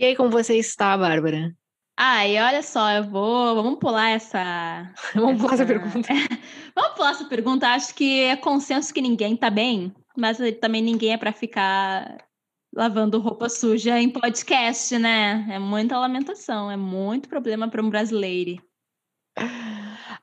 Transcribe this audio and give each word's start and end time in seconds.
E 0.00 0.04
aí, 0.06 0.16
como 0.16 0.30
você 0.30 0.56
está, 0.56 0.96
Bárbara? 0.96 1.54
Ai, 1.94 2.40
olha 2.40 2.62
só, 2.62 2.90
eu 2.90 3.04
vou. 3.04 3.54
Vamos 3.54 3.78
pular 3.78 4.08
essa. 4.08 4.90
Vamos 5.14 5.38
pular 5.38 5.52
essa 5.52 5.66
pergunta. 5.66 6.08
vamos 6.74 6.94
pular 6.94 7.10
essa 7.10 7.24
pergunta. 7.26 7.68
Acho 7.68 7.94
que 7.94 8.22
é 8.22 8.34
consenso 8.34 8.94
que 8.94 9.02
ninguém 9.02 9.36
tá 9.36 9.50
bem, 9.50 9.94
mas 10.16 10.38
também 10.58 10.80
ninguém 10.80 11.12
é 11.12 11.18
para 11.18 11.34
ficar 11.34 12.16
lavando 12.74 13.20
roupa 13.20 13.50
suja 13.50 14.00
em 14.00 14.08
podcast, 14.08 14.98
né? 14.98 15.46
É 15.50 15.58
muita 15.58 15.98
lamentação, 15.98 16.70
é 16.70 16.78
muito 16.78 17.28
problema 17.28 17.68
para 17.68 17.82
um 17.82 17.90
brasileiro. 17.90 18.56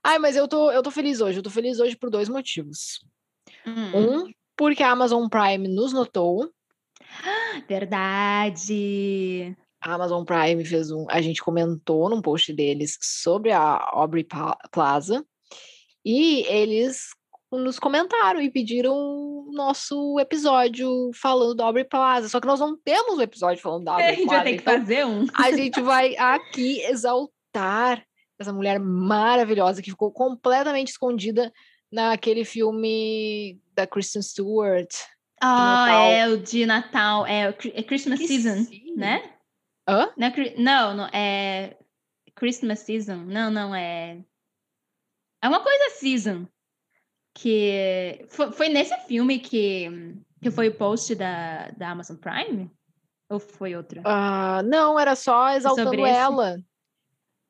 Ai, 0.04 0.18
mas 0.18 0.36
eu 0.36 0.48
tô, 0.48 0.72
eu 0.72 0.82
tô 0.82 0.90
feliz 0.90 1.22
hoje. 1.22 1.38
Eu 1.38 1.44
tô 1.44 1.52
feliz 1.52 1.80
hoje 1.80 1.96
por 1.96 2.10
dois 2.10 2.28
motivos. 2.28 3.06
Hum. 3.64 4.24
Um, 4.26 4.34
porque 4.56 4.82
a 4.82 4.90
Amazon 4.90 5.28
Prime 5.30 5.68
nos 5.68 5.94
notou. 5.94 6.52
Verdade. 7.70 9.56
A 9.82 9.94
Amazon 9.94 10.24
Prime 10.24 10.66
fez 10.66 10.92
um. 10.92 11.06
A 11.10 11.22
gente 11.22 11.42
comentou 11.42 12.10
num 12.10 12.22
post 12.22 12.52
deles 12.54 12.98
sobre 13.02 13.52
a 13.52 13.90
Aubrey 13.92 14.26
Plaza. 14.72 15.26
E 16.04 16.46
eles 16.48 17.10
nos 17.52 17.80
comentaram 17.80 18.42
e 18.42 18.50
pediram 18.50 18.94
o 18.96 19.52
nosso 19.54 20.20
episódio 20.20 21.12
falando 21.14 21.56
da 21.56 21.66
Aubrey 21.66 21.86
Plaza. 21.86 22.28
Só 22.30 22.40
que 22.40 22.48
nós 22.48 22.60
não 22.60 22.78
temos 22.78 23.18
o 23.18 23.22
episódio 23.22 23.62
falando 23.62 23.86
da 23.86 23.92
a 23.92 23.96
Aubrey 23.96 24.16
gente 24.16 24.26
Plaza. 24.26 24.44
vai 24.44 24.52
ter 24.52 24.56
que 24.58 24.62
então 24.62 24.80
fazer 24.80 25.06
um. 25.06 25.28
a 25.34 25.52
gente 25.52 25.82
vai 25.82 26.18
aqui 26.18 26.82
exaltar 26.82 28.04
essa 28.40 28.54
mulher 28.54 28.80
maravilhosa 28.80 29.82
que 29.82 29.92
ficou 29.92 30.12
completamente 30.12 30.90
escondida 30.90 31.52
naquele 31.92 32.44
filme 32.44 33.60
da 33.74 33.88
Kristen 33.88 34.22
Stewart. 34.22 34.94
Ah, 35.42 36.02
é 36.10 36.28
o 36.28 36.38
de 36.38 36.66
Natal, 36.66 37.26
é 37.26 37.50
o 37.50 37.56
é 37.74 37.84
Christmas 37.84 38.20
Season, 38.20 38.64
sim. 38.64 38.94
né? 38.96 39.37
Hã? 39.88 40.12
Não, 40.18 40.28
é 40.28 40.56
não, 40.58 40.94
não, 40.96 41.06
é 41.14 41.78
Christmas 42.36 42.80
Season. 42.80 43.16
Não, 43.18 43.50
não, 43.50 43.74
é. 43.74 44.22
É 45.42 45.48
uma 45.48 45.62
coisa 45.62 45.96
season. 45.96 46.48
Que 47.34 48.26
foi, 48.30 48.52
foi 48.52 48.70
nesse 48.70 48.98
filme 49.08 49.38
que, 49.40 49.88
que 50.42 50.50
foi 50.50 50.70
o 50.70 50.76
post 50.76 51.14
da, 51.16 51.70
da 51.72 51.92
Amazon 51.92 52.18
Prime? 52.18 52.70
Ou 53.30 53.40
foi 53.40 53.76
outra? 53.76 54.02
Ah, 54.06 54.64
não, 54.64 55.00
era 55.00 55.16
só 55.16 55.50
exaltando 55.52 56.06
ela. 56.06 56.58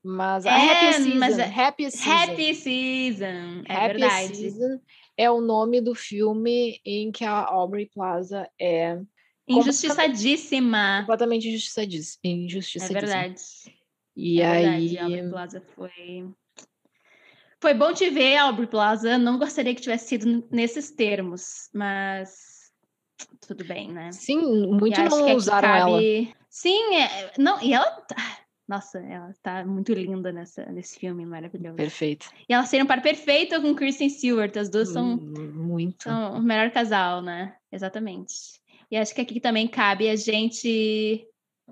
Mas 0.04 0.46
a 0.46 0.52
É, 0.52 0.72
Happy 0.72 0.94
Season. 1.04 1.20
mas 1.20 1.38
é- 1.40 1.44
Happy 1.46 1.92
Season. 1.92 2.12
Happy 2.32 2.54
Season, 2.56 3.64
é 3.68 3.76
Happy 3.76 3.88
verdade. 4.00 4.36
Season 4.36 4.82
é 5.18 5.32
o 5.32 5.42
nome 5.42 5.82
do 5.82 5.96
filme 5.96 6.80
em 6.86 7.12
que 7.12 7.24
a 7.26 7.46
Aubrey 7.46 7.90
Plaza 7.94 8.50
é 8.60 9.00
Injustiçadíssima. 9.48 11.00
completamente 11.02 11.48
injustiçadíssima. 11.48 12.20
É 12.24 12.28
injustiçadíssima. 12.30 13.00
verdade. 13.02 13.42
E 14.16 14.42
é 14.42 14.46
aí. 14.48 14.64
verdade, 14.64 14.98
Aubrey 15.00 15.30
Plaza 15.30 15.62
foi. 15.76 16.30
Foi 17.60 17.74
bom 17.74 17.94
te 17.94 18.10
ver, 18.10 18.38
Aubrey 18.38 18.68
Plaza. 18.68 19.18
Não 19.18 19.38
gostaria 19.40 19.74
que 19.74 19.82
tivesse 19.82 20.10
sido 20.10 20.48
nesses 20.52 20.92
termos, 20.92 21.70
mas 21.74 22.72
tudo 23.48 23.64
bem, 23.66 23.92
né? 23.92 24.12
Sim, 24.12 24.40
E 24.64 24.68
muito 24.68 24.96
que 25.02 25.10
não 25.10 25.36
usaram 25.36 25.70
ela. 25.70 25.92
cabe- 26.02 26.36
Sim, 26.50 26.96
é... 26.96 27.34
não, 27.38 27.62
e 27.62 27.74
ela. 27.74 27.90
tá- 28.02 28.40
Nossa, 28.68 29.00
ela 29.00 29.34
tá 29.42 29.64
muito 29.66 29.94
linda 29.94 30.32
nessa, 30.32 30.66
nesse 30.66 31.00
filme, 31.00 31.26
maravilhoso. 31.26 31.76
Perfeito. 31.78 32.30
E 32.50 32.54
elas 32.54 32.70
têm 32.70 32.84
um 32.84 32.86
par 32.86 33.02
perfeito 33.02 33.62
com 33.62 33.74
Kristen 33.74 34.10
Stewart, 34.10 34.56
as 34.58 34.70
duas 34.70 34.90
são, 34.90 35.14
Hum, 35.16 35.52
Muito. 35.54 36.04
são 36.04 36.34
o 36.34 36.42
melhor 36.42 36.70
casal, 36.72 37.22
né? 37.22 37.56
Exatamente. 37.72 38.34
E 38.90 38.98
acho 38.98 39.14
que 39.14 39.22
aqui 39.22 39.40
também 39.40 39.68
cabe 39.68 40.10
a 40.10 40.16
gente 40.16 41.28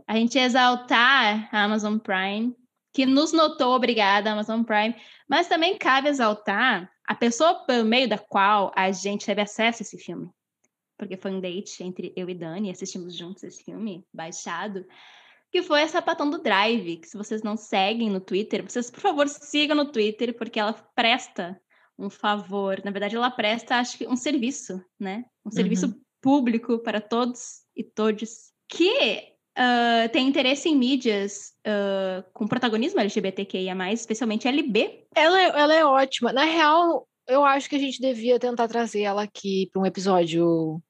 a 0.05 0.15
gente 0.15 0.37
exaltar 0.37 1.47
a 1.53 1.63
Amazon 1.63 1.97
Prime, 1.97 2.53
que 2.93 3.05
nos 3.05 3.31
notou, 3.31 3.73
obrigada, 3.73 4.31
Amazon 4.31 4.63
Prime, 4.63 4.95
mas 5.27 5.47
também 5.47 5.77
cabe 5.77 6.09
exaltar 6.09 6.91
a 7.07 7.15
pessoa 7.15 7.65
por 7.65 7.83
meio 7.83 8.09
da 8.09 8.17
qual 8.17 8.71
a 8.75 8.91
gente 8.91 9.25
teve 9.25 9.41
acesso 9.41 9.81
a 9.81 9.83
esse 9.83 9.97
filme. 9.97 10.29
Porque 10.97 11.17
foi 11.17 11.31
um 11.31 11.39
date 11.39 11.83
entre 11.83 12.13
eu 12.15 12.29
e 12.29 12.33
Dani, 12.33 12.71
assistimos 12.71 13.15
juntos 13.15 13.43
esse 13.43 13.63
filme, 13.63 14.05
baixado, 14.13 14.85
que 15.51 15.61
foi 15.61 15.83
a 15.83 15.87
Sapatão 15.87 16.29
do 16.29 16.41
Drive, 16.41 16.97
que 16.97 17.07
se 17.07 17.17
vocês 17.17 17.41
não 17.41 17.55
seguem 17.55 18.09
no 18.09 18.19
Twitter, 18.19 18.63
vocês, 18.63 18.89
por 18.91 18.99
favor, 18.99 19.27
sigam 19.27 19.75
no 19.75 19.91
Twitter, 19.91 20.33
porque 20.33 20.59
ela 20.59 20.73
presta 20.95 21.59
um 21.97 22.09
favor. 22.09 22.81
Na 22.83 22.91
verdade, 22.91 23.15
ela 23.15 23.31
presta, 23.31 23.75
acho 23.77 23.97
que, 23.97 24.07
um 24.07 24.17
serviço, 24.17 24.83
né? 24.99 25.25
Um 25.45 25.51
serviço 25.51 25.93
público 26.25 26.79
para 26.79 26.99
todos 26.99 27.61
e 27.77 27.83
todes 27.83 28.51
que 28.67 29.21
ah, 29.55 30.09
tem 30.11 30.27
interesse 30.27 30.67
em 30.67 30.75
mídias 30.75 31.53
ah, 31.65 32.23
com 32.33 32.47
protagonismo 32.47 32.99
LGBTQIA+, 32.99 33.75
especialmente 33.93 34.47
LB. 34.47 35.05
Ela, 35.15 35.39
é- 35.41 35.59
ela 35.61 35.75
é 35.75 35.85
ótima. 35.85 36.33
Na 36.33 36.43
real, 36.45 37.07
eu 37.27 37.45
acho 37.45 37.69
que 37.69 37.75
a 37.75 37.79
gente 37.79 38.01
devia 38.01 38.39
tentar 38.39 38.67
trazer 38.67 39.01
ela 39.03 39.21
aqui 39.23 39.69
para 39.71 39.81
um 39.81 39.85
episódio 39.85 40.81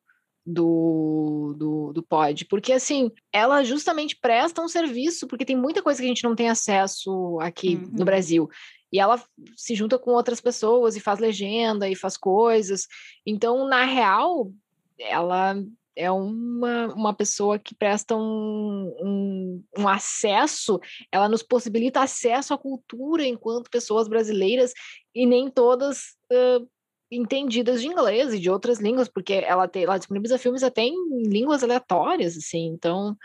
do, 0.46 1.56
do, 1.58 1.92
do 1.94 2.04
pod, 2.04 2.46
porque 2.46 2.72
assim, 2.72 3.12
ela 3.34 3.64
justamente 3.64 4.16
presta 4.22 4.62
um 4.62 4.68
serviço, 4.68 5.28
porque 5.28 5.44
tem 5.46 5.56
muita 5.58 5.82
coisa 5.82 6.00
que 6.00 6.06
a 6.06 6.08
gente 6.08 6.24
não 6.24 6.36
tem 6.36 6.50
acesso 6.50 7.38
aqui 7.42 7.76
Uhum. 7.76 7.90
no 7.94 8.06
Brasil. 8.06 8.48
E 8.94 9.00
ela 9.00 9.22
se 9.58 9.76
junta 9.76 9.98
com 10.00 10.12
outras 10.12 10.40
pessoas 10.40 10.96
e 10.96 11.00
faz 11.02 11.20
legenda 11.20 11.90
e 11.90 11.96
faz 11.96 12.16
coisas. 12.16 12.86
Então, 13.26 13.68
na 13.68 13.84
real, 13.84 14.52
ela 15.00 15.56
é 15.96 16.12
uma, 16.12 16.88
uma 16.94 17.14
pessoa 17.14 17.58
que 17.58 17.74
presta 17.74 18.16
um, 18.16 18.94
um, 19.02 19.64
um 19.78 19.88
acesso, 19.88 20.80
ela 21.12 21.30
nos 21.30 21.42
possibilita 21.42 22.02
acesso 22.02 22.54
à 22.54 22.58
cultura 22.58 23.26
enquanto 23.26 23.70
pessoas 23.70 24.08
brasileiras 24.08 24.74
e 25.14 25.26
nem 25.26 25.50
todas 25.50 26.16
ãh, 26.32 26.66
entendidas 27.10 27.82
de 27.82 27.88
inglês 27.88 28.34
e 28.34 28.40
de 28.40 28.50
outras 28.50 28.80
línguas, 28.80 29.08
porque 29.08 29.34
ela, 29.34 29.68
tem, 29.68 29.84
ela 29.84 29.98
disponibiliza 29.98 30.38
filmes 30.38 30.64
até 30.64 30.82
em 30.82 30.96
línguas 31.24 31.64
aleatórias, 31.64 32.36
assim, 32.36 32.66
então, 32.68 33.16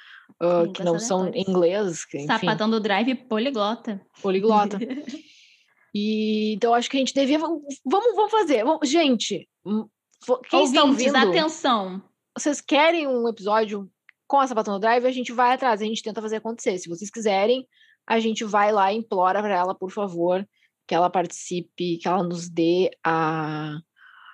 ãh, 0.41 0.71
que 0.73 0.85
não 0.85 0.99
são 0.99 1.23
aleatórias. 1.23 1.49
inglês, 1.49 2.05
que, 2.05 2.19
enfim, 2.19 2.27
Sapatão 2.29 2.71
do 2.71 2.79
Drive 2.79 3.15
poliglota. 3.15 4.01
poliglota. 4.23 4.79
E 5.93 6.53
então 6.55 6.73
acho 6.73 6.89
que 6.89 6.97
a 6.97 7.01
gente 7.01 7.13
devia. 7.13 7.37
Vamos, 7.37 7.65
vamos 7.85 8.31
fazer. 8.31 8.65
Vamos- 8.65 8.89
gente, 8.89 9.49
vo- 10.27 10.39
quem 10.39 10.65
está 10.65 10.85
ouvindo? 10.85 11.17
atenção. 11.17 12.03
Vocês 12.37 12.61
querem 12.61 13.07
um 13.07 13.29
episódio 13.29 13.91
com 14.27 14.39
a 14.39 14.47
Sapatão 14.47 14.79
Drive? 14.79 15.05
A 15.07 15.11
gente 15.13 15.33
vai 15.33 15.53
atrás, 15.55 15.81
a 15.83 15.85
gente 15.85 16.03
tenta 16.03 16.23
fazer 16.23 16.37
acontecer. 16.37 16.79
Se 16.79 16.89
vocês 16.89 17.11
quiserem, 17.11 17.67
a 18.07 18.19
gente 18.21 18.45
vai 18.45 18.73
lá 18.73 18.93
e 18.93 18.97
implora 18.97 19.41
para 19.43 19.55
ela, 19.57 19.75
por 19.75 19.91
favor, 19.91 20.47
que 20.87 20.95
ela 20.95 21.11
participe, 21.11 21.99
que 21.99 22.09
ela 22.09 22.23
nos 22.23 22.49
dê 22.49 22.91
a, 23.05 23.79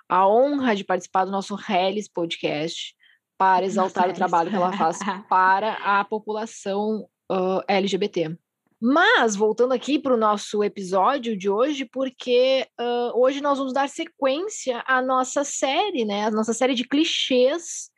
a 0.09 0.27
honra 0.27 0.75
de 0.75 0.83
participar 0.83 1.25
do 1.25 1.31
nosso 1.31 1.57
Hellis 1.69 2.07
podcast 2.07 2.95
para 3.37 3.65
exaltar 3.65 4.03
o 4.03 4.07
Hellis. 4.07 4.17
trabalho 4.17 4.49
que 4.49 4.55
ela 4.55 4.73
faz 4.73 4.99
para 5.27 5.73
a 5.83 6.03
população 6.05 7.07
ah, 7.29 7.63
LGBT. 7.67 8.37
Mas, 8.79 9.35
voltando 9.35 9.73
aqui 9.73 9.97
para 9.97 10.13
o 10.13 10.17
nosso 10.17 10.63
episódio 10.63 11.35
de 11.35 11.49
hoje, 11.49 11.83
porque 11.83 12.67
ah, 12.77 13.11
hoje 13.15 13.41
nós 13.41 13.57
vamos 13.57 13.73
dar 13.73 13.89
sequência 13.89 14.83
à 14.85 15.01
nossa 15.01 15.43
série, 15.43 16.05
né? 16.05 16.25
A 16.25 16.31
nossa 16.31 16.53
série 16.53 16.75
de 16.75 16.87
clichês 16.87 17.89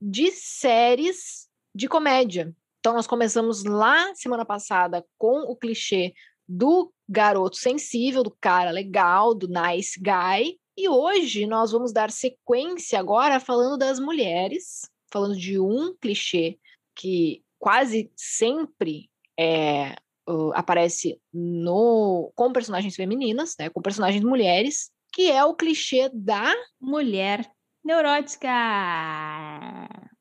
de 0.00 0.30
séries 0.30 1.48
de 1.74 1.88
comédia. 1.88 2.54
Então, 2.78 2.92
nós 2.92 3.06
começamos 3.06 3.64
lá 3.64 4.14
semana 4.14 4.44
passada 4.44 5.04
com 5.16 5.40
o 5.50 5.56
clichê 5.56 6.12
do 6.46 6.92
garoto 7.08 7.56
sensível, 7.56 8.22
do 8.22 8.36
cara 8.38 8.70
legal, 8.70 9.34
do 9.34 9.48
nice 9.48 9.98
guy. 9.98 10.58
E 10.76 10.88
hoje 10.88 11.46
nós 11.46 11.72
vamos 11.72 11.92
dar 11.92 12.10
sequência 12.10 13.00
agora 13.00 13.40
falando 13.40 13.78
das 13.78 13.98
mulheres, 13.98 14.88
falando 15.10 15.36
de 15.36 15.58
um 15.58 15.96
clichê 15.96 16.58
que 16.94 17.42
quase 17.58 18.12
sempre 18.14 19.10
é, 19.38 19.96
uh, 20.28 20.52
aparece 20.54 21.20
no 21.32 22.30
com 22.34 22.52
personagens 22.52 22.94
femininas, 22.94 23.54
né, 23.58 23.70
com 23.70 23.80
personagens 23.80 24.22
mulheres, 24.22 24.90
que 25.12 25.30
é 25.30 25.44
o 25.44 25.54
clichê 25.54 26.10
da 26.12 26.54
Mulher 26.80 27.50
neurótica. 27.84 28.48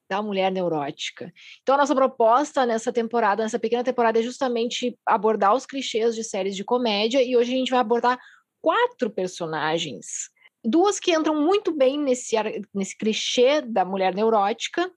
da 0.10 0.22
mulher 0.22 0.50
neurótica. 0.52 1.34
Então 1.62 1.76
a 1.76 1.80
nossa 1.80 1.94
proposta 1.94 2.66
nessa 2.66 2.94
temporada, 2.94 3.44
nessa 3.44 3.60
pequena 3.60 3.84
temporada 3.84 4.20
é 4.20 4.24
justamente 4.24 4.98
abordar 5.06 5.54
os 5.54 5.66
clichês 5.66 6.16
de 6.16 6.24
séries 6.24 6.56
de 6.56 6.64
comédia 6.64 7.22
e 7.22 7.36
hoje 7.36 7.54
a 7.54 7.58
gente 7.58 7.72
vai 7.72 7.82
abordar 7.82 8.18
quatro 8.62 9.10
personagens, 9.10 10.30
duas 10.64 10.98
que 11.00 11.14
entram 11.14 11.36
muito 11.42 11.76
bem 11.76 12.00
nesse 12.00 12.36
nesse 12.74 12.98
clichê 12.98 13.62
da 13.62 13.84
mulher 13.84 14.16
neurótica 14.16 14.90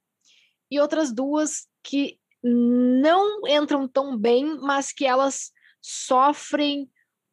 e 0.70 0.78
outras 0.78 1.12
duas 1.12 1.66
que 1.82 2.19
não 2.42 3.46
entram 3.46 3.86
tão 3.86 4.16
bem, 4.16 4.58
mas 4.60 4.92
que 4.92 5.04
elas 5.04 5.50
sofrem 5.80 6.88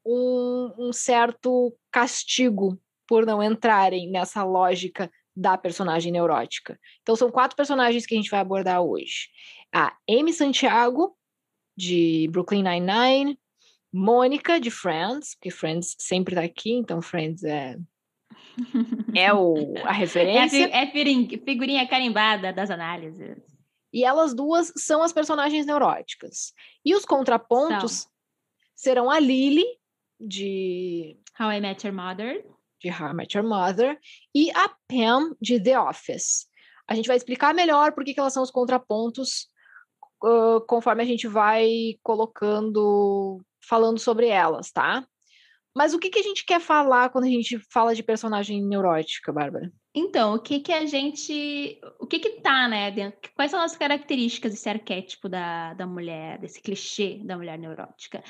um, 0.06 0.74
um 0.78 0.94
certo 0.94 1.76
castigo 1.92 2.80
por 3.08 3.26
não 3.26 3.42
entrarem 3.42 4.10
nessa 4.10 4.44
lógica 4.44 5.12
da 5.36 5.58
personagem 5.58 6.12
neurótica. 6.12 6.80
Então, 7.02 7.16
são 7.16 7.30
quatro 7.30 7.56
personagens 7.56 8.06
que 8.06 8.16
a 8.16 8.18
gente 8.18 8.32
vai 8.32 8.40
abordar 8.40 8.82
hoje: 8.82 9.30
a 9.74 9.96
Amy 10.10 10.34
Santiago, 10.34 11.16
de 11.76 12.28
Brooklyn 12.32 12.64
Nine-Nine, 12.64 13.40
Mônica, 13.94 14.60
de 14.60 14.72
Friends, 14.72 15.36
porque 15.36 15.52
Friends 15.52 15.96
sempre 16.00 16.36
tá 16.36 16.42
aqui, 16.42 16.72
então 16.74 17.02
Friends 17.02 17.44
é. 17.44 17.78
É 19.16 19.34
o, 19.34 19.76
a 19.84 19.92
referência. 19.94 20.70
É, 20.70 20.84
é 20.84 20.88
figurinha 20.92 21.88
carimbada 21.88 22.52
das 22.52 22.72
análises. 22.72 23.57
E 23.92 24.04
elas 24.04 24.34
duas 24.34 24.72
são 24.76 25.02
as 25.02 25.14
personagens 25.14 25.66
neuróticas. 25.66 26.54
E 26.84 26.96
os 26.96 27.06
contrapontos 27.06 27.92
são. 27.92 28.12
serão 28.76 29.10
a 29.10 29.20
Lily, 29.20 29.66
de 30.20 31.18
How 31.40 31.52
I 31.52 31.62
Met 31.62 31.86
Your 31.86 31.96
Mother. 31.96 32.46
De 32.82 32.90
How 32.90 33.10
I 33.10 33.14
Met 33.14 33.38
Your 33.38 33.48
Mother. 33.48 34.00
E 34.34 34.52
a 34.52 34.70
Pam, 34.88 35.36
de 35.42 35.62
The 35.62 35.80
Office. 35.80 36.48
A 36.88 36.96
gente 36.96 37.08
vai 37.08 37.18
explicar 37.18 37.54
melhor 37.54 37.94
por 37.94 38.04
que 38.04 38.18
elas 38.18 38.34
são 38.34 38.44
os 38.44 38.52
contrapontos 38.52 39.50
uh, 40.24 40.62
conforme 40.68 41.04
a 41.04 41.06
gente 41.06 41.28
vai 41.28 41.98
colocando, 42.02 43.42
falando 43.62 44.00
sobre 44.00 44.28
elas, 44.28 44.72
tá? 44.72 45.06
Mas 45.78 45.94
o 45.94 46.00
que, 46.00 46.10
que 46.10 46.18
a 46.18 46.24
gente 46.24 46.44
quer 46.44 46.60
falar 46.60 47.10
quando 47.10 47.26
a 47.26 47.30
gente 47.30 47.60
fala 47.72 47.94
de 47.94 48.02
personagem 48.02 48.66
neurótica, 48.66 49.32
Bárbara? 49.32 49.72
Então, 49.94 50.34
o 50.34 50.40
que 50.40 50.60
que 50.60 50.74
a 50.74 50.88
gente. 50.88 51.80
O 52.00 52.08
que 52.08 52.18
que 52.18 52.42
tá, 52.42 52.68
né? 52.68 52.92
Quais 53.36 53.52
são 53.52 53.62
as 53.62 53.78
características 53.78 54.54
desse 54.54 54.68
arquétipo 54.68 55.30
da, 55.30 55.76
da 55.76 55.86
mulher, 55.86 56.40
desse 56.40 56.60
clichê 56.60 57.22
da 57.24 57.38
mulher 57.38 57.60
neurótica? 57.60 58.24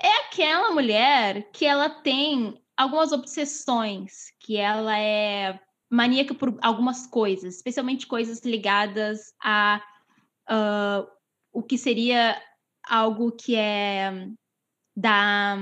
É 0.00 0.10
aquela 0.24 0.70
mulher 0.70 1.50
que 1.52 1.66
ela 1.66 1.90
tem 1.90 2.58
algumas 2.74 3.12
obsessões, 3.12 4.32
que 4.40 4.56
ela 4.56 4.98
é 4.98 5.60
maníaca 5.90 6.34
por 6.34 6.58
algumas 6.62 7.06
coisas, 7.06 7.56
especialmente 7.56 8.06
coisas 8.06 8.40
ligadas 8.40 9.34
a 9.42 9.82
uh, 10.50 11.06
o 11.52 11.62
que 11.62 11.76
seria 11.76 12.40
algo 12.88 13.32
que 13.32 13.54
é 13.54 14.28
da 14.96 15.58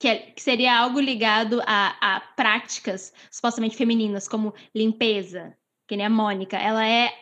que, 0.00 0.08
é, 0.08 0.16
que 0.16 0.42
seria 0.42 0.76
algo 0.78 0.98
ligado 0.98 1.62
a, 1.66 1.94
a, 2.00 2.20
práticas 2.20 3.12
supostamente 3.30 3.76
femininas, 3.76 4.26
como 4.26 4.54
limpeza, 4.74 5.54
que 5.86 5.94
nem 5.94 6.06
a 6.06 6.10
Mônica. 6.10 6.56
Ela 6.56 6.88
é 6.88 7.12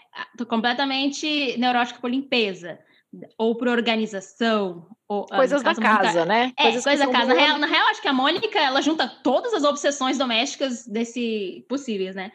completamente 0.49 1.59
neurótica 1.59 1.99
por 2.01 2.09
limpeza, 2.09 2.79
ou 3.37 3.57
por 3.57 3.67
organização. 3.67 4.87
Ou, 5.09 5.27
ah, 5.29 5.37
coisas 5.37 5.61
da 5.61 5.75
casa, 5.75 6.25
né? 6.25 6.53
É, 6.57 6.63
coisas, 6.63 6.85
coisas 6.85 7.07
da 7.07 7.13
casa. 7.13 7.35
Na 7.35 7.41
real, 7.41 7.59
na 7.59 7.67
real, 7.67 7.89
acho 7.89 8.01
que 8.01 8.09
a 8.09 8.13
Mônica, 8.13 8.59
ela 8.61 8.81
junta 8.81 9.09
todas 9.09 9.53
as 9.55 9.65
obsessões 9.65 10.17
domésticas 10.17 10.87
desse 10.87 11.67
possíveis, 11.69 12.15
né? 12.15 12.31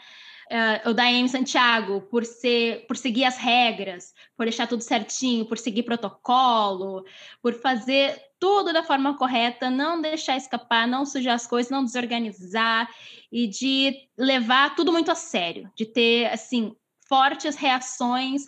Uh, 0.53 0.89
o 0.89 0.93
da 0.93 1.03
Amy 1.03 1.27
Santiago 1.27 2.01
por 2.01 2.23
ser, 2.23 2.85
por 2.85 2.95
seguir 2.95 3.25
as 3.25 3.37
regras, 3.37 4.13
por 4.37 4.45
deixar 4.45 4.67
tudo 4.67 4.81
certinho, 4.81 5.45
por 5.45 5.57
seguir 5.57 5.83
protocolo, 5.83 7.03
por 7.41 7.53
fazer 7.55 8.21
tudo 8.39 8.71
da 8.71 8.83
forma 8.83 9.17
correta, 9.17 9.69
não 9.69 9.99
deixar 9.99 10.37
escapar, 10.37 10.87
não 10.87 11.05
sujar 11.05 11.35
as 11.35 11.47
coisas, 11.47 11.71
não 11.71 11.83
desorganizar 11.83 12.89
e 13.31 13.47
de 13.47 13.95
levar 14.17 14.75
tudo 14.75 14.91
muito 14.91 15.11
a 15.11 15.15
sério, 15.15 15.71
de 15.75 15.85
ter 15.85 16.27
assim 16.27 16.75
fortes 17.07 17.55
reações 17.55 18.43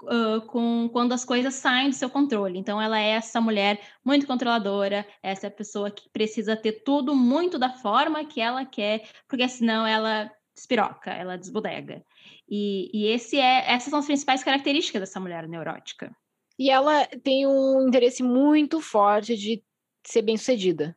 Uh, 0.00 0.40
com 0.42 0.88
quando 0.92 1.12
as 1.12 1.24
coisas 1.24 1.54
saem 1.54 1.90
do 1.90 1.94
seu 1.96 2.08
controle. 2.08 2.56
Então, 2.56 2.80
ela 2.80 3.00
é 3.00 3.08
essa 3.08 3.40
mulher 3.40 3.80
muito 4.04 4.28
controladora, 4.28 5.04
essa 5.20 5.50
pessoa 5.50 5.90
que 5.90 6.08
precisa 6.10 6.54
ter 6.54 6.84
tudo 6.84 7.16
muito 7.16 7.58
da 7.58 7.68
forma 7.70 8.24
que 8.24 8.40
ela 8.40 8.64
quer, 8.64 9.08
porque 9.26 9.48
senão 9.48 9.84
ela 9.84 10.30
despiroca, 10.58 11.10
ela 11.10 11.38
desbodega. 11.38 12.04
E, 12.48 12.90
e 12.92 13.06
esse 13.06 13.38
é, 13.38 13.70
essas 13.70 13.90
são 13.90 13.98
as 13.98 14.06
principais 14.06 14.42
características 14.42 15.00
dessa 15.00 15.20
mulher 15.20 15.48
neurótica. 15.48 16.14
E 16.58 16.70
ela 16.70 17.06
tem 17.22 17.46
um 17.46 17.86
interesse 17.86 18.22
muito 18.22 18.80
forte 18.80 19.36
de 19.36 19.62
ser 20.04 20.22
bem-sucedida. 20.22 20.96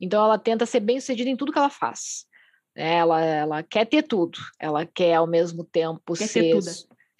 Então 0.00 0.24
ela 0.24 0.38
tenta 0.38 0.66
ser 0.66 0.80
bem-sucedida 0.80 1.28
em 1.28 1.36
tudo 1.36 1.52
que 1.52 1.58
ela 1.58 1.70
faz. 1.70 2.26
Ela, 2.74 3.22
ela 3.22 3.62
quer 3.62 3.84
ter 3.86 4.02
tudo. 4.02 4.38
Ela 4.58 4.86
quer 4.86 5.14
ao 5.14 5.26
mesmo 5.26 5.64
tempo 5.64 6.14
quer 6.16 6.26
ser. 6.26 6.58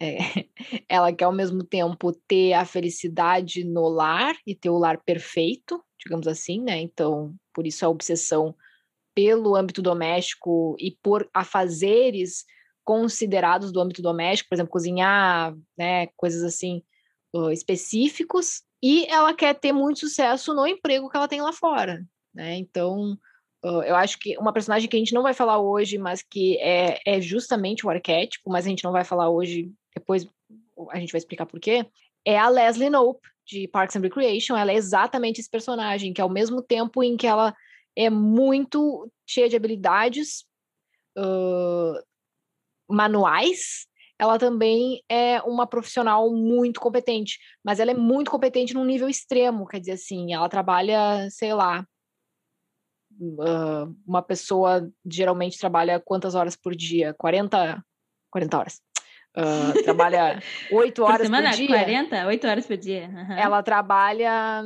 É, 0.01 0.17
ela 0.89 1.13
quer 1.13 1.27
ao 1.27 1.33
mesmo 1.33 1.63
tempo 1.63 2.13
ter 2.27 2.55
a 2.55 2.65
felicidade 2.65 3.65
no 3.65 3.89
lar 3.89 4.35
e 4.47 4.55
ter 4.55 4.71
o 4.71 4.79
lar 4.79 5.01
perfeito, 5.05 5.83
digamos 5.99 6.27
assim, 6.27 6.61
né? 6.61 6.81
Então, 6.81 7.35
por 7.53 7.67
isso 7.67 7.85
a 7.85 7.89
obsessão 7.89 8.55
pelo 9.15 9.55
âmbito 9.55 9.81
doméstico 9.81 10.77
e 10.79 10.91
por 11.03 11.29
afazeres 11.33 12.45
considerados 12.83 13.73
do 13.73 13.81
âmbito 13.81 14.03
doméstico, 14.03 14.51
por 14.51 14.57
exemplo, 14.57 14.73
cozinhar, 14.73 15.55
né, 15.77 16.09
coisas 16.17 16.43
assim 16.43 16.83
específicos, 17.51 18.63
e 18.83 19.07
ela 19.07 19.35
quer 19.35 19.55
ter 19.55 19.73
muito 19.73 20.01
sucesso 20.01 20.55
no 20.55 20.67
emprego 20.67 21.09
que 21.09 21.17
ela 21.17 21.27
tem 21.27 21.41
lá 21.41 21.53
fora, 21.53 22.05
né? 22.33 22.57
Então, 22.57 23.19
eu 23.63 23.97
acho 23.97 24.19
que 24.19 24.37
uma 24.39 24.53
personagem 24.53 24.89
que 24.89 24.95
a 24.95 24.99
gente 24.99 25.15
não 25.15 25.23
vai 25.23 25.35
falar 25.35 25.59
hoje, 25.59 25.99
mas 25.99 26.23
que 26.23 26.59
é, 26.59 27.01
é 27.05 27.21
justamente 27.21 27.87
o 27.87 27.91
arquétipo, 27.91 28.51
mas 28.51 28.67
a 28.67 28.69
gente 28.69 28.85
não 28.85 28.93
vai 28.93 29.03
falar 29.03 29.31
hoje, 29.31 29.73
depois 29.97 30.29
a 30.91 30.99
gente 31.01 31.11
vai 31.11 31.19
explicar 31.19 31.47
por 31.47 31.59
quê, 31.59 31.87
é 32.25 32.39
a 32.39 32.49
Leslie 32.49 32.91
Knope, 32.91 33.27
de 33.47 33.67
Parks 33.69 33.97
and 33.97 34.01
Recreation. 34.01 34.57
Ela 34.57 34.73
é 34.73 34.77
exatamente 34.77 35.41
esse 35.41 35.51
personagem, 35.51 36.13
que 36.13 36.21
ao 36.21 36.31
mesmo 36.31 36.63
tempo 36.63 37.03
em 37.03 37.17
que 37.17 37.27
ela 37.27 37.55
é 37.97 38.11
muito 38.11 39.11
cheia 39.27 39.49
de 39.49 39.57
habilidades 39.57 40.45
uh, 41.17 42.03
manuais. 42.89 43.87
Ela 44.19 44.39
também 44.39 45.03
é 45.09 45.41
uma 45.43 45.67
profissional 45.67 46.33
muito 46.33 46.81
competente, 46.81 47.39
mas 47.65 47.81
ela 47.81 47.91
é 47.91 47.95
muito 47.95 48.31
competente 48.31 48.75
num 48.75 48.85
nível 48.85 49.09
extremo, 49.09 49.67
quer 49.67 49.81
dizer 49.81 49.93
assim, 49.93 50.33
ela 50.33 50.49
trabalha, 50.49 51.29
sei 51.31 51.53
lá, 51.53 51.85
uh, 53.21 53.95
uma 54.07 54.23
pessoa 54.23 54.89
geralmente 55.05 55.59
trabalha 55.59 56.01
quantas 56.01 56.35
horas 56.35 56.57
por 56.57 56.75
dia? 56.75 57.15
40, 57.15 57.85
40 58.31 58.59
horas. 58.59 58.81
Uh, 59.37 59.83
trabalha 59.83 60.41
8 60.71 61.03
horas 61.03 61.17
por, 61.17 61.25
semana, 61.25 61.51
por 61.51 61.57
dia. 61.57 61.69
40? 61.69 62.27
8 62.27 62.47
horas 62.47 62.67
por 62.67 62.77
dia. 62.77 63.09
Uhum. 63.09 63.33
Ela 63.37 63.63
trabalha 63.65 64.63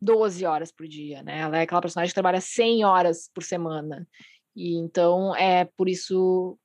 12 0.00 0.44
horas 0.44 0.72
por 0.72 0.86
dia, 0.86 1.22
né? 1.22 1.40
Ela 1.40 1.58
é 1.58 1.62
aquela 1.62 1.80
personagem 1.80 2.10
que 2.10 2.14
trabalha 2.14 2.40
100 2.40 2.84
horas 2.84 3.30
por 3.34 3.42
semana. 3.42 4.06
E 4.56 4.74
então 4.76 5.34
é 5.36 5.64
por 5.76 5.88
isso 5.88 6.58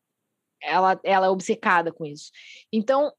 ela, 0.61 0.99
ela 1.03 1.27
é 1.27 1.29
obcecada 1.29 1.91
com 1.91 2.05
isso. 2.05 2.31
Então, 2.71 3.11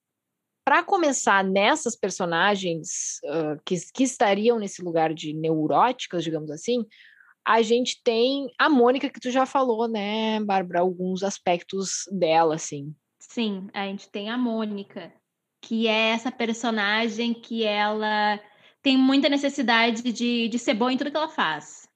para 0.65 0.83
começar 0.83 1.45
nessas 1.45 1.95
personagens 1.95 3.21
uh, 3.25 3.61
que, 3.65 3.77
que 3.93 4.03
estariam 4.03 4.59
nesse 4.59 4.83
lugar 4.83 5.15
de 5.15 5.33
neuróticas, 5.33 6.25
digamos 6.25 6.51
assim, 6.51 6.85
a 7.47 7.63
gente 7.63 8.03
tem 8.03 8.51
a 8.59 8.69
Mônica, 8.69 9.09
que 9.09 9.21
tu 9.21 9.31
já 9.31 9.47
falou, 9.47 9.87
né, 9.87 10.41
Bárbara, 10.41 10.81
alguns 10.81 11.23
aspectos 11.23 12.03
dela, 12.11 12.57
assim. 12.57 12.93
Sim, 13.21 13.69
a 13.73 13.87
gente 13.87 14.11
tem 14.11 14.29
a 14.29 14.37
Mônica, 14.37 15.13
que 15.63 15.87
é 15.87 16.11
essa 16.11 16.33
personagem 16.33 17.33
que 17.33 17.63
ela 17.63 18.41
tem 18.87 18.97
muita 18.97 19.29
necessidade 19.29 20.01
de, 20.13 20.47
de 20.47 20.59
ser 20.61 20.73
boa 20.75 20.93
em 20.93 20.97
tudo 20.97 21.11
que 21.11 21.17
ela 21.17 21.27
faz. 21.27 21.89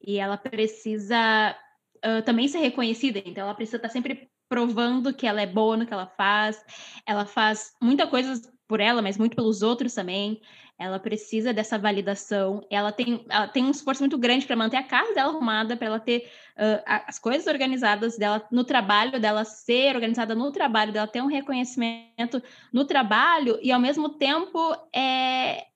E 0.00 0.20
ela 0.20 0.36
precisa 0.36 1.56
uh, 1.96 2.22
também 2.22 2.46
ser 2.46 2.58
reconhecida, 2.58 3.20
então 3.26 3.42
ela 3.42 3.56
precisa 3.56 3.76
estar 3.76 3.88
sempre 3.88 4.30
provando 4.48 5.12
que 5.12 5.26
ela 5.26 5.42
é 5.42 5.46
boa 5.46 5.76
no 5.76 5.84
que 5.84 5.92
ela 5.92 6.06
faz. 6.06 6.64
Ela 7.04 7.26
faz 7.26 7.74
muita 7.82 8.06
coisa 8.06 8.40
por 8.68 8.78
ela, 8.78 9.02
mas 9.02 9.18
muito 9.18 9.34
pelos 9.34 9.62
outros 9.62 9.94
também. 9.94 10.40
Ela 10.78 11.00
precisa 11.00 11.52
dessa 11.52 11.76
validação. 11.76 12.64
Ela 12.70 12.92
tem, 12.92 13.26
ela 13.28 13.48
tem 13.48 13.64
um 13.64 13.72
esforço 13.72 14.00
muito 14.00 14.16
grande 14.16 14.46
para 14.46 14.54
manter 14.54 14.76
a 14.76 14.84
casa 14.84 15.12
dela 15.12 15.30
arrumada, 15.30 15.76
para 15.76 15.88
ela 15.88 15.98
ter 15.98 16.30
uh, 16.56 16.84
as 16.86 17.18
coisas 17.18 17.48
organizadas 17.48 18.16
dela 18.16 18.46
no 18.52 18.62
trabalho, 18.62 19.18
dela 19.18 19.44
ser 19.44 19.96
organizada 19.96 20.36
no 20.36 20.52
trabalho, 20.52 20.92
dela 20.92 21.08
ter 21.08 21.20
um 21.20 21.26
reconhecimento 21.26 22.40
no 22.72 22.84
trabalho 22.84 23.58
e 23.60 23.72
ao 23.72 23.80
mesmo 23.80 24.10
tempo 24.10 24.76
é, 24.94 25.66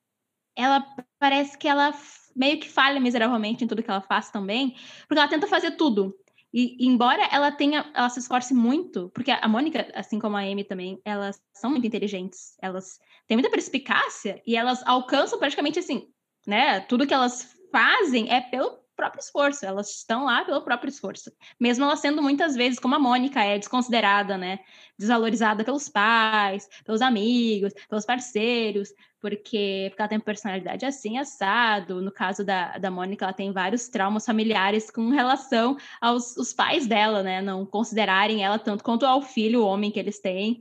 ela 0.57 0.87
parece 1.19 1.57
que 1.57 1.69
ela 1.69 1.93
meio 2.35 2.59
que 2.59 2.69
falha 2.69 3.01
miseravelmente 3.01 3.65
em 3.65 3.67
tudo 3.67 3.83
que 3.83 3.91
ela 3.91 4.01
faz 4.01 4.31
também, 4.31 4.75
porque 5.07 5.19
ela 5.19 5.29
tenta 5.29 5.47
fazer 5.47 5.73
tudo. 5.73 6.15
E 6.53 6.77
embora 6.87 7.27
ela 7.33 7.51
tenha, 7.51 7.91
ela 7.95 8.11
se 8.11 8.19
esforce 8.19 8.53
muito, 8.53 9.11
porque 9.15 9.31
a 9.31 9.49
Mônica, 9.49 9.91
assim 9.95 10.19
como 10.19 10.37
a 10.37 10.41
Amy 10.41 10.65
também, 10.65 11.01
elas 11.05 11.41
são 11.55 11.71
muito 11.71 11.87
inteligentes, 11.87 12.57
elas 12.61 12.99
têm 13.27 13.37
muita 13.37 13.51
perspicácia 13.51 14.43
e 14.47 14.55
elas 14.55 14.83
alcançam 14.87 15.39
praticamente 15.39 15.79
assim, 15.79 16.09
né? 16.47 16.81
Tudo 16.81 17.07
que 17.07 17.15
elas 17.15 17.57
fazem 17.71 18.31
é 18.31 18.41
pelo 18.43 18.83
próprio 18.95 19.21
esforço, 19.21 19.65
elas 19.65 19.89
estão 19.89 20.27
lá 20.27 20.45
pelo 20.45 20.61
próprio 20.61 20.91
esforço. 20.91 21.33
Mesmo 21.59 21.85
ela 21.85 21.97
sendo 21.97 22.23
muitas 22.23 22.55
vezes, 22.55 22.79
como 22.79 22.95
a 22.95 22.99
Mônica 22.99 23.43
é 23.43 23.59
desconsiderada, 23.59 24.37
né? 24.37 24.59
Desvalorizada 24.99 25.65
pelos 25.65 25.89
pais, 25.89 26.69
pelos 26.85 27.01
amigos, 27.01 27.73
pelos 27.89 28.05
parceiros, 28.05 28.91
porque, 29.23 29.87
porque 29.89 30.03
ela 30.03 30.09
tem 30.09 30.19
personalidade 30.19 30.85
assim, 30.85 31.17
assado. 31.17 32.03
No 32.03 32.11
caso 32.11 32.45
da, 32.45 32.77
da 32.77 32.91
Mônica, 32.91 33.25
ela 33.25 33.33
tem 33.33 33.53
vários 33.53 33.89
traumas 33.89 34.27
familiares 34.27 34.91
com 34.91 35.11
relação 35.11 35.77
aos 36.01 36.37
os 36.37 36.53
pais 36.53 36.89
dela, 36.89 37.23
né? 37.23 37.41
Não 37.41 37.65
considerarem 37.65 38.43
ela 38.45 38.59
tanto 38.59 38.83
quanto 38.83 39.07
ao 39.07 39.23
filho, 39.23 39.63
o 39.63 39.67
homem 39.67 39.93
que 39.93 40.01
eles 40.01 40.19
têm. 40.19 40.61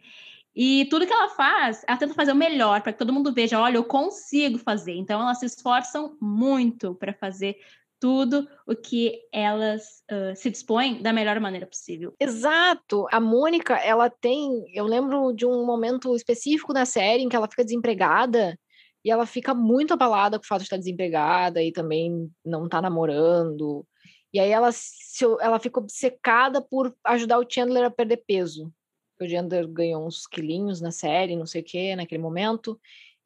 E 0.55 0.85
tudo 0.89 1.07
que 1.07 1.13
ela 1.13 1.29
faz, 1.29 1.83
ela 1.87 1.97
tenta 1.97 2.13
fazer 2.13 2.33
o 2.33 2.35
melhor 2.35 2.81
para 2.81 2.91
que 2.91 2.99
todo 2.99 3.13
mundo 3.13 3.33
veja, 3.33 3.59
olha, 3.59 3.77
eu 3.77 3.83
consigo 3.83 4.59
fazer. 4.59 4.93
Então 4.93 5.19
elas 5.19 5.39
se 5.39 5.45
esforçam 5.47 6.15
muito 6.21 6.93
para 6.93 7.13
fazer 7.13 7.57
tudo 8.01 8.49
o 8.65 8.75
que 8.75 9.21
elas 9.31 10.03
uh, 10.11 10.35
se 10.35 10.49
dispõem 10.49 11.03
da 11.03 11.13
melhor 11.13 11.39
maneira 11.39 11.67
possível. 11.67 12.15
Exato. 12.19 13.05
A 13.11 13.19
Mônica, 13.19 13.75
ela 13.75 14.09
tem. 14.09 14.65
Eu 14.73 14.85
lembro 14.85 15.31
de 15.31 15.45
um 15.45 15.63
momento 15.63 16.15
específico 16.15 16.73
da 16.73 16.83
série 16.83 17.21
em 17.21 17.29
que 17.29 17.35
ela 17.35 17.47
fica 17.47 17.63
desempregada 17.63 18.59
e 19.05 19.11
ela 19.11 19.27
fica 19.27 19.53
muito 19.53 19.93
abalada 19.93 20.39
com 20.39 20.43
o 20.43 20.47
fato 20.47 20.61
de 20.61 20.65
estar 20.65 20.77
desempregada 20.77 21.61
e 21.61 21.71
também 21.71 22.27
não 22.43 22.67
tá 22.67 22.81
namorando. 22.81 23.85
E 24.33 24.39
aí 24.39 24.49
ela, 24.49 24.71
se, 24.71 25.23
ela 25.39 25.59
fica 25.59 25.79
obcecada 25.79 26.59
por 26.59 26.95
ajudar 27.05 27.37
o 27.37 27.45
Chandler 27.47 27.85
a 27.85 27.91
perder 27.91 28.23
peso. 28.25 28.73
O 29.19 29.29
Chandler 29.29 29.67
ganhou 29.67 30.07
uns 30.07 30.25
quilinhos 30.25 30.81
na 30.81 30.89
série, 30.89 31.35
não 31.35 31.45
sei 31.45 31.61
o 31.61 31.65
que, 31.65 31.95
naquele 31.95 32.21
momento. 32.21 32.79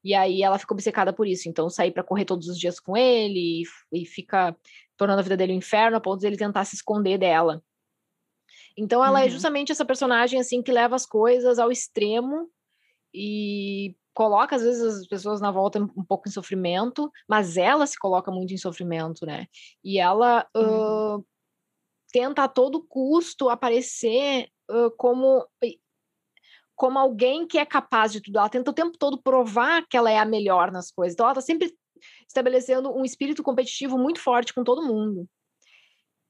E 0.06 0.14
aí 0.14 0.44
ela 0.44 0.60
fica 0.60 0.72
obcecada 0.72 1.12
por 1.12 1.26
isso. 1.26 1.50
Então, 1.50 1.68
sair 1.68 1.92
para 1.92 2.04
correr 2.04 2.26
todos 2.26 2.48
os 2.48 2.60
dias 2.60 2.80
com 2.80 2.96
ele 2.96 3.64
e, 3.92 4.02
e, 4.02 4.06
fica 4.06 4.56
tornando 4.96 5.20
a 5.20 5.24
vida 5.24 5.36
dele 5.36 5.54
um 5.54 5.58
inferno 5.58 5.98
a 5.98 6.00
ponto 6.00 6.20
de 6.20 6.28
ele 6.28 6.38
tentar 6.38 6.64
se 6.64 6.76
esconder 6.76 7.18
dela. 7.18 7.64
Então, 8.78 9.04
ela 9.04 9.20
é 9.20 9.24
uhum. 9.24 9.28
é 9.28 9.32
justamente 9.32 9.72
essa 9.72 9.84
personagem 9.84 10.40
assim 10.40 10.62
que 10.62 10.72
leva 10.72 10.96
as 10.96 11.08
coisas 11.08 11.58
ao 11.58 11.72
extremo 11.72 12.48
e 13.12 13.96
coloca 14.14 14.56
às 14.56 14.62
vezes 14.62 14.84
as 14.84 15.08
pessoas 15.08 15.42
na 15.42 15.50
volta 15.50 15.80
um 15.80 16.06
pouco 16.06 16.30
em 16.30 16.32
sofrimento, 16.32 17.12
mas 17.28 17.58
ela 17.58 17.88
se 17.88 17.98
coloca 17.98 18.30
muito 18.30 18.54
em 18.54 18.58
sofrimento, 18.58 19.26
né? 19.26 19.48
E 19.84 20.00
ela 20.00 20.48
uhum. 20.56 21.16
uh, 21.18 21.26
tenta 22.14 22.44
a 22.44 22.48
todo 22.48 22.86
custo 22.86 23.50
aparecer 23.50 24.50
uh, 24.70 24.92
como 24.98 25.44
como 26.75 27.00
alguém 27.00 27.48
que 27.48 27.58
é 27.58 27.65
capaz 27.65 28.12
de 28.12 28.22
tudo. 28.22 28.38
Ela 28.38 28.50
tenta 28.50 28.72
o 28.72 28.74
tempo 28.74 28.98
todo 28.98 29.22
provar 29.22 29.86
que 29.88 29.96
ela 29.96 30.12
é 30.12 30.17
a 30.17 30.25
melhor 30.25 30.72
nas 30.72 30.91
coisas. 30.91 31.13
Então, 31.13 31.25
ela 31.25 31.34
está 31.34 31.41
sempre 31.41 31.74
estabelecendo 32.27 32.96
um 32.96 33.05
espírito 33.05 33.41
competitivo 33.41 33.98
muito 33.98 34.20
forte 34.20 34.53
com 34.53 34.63
todo 34.63 34.86
mundo. 34.86 35.27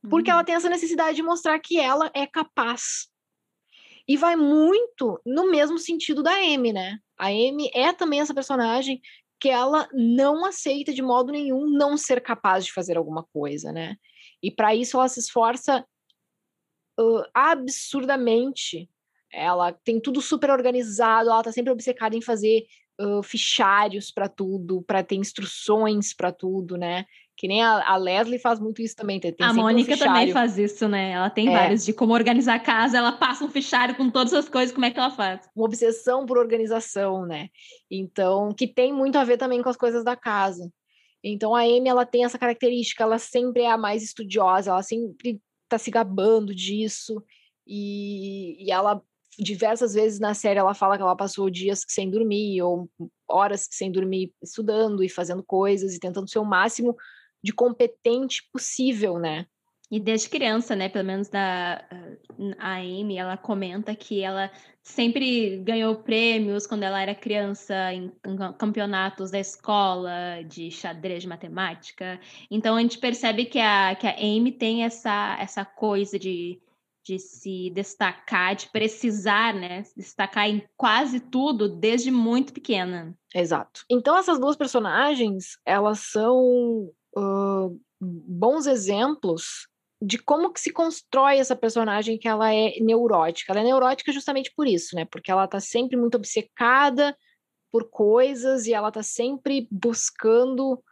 Porque 0.10 0.30
ela 0.30 0.42
uhum. 0.42 0.46
tem 0.46 0.56
essa 0.56 0.70
necessidade 0.70 1.16
de 1.16 1.24
mostrar 1.24 1.60
que 1.60 1.80
ela 1.80 2.12
é 2.14 2.28
capaz. 2.28 3.08
E 4.08 4.16
vai 4.16 4.36
muito 4.36 5.20
no 5.26 5.50
mesmo 5.50 5.80
sentido 5.80 6.22
da 6.22 6.34
Amy, 6.34 6.72
né? 6.72 7.00
A 7.18 7.28
Amy 7.28 7.72
é 7.74 7.92
também 7.92 8.20
essa 8.20 8.36
personagem 8.36 9.02
que 9.40 9.50
ela 9.50 9.90
não 9.94 10.46
aceita 10.46 10.94
de 10.94 11.02
modo 11.02 11.32
nenhum 11.32 11.68
não 11.68 11.98
ser 11.98 12.22
capaz 12.22 12.66
de 12.66 12.72
fazer 12.72 12.98
alguma 12.98 13.24
coisa, 13.34 13.72
né? 13.72 13.96
E 14.42 14.52
para 14.52 14.76
isso 14.76 14.98
ela 14.98 15.10
se 15.10 15.20
esforça 15.20 15.84
uh, 17.00 17.24
absurdamente 17.34 18.90
ela 19.36 19.74
tem 19.74 20.00
tudo 20.00 20.22
super 20.22 20.50
organizado, 20.50 21.30
ela 21.30 21.44
tá 21.44 21.52
sempre 21.52 21.72
obcecada 21.72 22.16
em 22.16 22.22
fazer 22.22 22.66
uh, 23.00 23.22
fichários 23.22 24.12
para 24.12 24.30
tudo, 24.30 24.82
para 24.82 25.04
ter 25.04 25.16
instruções 25.16 26.14
para 26.14 26.32
tudo, 26.32 26.78
né? 26.78 27.06
Que 27.38 27.50
nem 27.50 27.62
a, 27.62 27.92
a, 27.92 27.98
Leslie 27.98 28.40
faz 28.40 28.62
muito 28.62 28.82
isso 28.82 28.96
também. 28.96 29.20
Tem 29.20 29.36
a 29.42 29.54
Mônica 29.54 29.94
um 29.94 29.98
também 29.98 30.32
faz 30.32 30.58
isso, 30.58 30.88
né? 30.88 31.12
Ela 31.12 31.30
tem 31.30 31.50
é. 31.50 31.52
vários 31.52 31.84
de 31.84 31.92
como 31.92 32.14
organizar 32.14 32.56
a 32.56 32.60
casa, 32.60 32.98
ela 32.98 33.12
passa 33.12 33.44
um 33.44 33.50
fichário 33.50 33.96
com 33.96 34.10
todas 34.10 34.34
as 34.34 34.48
coisas, 34.48 34.74
como 34.74 34.86
é 34.86 34.92
que 34.92 34.98
ela 34.98 35.12
faz? 35.12 35.50
Uma 35.54 35.66
obsessão 35.66 36.26
por 36.26 36.38
organização, 36.38 37.26
né? 37.26 37.50
Então, 37.92 38.54
que 38.54 38.66
tem 38.66 38.94
muito 38.94 39.18
a 39.18 39.26
ver 39.26 39.38
também 39.38 39.62
com 39.62 39.70
as 39.70 39.76
coisas 39.76 40.04
da 40.04 40.16
casa. 40.16 40.72
Então, 41.22 41.54
a 41.54 41.62
Amy, 41.62 41.90
ela 41.90 42.06
tem 42.06 42.24
essa 42.24 42.38
característica, 42.38 43.04
ela 43.04 43.18
sempre 43.18 43.64
é 43.64 43.72
a 43.72 43.78
mais 43.78 44.02
estudiosa, 44.02 44.70
ela 44.72 44.84
sempre 44.84 45.42
tá 45.68 45.78
se 45.78 45.90
gabando 45.90 46.54
disso, 46.54 47.22
e, 47.68 48.64
e 48.64 48.72
ela 48.72 49.02
diversas 49.38 49.94
vezes 49.94 50.20
na 50.20 50.34
série 50.34 50.60
ela 50.60 50.74
fala 50.74 50.98
que 50.98 51.04
ela 51.04 51.16
passou 51.16 51.50
dias 51.50 51.84
sem 51.88 52.10
dormir 52.10 52.62
ou 52.62 52.90
horas 53.28 53.68
sem 53.72 53.92
dormir 53.92 54.34
estudando 54.42 55.04
e 55.04 55.10
fazendo 55.10 55.44
coisas 55.44 55.94
e 55.94 56.00
tentando 56.00 56.30
ser 56.30 56.40
o 56.40 56.46
máximo 56.46 56.96
de 57.44 57.54
competente 57.54 58.48
possível, 58.52 59.20
né? 59.20 59.46
E 59.92 60.00
desde 60.00 60.30
criança, 60.30 60.76
né, 60.76 60.90
pelo 60.90 61.06
menos 61.06 61.30
da 61.30 61.86
a 62.58 62.78
Amy, 62.78 63.18
ela 63.18 63.38
comenta 63.38 63.96
que 63.96 64.22
ela 64.22 64.52
sempre 64.82 65.58
ganhou 65.58 65.96
prêmios 65.98 66.66
quando 66.66 66.82
ela 66.84 67.00
era 67.00 67.14
criança 67.14 67.94
em, 67.94 68.12
em 68.26 68.36
campeonatos 68.58 69.30
da 69.30 69.40
escola 69.40 70.44
de 70.48 70.72
xadrez 70.72 71.22
de 71.22 71.30
matemática. 71.30 72.20
Então 72.50 72.76
a 72.76 72.82
gente 72.82 72.98
percebe 72.98 73.46
que 73.46 73.60
a 73.60 73.96
que 73.96 74.08
a 74.08 74.16
Amy 74.18 74.52
tem 74.52 74.84
essa 74.84 75.38
essa 75.40 75.64
coisa 75.64 76.18
de 76.18 76.60
de 77.06 77.20
se 77.20 77.70
destacar, 77.70 78.56
de 78.56 78.68
precisar, 78.70 79.54
né, 79.54 79.84
se 79.84 79.96
destacar 79.96 80.50
em 80.50 80.68
quase 80.76 81.20
tudo 81.20 81.70
desde 81.70 82.10
muito 82.10 82.52
pequena. 82.52 83.16
Exato. 83.34 83.86
Então 83.90 84.18
essas 84.18 84.40
duas 84.40 84.56
personagens, 84.56 85.58
elas 85.64 86.00
são 86.00 86.90
uh, 87.16 87.80
bons 88.02 88.66
exemplos 88.66 89.68
de 90.02 90.18
como 90.18 90.52
que 90.52 90.60
se 90.60 90.74
constrói 90.74 91.38
essa 91.38 91.56
personagem 91.56 92.18
que 92.18 92.28
ela 92.28 92.54
é 92.54 92.80
neurótica. 92.80 93.52
Ela 93.52 93.62
é 93.62 93.66
neurótica 93.66 94.12
justamente 94.12 94.52
por 94.56 94.68
isso, 94.68 94.96
né? 94.96 95.06
Porque 95.06 95.32
ela 95.32 95.48
tá 95.48 95.60
sempre 95.60 95.96
muito 95.96 96.16
obcecada 96.16 97.16
por 97.72 97.90
coisas 97.90 98.66
e 98.66 98.74
ela 98.74 98.92
tá 98.92 99.04
sempre 99.04 99.68
buscando. 99.72 100.84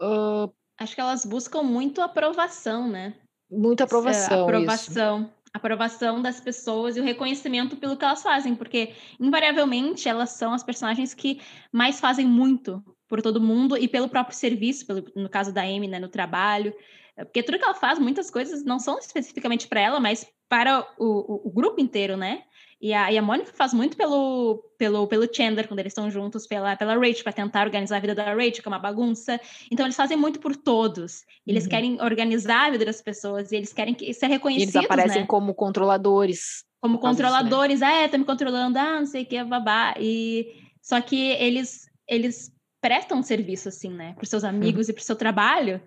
Uh... 0.00 0.52
Acho 0.78 0.94
que 0.94 1.00
elas 1.00 1.24
buscam 1.24 1.62
muito 1.62 2.00
aprovação, 2.00 2.88
né? 2.88 3.14
Muita 3.50 3.84
aprovação. 3.84 4.44
Aprovação. 4.44 5.22
Isso 5.22 5.39
aprovação 5.52 6.22
das 6.22 6.40
pessoas 6.40 6.96
e 6.96 7.00
o 7.00 7.04
reconhecimento 7.04 7.76
pelo 7.76 7.96
que 7.96 8.04
elas 8.04 8.22
fazem, 8.22 8.54
porque 8.54 8.92
invariavelmente 9.18 10.08
elas 10.08 10.30
são 10.30 10.52
as 10.52 10.62
personagens 10.62 11.12
que 11.12 11.40
mais 11.72 12.00
fazem 12.00 12.26
muito 12.26 12.82
por 13.08 13.20
todo 13.20 13.40
mundo 13.40 13.76
e 13.76 13.88
pelo 13.88 14.08
próprio 14.08 14.36
serviço, 14.36 14.86
pelo, 14.86 15.04
no 15.16 15.28
caso 15.28 15.52
da 15.52 15.62
Amy, 15.62 15.88
né, 15.88 15.98
no 15.98 16.08
trabalho, 16.08 16.72
porque 17.24 17.42
tudo 17.42 17.58
que 17.58 17.64
ela 17.64 17.74
faz, 17.74 17.98
muitas 17.98 18.30
coisas 18.30 18.64
não 18.64 18.78
são 18.78 18.98
especificamente 18.98 19.68
para 19.68 19.80
ela, 19.80 20.00
mas 20.00 20.26
para 20.48 20.80
o, 20.98 21.04
o, 21.06 21.48
o, 21.48 21.50
grupo 21.50 21.80
inteiro, 21.80 22.16
né? 22.16 22.42
E 22.80 22.94
a, 22.94 23.12
e 23.12 23.18
a 23.18 23.22
Mônica 23.22 23.52
faz 23.52 23.74
muito 23.74 23.94
pelo, 23.94 24.64
pelo, 24.78 25.06
pelo 25.06 25.28
Chandler, 25.30 25.68
quando 25.68 25.80
eles 25.80 25.90
estão 25.90 26.10
juntos, 26.10 26.46
pela, 26.46 26.74
pela 26.76 26.94
Rachel, 26.94 27.22
para 27.22 27.32
tentar 27.32 27.66
organizar 27.66 27.98
a 27.98 28.00
vida 28.00 28.14
da 28.14 28.32
Rachel, 28.32 28.62
que 28.62 28.68
é 28.68 28.68
uma 28.68 28.78
bagunça. 28.78 29.38
Então, 29.70 29.84
eles 29.84 29.96
fazem 29.96 30.16
muito 30.16 30.40
por 30.40 30.56
todos. 30.56 31.24
Eles 31.46 31.64
uhum. 31.64 31.70
querem 31.70 32.02
organizar 32.02 32.68
a 32.68 32.70
vida 32.70 32.86
das 32.86 33.02
pessoas 33.02 33.52
e 33.52 33.56
eles 33.56 33.72
querem 33.74 33.92
que, 33.92 34.14
ser 34.14 34.28
reconhecidos. 34.28 34.74
E 34.74 34.78
eles 34.78 34.90
aparecem 34.90 35.20
né? 35.20 35.26
como 35.26 35.52
controladores. 35.52 36.64
Como 36.80 36.98
controladores. 36.98 37.82
Ah, 37.82 37.92
é, 37.92 38.08
tá 38.08 38.16
me 38.16 38.24
controlando, 38.24 38.78
ah, 38.78 39.00
não 39.00 39.06
sei 39.06 39.24
o 39.24 39.26
que, 39.26 39.44
babá. 39.44 39.94
E, 40.00 40.46
só 40.80 41.02
que 41.02 41.32
eles, 41.32 41.86
eles 42.08 42.50
prestam 42.80 43.22
serviço, 43.22 43.68
assim, 43.68 43.90
né? 43.90 44.14
Para 44.14 44.24
seus 44.24 44.42
amigos 44.42 44.86
uhum. 44.86 44.92
e 44.92 44.94
para 44.94 45.02
o 45.02 45.04
seu 45.04 45.16
trabalho 45.16 45.82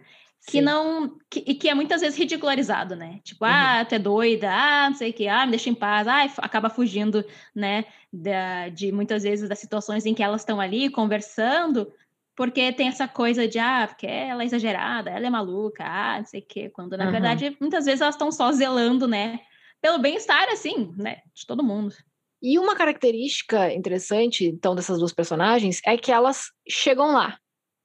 que 0.45 0.59
Sim. 0.59 0.61
não 0.61 1.17
que, 1.29 1.43
e 1.47 1.55
que 1.55 1.69
é 1.69 1.73
muitas 1.73 2.01
vezes 2.01 2.17
ridicularizado, 2.19 2.95
né? 2.95 3.21
Tipo, 3.23 3.45
uhum. 3.45 3.51
ah, 3.51 3.85
tu 3.85 3.95
é 3.95 3.99
doida, 3.99 4.51
ah, 4.51 4.89
não 4.89 4.95
sei 4.95 5.11
o 5.11 5.13
que, 5.13 5.27
ah, 5.27 5.45
me 5.45 5.51
deixa 5.51 5.69
em 5.69 5.75
paz, 5.75 6.07
ah, 6.07 6.25
acaba 6.39 6.69
fugindo, 6.69 7.23
né, 7.55 7.85
da, 8.11 8.69
de 8.69 8.91
muitas 8.91 9.23
vezes 9.23 9.47
das 9.47 9.59
situações 9.59 10.05
em 10.05 10.13
que 10.13 10.21
elas 10.21 10.41
estão 10.41 10.59
ali 10.59 10.89
conversando, 10.89 11.91
porque 12.35 12.73
tem 12.73 12.89
essa 12.89 13.07
coisa 13.07 13.47
de, 13.47 13.57
ah, 13.57 13.87
porque 13.87 14.05
ela 14.05 14.43
é 14.43 14.45
exagerada, 14.45 15.11
ela 15.11 15.25
é 15.25 15.29
maluca, 15.29 15.85
ah, 15.85 16.17
não 16.17 16.25
sei 16.25 16.41
o 16.41 16.45
que, 16.45 16.69
quando 16.69 16.97
na 16.97 17.05
uhum. 17.05 17.11
verdade 17.11 17.55
muitas 17.59 17.85
vezes 17.85 18.01
elas 18.01 18.15
estão 18.15 18.31
só 18.31 18.51
zelando, 18.51 19.07
né, 19.07 19.39
pelo 19.81 19.99
bem-estar, 19.99 20.49
assim, 20.49 20.93
né, 20.97 21.21
de 21.33 21.45
todo 21.45 21.63
mundo. 21.63 21.95
E 22.41 22.59
uma 22.59 22.75
característica 22.75 23.73
interessante, 23.73 24.45
então, 24.45 24.75
dessas 24.75 24.99
duas 24.99 25.13
personagens 25.13 25.79
é 25.85 25.97
que 25.97 26.11
elas 26.11 26.51
chegam 26.67 27.13
lá, 27.13 27.37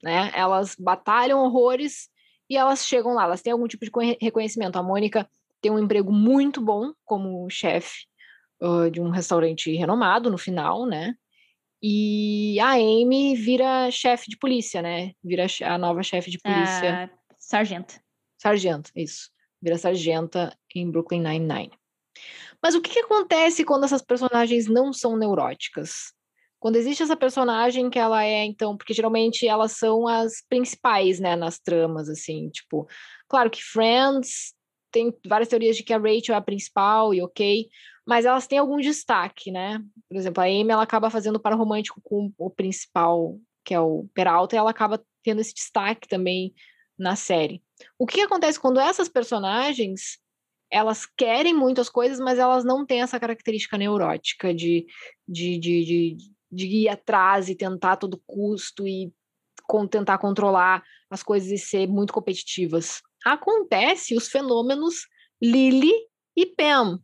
né? 0.02 0.32
Elas 0.34 0.74
batalham 0.76 1.44
horrores 1.44 2.08
e 2.48 2.56
elas 2.56 2.86
chegam 2.86 3.14
lá, 3.14 3.24
elas 3.24 3.42
têm 3.42 3.52
algum 3.52 3.68
tipo 3.68 3.84
de 3.84 3.90
reconhecimento. 4.20 4.76
A 4.76 4.82
Mônica 4.82 5.28
tem 5.60 5.70
um 5.70 5.78
emprego 5.78 6.12
muito 6.12 6.60
bom 6.60 6.92
como 7.04 7.48
chefe 7.50 8.06
uh, 8.60 8.90
de 8.90 9.00
um 9.00 9.10
restaurante 9.10 9.74
renomado 9.74 10.30
no 10.30 10.38
final, 10.38 10.86
né? 10.86 11.14
E 11.82 12.58
a 12.60 12.72
Amy 12.72 13.36
vira 13.36 13.90
chefe 13.90 14.28
de 14.28 14.36
polícia, 14.36 14.82
né? 14.82 15.12
Vira 15.22 15.46
a 15.64 15.78
nova 15.78 16.02
chefe 16.02 16.30
de 16.30 16.38
polícia. 16.38 17.10
Uh, 17.12 17.34
sargento. 17.38 18.00
Sargento, 18.36 18.90
isso. 18.96 19.30
Vira 19.60 19.78
sargenta 19.78 20.56
em 20.74 20.90
Brooklyn 20.90 21.22
Nine-Nine. 21.22 21.72
Mas 22.62 22.74
o 22.74 22.80
que, 22.80 22.90
que 22.90 23.00
acontece 23.00 23.64
quando 23.64 23.84
essas 23.84 24.02
personagens 24.02 24.66
não 24.66 24.92
são 24.92 25.16
neuróticas? 25.16 26.12
Quando 26.60 26.76
existe 26.76 27.02
essa 27.02 27.16
personagem 27.16 27.88
que 27.88 27.98
ela 27.98 28.24
é, 28.24 28.44
então, 28.44 28.76
porque 28.76 28.92
geralmente 28.92 29.46
elas 29.46 29.72
são 29.72 30.08
as 30.08 30.42
principais, 30.48 31.20
né, 31.20 31.36
nas 31.36 31.58
tramas, 31.58 32.08
assim, 32.08 32.50
tipo, 32.50 32.86
claro 33.28 33.50
que 33.50 33.62
Friends 33.62 34.54
tem 34.90 35.14
várias 35.26 35.48
teorias 35.48 35.76
de 35.76 35.82
que 35.82 35.92
a 35.92 35.98
Rachel 35.98 36.34
é 36.34 36.38
a 36.38 36.40
principal 36.40 37.14
e 37.14 37.22
ok, 37.22 37.68
mas 38.06 38.24
elas 38.24 38.46
têm 38.46 38.58
algum 38.58 38.78
destaque, 38.78 39.52
né? 39.52 39.78
Por 40.08 40.16
exemplo, 40.16 40.42
a 40.42 40.46
Amy 40.46 40.70
ela 40.70 40.82
acaba 40.82 41.10
fazendo 41.10 41.38
par 41.38 41.52
romântico 41.54 42.00
com 42.02 42.32
o 42.38 42.50
principal 42.50 43.38
que 43.68 43.74
é 43.74 43.80
o 43.80 44.08
Peralta, 44.14 44.56
e 44.56 44.58
ela 44.58 44.70
acaba 44.70 45.04
tendo 45.22 45.42
esse 45.42 45.52
destaque 45.52 46.08
também 46.08 46.54
na 46.98 47.14
série. 47.14 47.62
O 47.98 48.06
que 48.06 48.22
acontece 48.22 48.58
quando 48.58 48.80
essas 48.80 49.10
personagens 49.10 50.18
elas 50.70 51.04
querem 51.04 51.54
muitas 51.54 51.90
coisas, 51.90 52.18
mas 52.18 52.38
elas 52.38 52.64
não 52.64 52.86
têm 52.86 53.02
essa 53.02 53.20
característica 53.20 53.76
neurótica 53.76 54.54
de, 54.54 54.86
de, 55.26 55.58
de, 55.58 55.84
de, 55.84 56.16
de 56.50 56.66
ir 56.66 56.88
atrás 56.88 57.48
e 57.48 57.54
tentar 57.54 57.92
a 57.92 57.96
todo 57.96 58.22
custo 58.26 58.86
e 58.86 59.12
tentar 59.90 60.18
controlar 60.18 60.82
as 61.10 61.22
coisas 61.22 61.50
e 61.50 61.58
ser 61.58 61.86
muito 61.86 62.12
competitivas. 62.12 63.02
Acontece 63.24 64.16
os 64.16 64.28
fenômenos 64.28 65.06
Lily 65.42 65.92
e 66.36 66.46
Pam. 66.46 67.00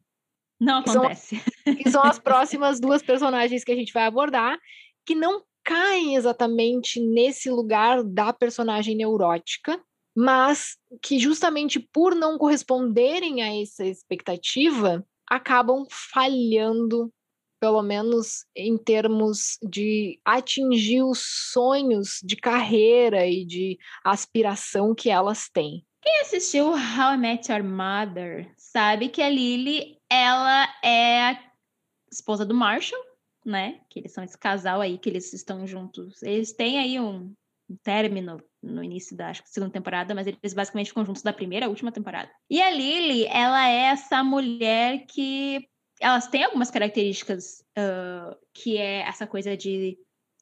Não 0.61 0.79
acontece. 0.79 1.37
Que 1.37 1.65
são, 1.65 1.77
que 1.77 1.91
são 1.91 2.03
as 2.03 2.19
próximas 2.21 2.81
duas 2.81 3.03
personagens 3.03 3.65
que 3.65 3.73
a 3.73 3.77
gente 3.77 3.93
vai 3.93 4.05
abordar, 4.05 4.59
que 5.05 5.15
não 5.15 5.43
caem 5.65 6.15
exatamente 6.15 7.01
nesse 7.01 7.51
lugar 7.51 8.05
da 8.05 8.33
personagem 8.33 8.95
neurótica, 8.97 9.83
mas 10.17 10.77
que 11.03 11.19
justamente 11.19 11.81
por 11.81 12.15
não 12.15 12.39
corresponderem 12.39 13.43
a 13.43 13.61
essa 13.61 13.85
expectativa, 13.85 15.05
acabam 15.29 15.87
falhando, 15.91 17.13
pelo 17.65 17.83
menos 17.83 18.45
em 18.55 18.77
termos 18.77 19.59
de 19.67 20.21
atingir 20.23 21.03
os 21.03 21.21
sonhos 21.51 22.21
de 22.23 22.37
carreira 22.37 23.27
e 23.27 23.43
de 23.43 23.79
aspiração 24.05 24.95
que 24.95 25.09
elas 25.09 25.49
têm. 25.49 25.83
Quem 26.03 26.21
assistiu 26.21 26.73
How 26.73 27.15
I 27.15 27.17
Met 27.17 27.51
Your 27.51 27.65
Mother 27.65 28.53
sabe 28.59 29.09
que 29.09 29.23
a 29.23 29.31
Lily, 29.31 29.97
ela 30.11 30.69
é 30.85 31.23
a 31.23 31.43
esposa 32.13 32.45
do 32.45 32.55
Marshall, 32.55 33.01
né? 33.47 33.81
Que 33.89 34.01
eles 34.01 34.13
são 34.13 34.23
esse 34.23 34.37
casal 34.37 34.83
aí, 34.83 34.99
que 34.99 35.09
eles 35.09 35.33
estão 35.33 35.67
juntos. 35.67 36.23
Eles 36.23 36.53
têm 36.53 36.79
aí 36.79 37.01
um, 37.01 37.33
término 37.83 38.43
no 38.63 38.85
início 38.85 39.17
da 39.17 39.31
acho, 39.31 39.43
segunda 39.47 39.73
temporada, 39.73 40.15
mas 40.15 40.27
eles 40.27 40.53
basicamente 40.53 40.89
ficam 40.89 41.07
juntos 41.07 41.23
da 41.23 41.33
primeira 41.33 41.65
à 41.65 41.69
última 41.71 41.91
temporada. 41.91 42.31
E 42.51 42.61
a 42.61 42.71
Lily, 42.71 43.25
ela 43.25 43.71
é 43.71 43.85
essa 43.87 44.23
mulher 44.23 45.07
que 45.07 45.67
elas 46.05 46.27
têm 46.27 46.45
algumas 46.45 46.71
características 46.71 47.65
uh, 47.79 48.37
que 48.53 48.77
é 48.77 49.01
essa 49.01 49.27
coisa 49.27 49.57
de 49.57 49.99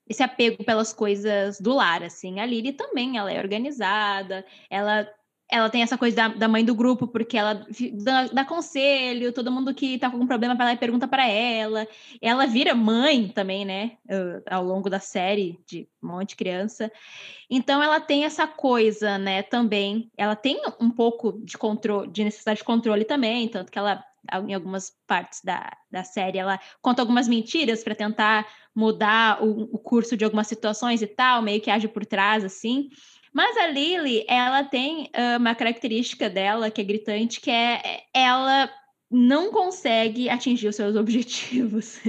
esse 0.09 0.21
apego 0.21 0.65
pelas 0.65 0.93
coisas 0.93 1.61
do 1.61 1.73
lar, 1.73 2.03
assim. 2.03 2.41
A 2.41 2.45
Lily 2.45 2.73
também, 2.73 3.17
ela 3.17 3.33
é 3.33 3.39
organizada, 3.39 4.45
ela 4.69 5.09
ela 5.49 5.69
tem 5.69 5.83
essa 5.83 5.99
coisa 5.99 6.17
da, 6.17 6.29
da 6.29 6.49
mãe 6.49 6.65
do 6.65 6.75
grupo, 6.75 7.07
porque 7.07 7.37
ela 7.37 7.67
dá, 8.03 8.27
dá, 8.29 8.45
conselho, 8.45 9.35
todo 9.35 9.53
mundo 9.53 9.75
que 9.75 9.99
tá 9.99 10.09
com 10.09 10.17
algum 10.17 10.27
problema 10.27 10.55
vai 10.55 10.67
lá 10.67 10.73
e 10.73 10.79
pergunta 10.79 11.07
para 11.07 11.29
ela. 11.29 11.87
Ela 12.23 12.47
vira 12.47 12.75
mãe 12.75 13.29
também, 13.29 13.63
né? 13.63 13.99
Ao 14.51 14.65
longo 14.65 14.89
da 14.89 14.99
série, 14.99 15.61
de 15.67 15.87
um 16.03 16.09
monte 16.09 16.31
de 16.31 16.37
criança. 16.37 16.91
Então 17.51 17.83
ela 17.83 18.01
tem 18.01 18.25
essa 18.25 18.47
coisa, 18.47 19.19
né, 19.19 19.43
também. 19.43 20.11
Ela 20.17 20.35
tem 20.35 20.59
um 20.81 20.91
pouco 20.91 21.39
de 21.45 21.59
controle, 21.59 22.11
de 22.11 22.25
necessidade 22.25 22.61
de 22.61 22.65
controle 22.65 23.05
também, 23.05 23.47
tanto 23.47 23.71
que 23.71 23.79
ela 23.79 24.03
em 24.49 24.55
algumas 24.55 24.93
partes 25.07 25.41
da, 25.43 25.71
da 25.91 26.05
série, 26.05 26.39
ela 26.39 26.61
conta 26.81 27.03
algumas 27.03 27.27
mentiras 27.29 27.83
para 27.83 27.95
tentar 27.95 28.47
mudar 28.75 29.43
o, 29.43 29.69
o 29.75 29.79
curso 29.79 30.17
de 30.17 30.25
algumas 30.25 30.47
situações 30.47 31.03
e 31.03 31.07
tal, 31.07 31.43
meio 31.43 31.61
que 31.61 31.71
age 31.71 31.89
por 31.89 32.07
trás, 32.07 32.45
assim. 32.45 32.89
Mas 33.33 33.57
a 33.57 33.67
Lily, 33.67 34.25
ela 34.29 34.63
tem 34.63 35.05
uh, 35.05 35.39
uma 35.39 35.55
característica 35.55 36.29
dela 36.29 36.71
que 36.71 36.81
é 36.81 36.85
gritante, 36.85 37.41
que 37.41 37.51
é 37.51 38.03
ela 38.15 38.71
não 39.11 39.51
consegue 39.51 40.29
atingir 40.29 40.69
os 40.69 40.77
seus 40.77 40.97
objetivos. 40.97 42.01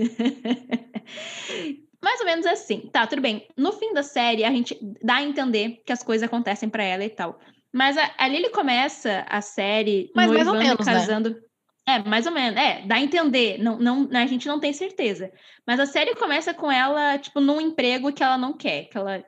Mais 2.02 2.20
ou 2.20 2.26
menos 2.26 2.46
assim. 2.46 2.82
Tá, 2.92 3.08
tudo 3.08 3.22
bem. 3.22 3.48
No 3.58 3.72
fim 3.72 3.94
da 3.94 4.04
série, 4.04 4.44
a 4.44 4.52
gente 4.52 4.78
dá 5.02 5.16
a 5.16 5.24
entender 5.24 5.82
que 5.86 5.94
as 5.94 6.04
coisas 6.04 6.28
acontecem 6.28 6.68
para 6.70 6.84
ela 6.84 7.06
e 7.06 7.10
tal. 7.10 7.40
Mas 7.74 7.98
a, 7.98 8.12
a 8.18 8.28
Lily 8.28 8.50
começa 8.50 9.26
a 9.28 9.42
série 9.42 10.12
Mas 10.14 10.30
mais 10.30 10.48
ou 10.48 10.54
menos, 10.54 10.86
né? 10.86 10.94
casando. 10.94 11.30
Né? 11.32 11.36
É, 11.86 12.00
mais 12.00 12.26
ou 12.26 12.32
menos. 12.32 12.60
É, 12.60 12.86
dá 12.86 12.96
a 12.96 13.02
entender. 13.02 13.58
Não, 13.58 13.78
não, 13.78 14.10
a 14.12 14.26
gente 14.26 14.48
não 14.48 14.60
tem 14.60 14.72
certeza. 14.72 15.32
Mas 15.68 15.80
a 15.80 15.86
série 15.86 16.16
começa 16.16 16.54
com 16.54 16.72
ela, 16.72 17.18
tipo, 17.18 17.40
num 17.40 17.60
emprego 17.60 18.14
que 18.14 18.24
ela 18.24 18.38
não 18.38 18.54
quer. 18.54 18.86
Que 18.86 18.98
ela, 18.98 19.24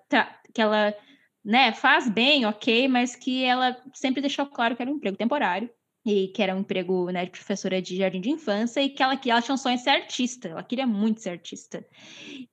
que 0.54 0.62
ela 0.62 0.96
né, 1.44 1.72
faz 1.74 2.10
bem, 2.10 2.46
ok, 2.46 2.88
mas 2.88 3.16
que 3.16 3.44
ela 3.44 3.78
sempre 3.94 4.22
deixou 4.22 4.48
claro 4.48 4.76
que 4.76 4.82
era 4.82 4.92
um 4.92 4.96
emprego 4.96 5.16
temporário 5.16 5.70
e 6.06 6.30
que 6.30 6.42
era 6.42 6.56
um 6.56 6.60
emprego 6.60 7.12
né, 7.12 7.26
de 7.26 7.32
professora 7.32 7.82
de 7.82 7.98
jardim 7.98 8.22
de 8.22 8.32
infância 8.32 8.82
e 8.82 8.90
que 8.90 9.02
ela, 9.02 9.18
que 9.18 9.30
ela 9.30 9.42
tinha 9.42 9.54
um 9.54 9.58
sonho 9.58 9.78
de 9.78 9.84
ser 9.84 9.92
artista, 9.92 10.50
ela 10.50 10.64
queria 10.64 10.88
muito 10.88 11.22
ser 11.22 11.32
artista. 11.32 11.86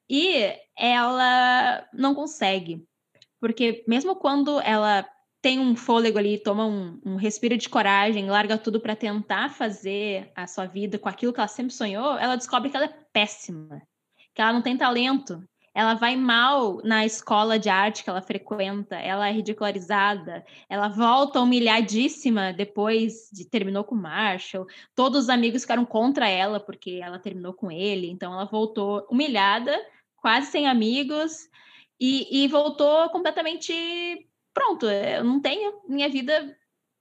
E 0.09 0.53
ela 0.77 1.87
não 1.93 2.15
consegue, 2.15 2.87
porque 3.41 3.85
mesmo 3.87 4.17
quando 4.17 4.61
ela 4.61 5.07
tem 5.43 5.59
um 5.59 5.75
fôlego 5.75 6.19
ali, 6.19 6.39
toma 6.39 6.65
um, 6.65 7.01
um 7.05 7.17
respiro 7.17 7.59
de 7.59 7.69
coragem, 7.69 8.31
larga 8.31 8.57
tudo 8.57 8.81
para 8.81 8.95
tentar 8.95 9.51
fazer 9.51 10.31
a 10.37 10.47
sua 10.47 10.67
vida 10.67 11.01
com 11.01 11.09
aquilo 11.09 11.33
que 11.33 11.41
ela 11.41 11.49
sempre 11.49 11.75
sonhou, 11.75 12.17
ela 12.17 12.37
descobre 12.37 12.71
que 12.71 12.77
ela 12.77 12.87
é 12.87 12.97
péssima, 13.13 13.83
que 14.33 14.41
ela 14.41 14.53
não 14.53 14.63
tem 14.63 14.77
talento, 14.77 15.43
ela 15.75 15.95
vai 15.95 16.15
mal 16.17 16.81
na 16.85 17.05
escola 17.05 17.59
de 17.59 17.69
arte 17.69 18.05
que 18.05 18.11
ela 18.11 18.23
frequenta, 18.23 18.95
ela 18.97 19.29
é 19.29 19.33
ridicularizada, 19.33 20.45
ela 20.69 20.89
volta 20.89 21.41
humilhadíssima 21.41 22.53
depois 22.53 23.29
de 23.33 23.45
terminou 23.45 23.83
com 23.83 23.95
o 23.95 23.99
Marshall. 23.99 24.67
Todos 24.95 25.25
os 25.25 25.29
amigos 25.29 25.63
ficaram 25.63 25.85
contra 25.85 26.29
ela 26.29 26.61
porque 26.61 27.01
ela 27.03 27.19
terminou 27.19 27.55
com 27.55 27.71
ele, 27.71 28.09
então 28.09 28.33
ela 28.33 28.45
voltou 28.45 29.07
humilhada, 29.11 29.75
quase 30.17 30.53
sem 30.53 30.69
amigos 30.69 31.49
e, 31.99 32.45
e 32.45 32.49
voltou 32.49 33.09
completamente 33.09 34.29
pronto. 34.53 34.87
Eu 34.87 35.25
não 35.25 35.41
tenho 35.41 35.83
minha 35.89 36.09
vida 36.09 36.57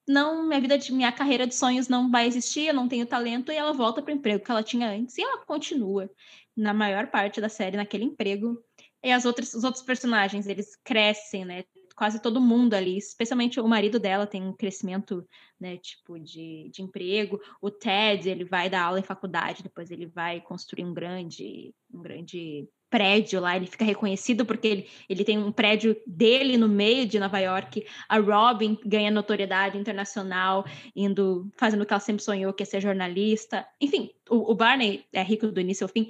não, 0.07 0.47
minha 0.47 0.59
vida 0.59 0.77
de 0.77 0.91
minha 0.91 1.11
carreira 1.11 1.47
de 1.47 1.55
sonhos 1.55 1.87
não 1.87 2.09
vai 2.09 2.27
existir, 2.27 2.67
eu 2.67 2.73
não 2.73 2.87
tenho 2.87 3.05
talento 3.05 3.51
e 3.51 3.55
ela 3.55 3.71
volta 3.71 4.01
para 4.01 4.13
o 4.13 4.17
emprego 4.17 4.43
que 4.43 4.51
ela 4.51 4.63
tinha 4.63 4.89
antes 4.89 5.17
e 5.17 5.21
ela 5.21 5.45
continua 5.45 6.09
na 6.55 6.73
maior 6.73 7.07
parte 7.07 7.39
da 7.39 7.47
série 7.49 7.77
naquele 7.77 8.03
emprego. 8.05 8.61
E 9.03 9.11
as 9.11 9.25
outras, 9.25 9.53
os 9.53 9.63
outros 9.63 9.83
personagens, 9.83 10.47
eles 10.47 10.75
crescem, 10.83 11.45
né? 11.45 11.63
Quase 11.95 12.21
todo 12.21 12.41
mundo 12.41 12.73
ali, 12.73 12.97
especialmente 12.97 13.59
o 13.59 13.67
marido 13.67 13.99
dela 13.99 14.27
tem 14.27 14.41
um 14.43 14.53
crescimento, 14.53 15.27
né, 15.59 15.77
tipo, 15.77 16.19
de, 16.19 16.69
de 16.73 16.81
emprego. 16.81 17.39
O 17.61 17.69
Ted, 17.69 18.29
ele 18.29 18.43
vai 18.43 18.69
dar 18.69 18.83
aula 18.83 18.99
em 18.99 19.03
faculdade, 19.03 19.63
depois 19.63 19.91
ele 19.91 20.07
vai 20.07 20.41
construir 20.41 20.83
um 20.83 20.93
grande, 20.93 21.73
um 21.93 22.01
grande 22.01 22.67
prédio 22.91 23.39
lá, 23.39 23.55
ele 23.55 23.65
fica 23.65 23.85
reconhecido 23.85 24.45
porque 24.45 24.67
ele, 24.67 24.87
ele 25.09 25.23
tem 25.23 25.39
um 25.39 25.51
prédio 25.51 25.95
dele 26.05 26.57
no 26.57 26.67
meio 26.67 27.07
de 27.07 27.17
Nova 27.17 27.39
York. 27.39 27.87
A 28.07 28.19
Robin 28.19 28.77
ganha 28.85 29.09
notoriedade 29.09 29.77
internacional, 29.77 30.65
indo 30.93 31.49
fazendo 31.55 31.81
o 31.81 31.85
que 31.85 31.93
ela 31.93 32.01
sempre 32.01 32.21
sonhou, 32.21 32.53
que 32.53 32.63
é 32.63 32.65
ser 32.65 32.81
jornalista. 32.81 33.65
Enfim, 33.79 34.11
o, 34.29 34.51
o 34.51 34.55
Barney 34.55 35.05
é 35.13 35.23
rico 35.23 35.47
do 35.47 35.61
início 35.61 35.85
ao 35.85 35.89
fim 35.89 36.09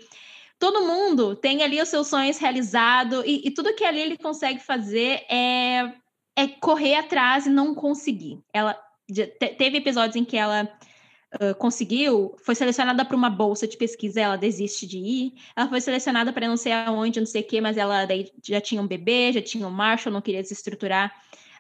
todo 0.58 0.86
mundo 0.86 1.36
tem 1.36 1.64
ali 1.64 1.82
os 1.82 1.90
seus 1.90 2.06
sonhos 2.06 2.38
realizados 2.38 3.24
e, 3.26 3.48
e 3.48 3.52
tudo 3.52 3.74
que 3.74 3.84
ali 3.84 4.00
ele 4.00 4.16
consegue 4.16 4.60
fazer 4.60 5.26
é, 5.28 5.92
é 6.36 6.48
correr 6.60 6.94
atrás 6.94 7.48
e 7.48 7.50
não 7.50 7.74
conseguir. 7.74 8.40
Ela 8.54 8.80
teve 9.58 9.78
episódios 9.78 10.16
em 10.16 10.24
que 10.24 10.38
ela 10.38 10.72
conseguiu, 11.58 12.36
foi 12.44 12.56
selecionada 12.56 13.06
para 13.06 13.16
uma 13.16 13.30
bolsa 13.30 13.68
de 13.68 13.78
pesquisa, 13.78 14.20
ela 14.20 14.36
desiste 14.36 14.86
de 14.86 14.98
ir. 14.98 15.34
Ela 15.56 15.70
foi 15.70 15.80
selecionada 15.80 16.34
para 16.34 16.48
não 16.48 16.58
sei 16.58 16.74
aonde, 16.74 17.20
não 17.20 17.28
sei 17.28 17.42
o 17.42 17.48
quê, 17.48 17.62
mas 17.62 17.78
ela 17.78 18.06
daí 18.06 18.32
já 18.44 18.60
tinha 18.60 18.82
um 18.82 18.88
bebê, 18.88 19.32
já 19.32 19.42
tinha 19.42 19.68
um 19.68 19.72
Marshall, 19.72 20.14
não 20.14 20.22
queria 20.22 20.42
desestruturar 20.42 21.14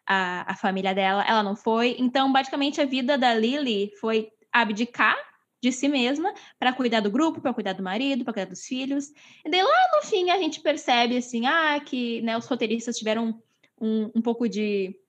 a, 0.05 0.51
a 0.51 0.55
família 0.55 0.93
dela, 0.93 1.23
ela 1.27 1.41
não 1.41 1.55
foi. 1.55 1.95
Então, 1.99 2.31
basicamente, 2.31 2.81
a 2.81 2.85
vida 2.85 3.17
da 3.17 3.33
Lily 3.33 3.93
foi 3.99 4.29
abdicar 4.51 5.15
de 5.61 5.71
si 5.71 5.87
mesma 5.87 6.33
para 6.59 6.73
cuidar 6.73 6.99
do 7.01 7.11
grupo, 7.11 7.39
para 7.39 7.53
cuidar 7.53 7.73
do 7.73 7.83
marido, 7.83 8.23
para 8.23 8.33
cuidar 8.33 8.49
dos 8.49 8.65
filhos. 8.65 9.11
E 9.45 9.49
daí 9.49 9.61
lá 9.61 9.89
no 9.95 10.07
fim 10.07 10.31
a 10.31 10.37
gente 10.37 10.59
percebe 10.59 11.15
assim, 11.15 11.45
ah, 11.45 11.79
que 11.79 12.21
né, 12.21 12.37
os 12.37 12.47
roteiristas 12.47 12.97
tiveram 12.97 13.39
um, 13.79 14.11
um 14.15 14.21
pouco 14.21 14.49
de, 14.49 14.99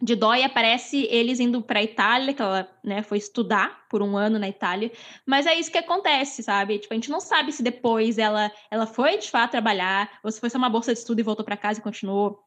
de 0.00 0.14
dó 0.14 0.34
e 0.34 0.44
aparece 0.44 1.06
eles 1.10 1.40
indo 1.40 1.62
para 1.62 1.78
a 1.78 1.82
Itália, 1.82 2.34
que 2.34 2.42
ela 2.42 2.68
né, 2.84 3.02
foi 3.02 3.16
estudar 3.16 3.86
por 3.88 4.02
um 4.02 4.16
ano 4.16 4.38
na 4.38 4.48
Itália, 4.48 4.92
mas 5.26 5.46
é 5.46 5.54
isso 5.54 5.72
que 5.72 5.78
acontece, 5.78 6.42
sabe? 6.42 6.78
Tipo, 6.78 6.92
a 6.92 6.96
gente 6.96 7.10
não 7.10 7.20
sabe 7.20 7.50
se 7.50 7.62
depois 7.62 8.18
ela, 8.18 8.52
ela 8.70 8.86
foi 8.86 9.16
de 9.16 9.30
fato 9.30 9.52
trabalhar, 9.52 10.10
ou 10.22 10.30
se 10.30 10.38
foi 10.38 10.50
só 10.50 10.58
uma 10.58 10.68
bolsa 10.68 10.92
de 10.92 10.98
estudo 10.98 11.20
e 11.20 11.22
voltou 11.22 11.44
para 11.44 11.56
casa 11.56 11.80
e 11.80 11.82
continuou 11.82 12.38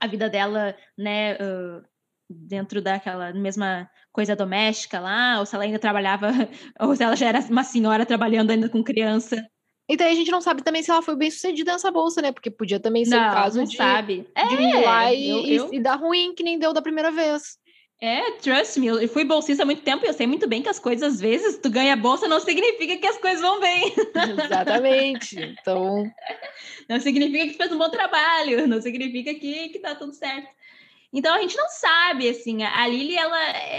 a 0.00 0.06
vida 0.06 0.28
dela, 0.28 0.76
né, 0.98 1.34
uh, 1.34 1.82
dentro 2.28 2.82
daquela 2.82 3.32
mesma 3.32 3.88
coisa 4.10 4.34
doméstica 4.34 4.98
lá, 4.98 5.38
ou 5.38 5.46
se 5.46 5.54
ela 5.54 5.64
ainda 5.64 5.78
trabalhava, 5.78 6.30
ou 6.80 6.96
se 6.96 7.04
ela 7.04 7.14
já 7.14 7.28
era 7.28 7.40
uma 7.40 7.64
senhora 7.64 8.04
trabalhando 8.04 8.50
ainda 8.50 8.68
com 8.68 8.82
criança. 8.82 9.36
Então 9.88 10.06
a 10.06 10.14
gente 10.14 10.30
não 10.30 10.40
sabe 10.40 10.62
também 10.62 10.82
se 10.82 10.90
ela 10.90 11.02
foi 11.02 11.14
bem 11.14 11.30
sucedida 11.30 11.72
nessa 11.72 11.90
bolsa, 11.90 12.22
né? 12.22 12.32
Porque 12.32 12.50
podia 12.50 12.80
também 12.80 13.04
ser 13.04 13.16
não, 13.16 13.28
o 13.28 13.32
caso 13.32 13.58
não 13.58 13.64
de, 13.64 13.76
sabe. 13.76 14.26
de 14.48 14.56
é, 14.56 14.62
ir 14.62 14.84
lá 14.84 15.12
e, 15.12 15.28
eu, 15.28 15.46
eu... 15.46 15.74
e, 15.74 15.80
dar 15.80 15.96
ruim, 15.96 16.34
que 16.34 16.42
nem 16.42 16.58
deu 16.58 16.72
da 16.72 16.80
primeira 16.80 17.10
vez. 17.10 17.58
É, 18.00 18.32
trust 18.32 18.78
me, 18.80 18.88
eu 18.88 19.08
fui 19.08 19.24
bolsista 19.24 19.62
há 19.62 19.66
muito 19.66 19.82
tempo 19.82 20.04
e 20.04 20.08
eu 20.08 20.12
sei 20.12 20.26
muito 20.26 20.48
bem 20.48 20.62
que 20.62 20.68
as 20.68 20.78
coisas, 20.78 21.14
às 21.14 21.20
vezes, 21.20 21.58
tu 21.58 21.70
ganha 21.70 21.96
bolsa 21.96 22.26
não 22.26 22.40
significa 22.40 22.96
que 22.96 23.06
as 23.06 23.18
coisas 23.18 23.40
vão 23.40 23.60
bem. 23.60 23.94
Exatamente. 24.44 25.36
Então. 25.64 26.04
Não 26.88 27.00
significa 27.00 27.46
que 27.46 27.54
fez 27.54 27.72
um 27.72 27.78
bom 27.78 27.88
trabalho, 27.88 28.66
não 28.66 28.80
significa 28.80 29.32
que, 29.34 29.70
que 29.70 29.78
tá 29.78 29.94
tudo 29.94 30.12
certo. 30.12 30.48
Então 31.16 31.32
a 31.32 31.40
gente 31.40 31.56
não 31.56 31.68
sabe, 31.68 32.28
assim, 32.28 32.64
a 32.64 32.88
Lily, 32.88 33.16
ela, 33.16 33.38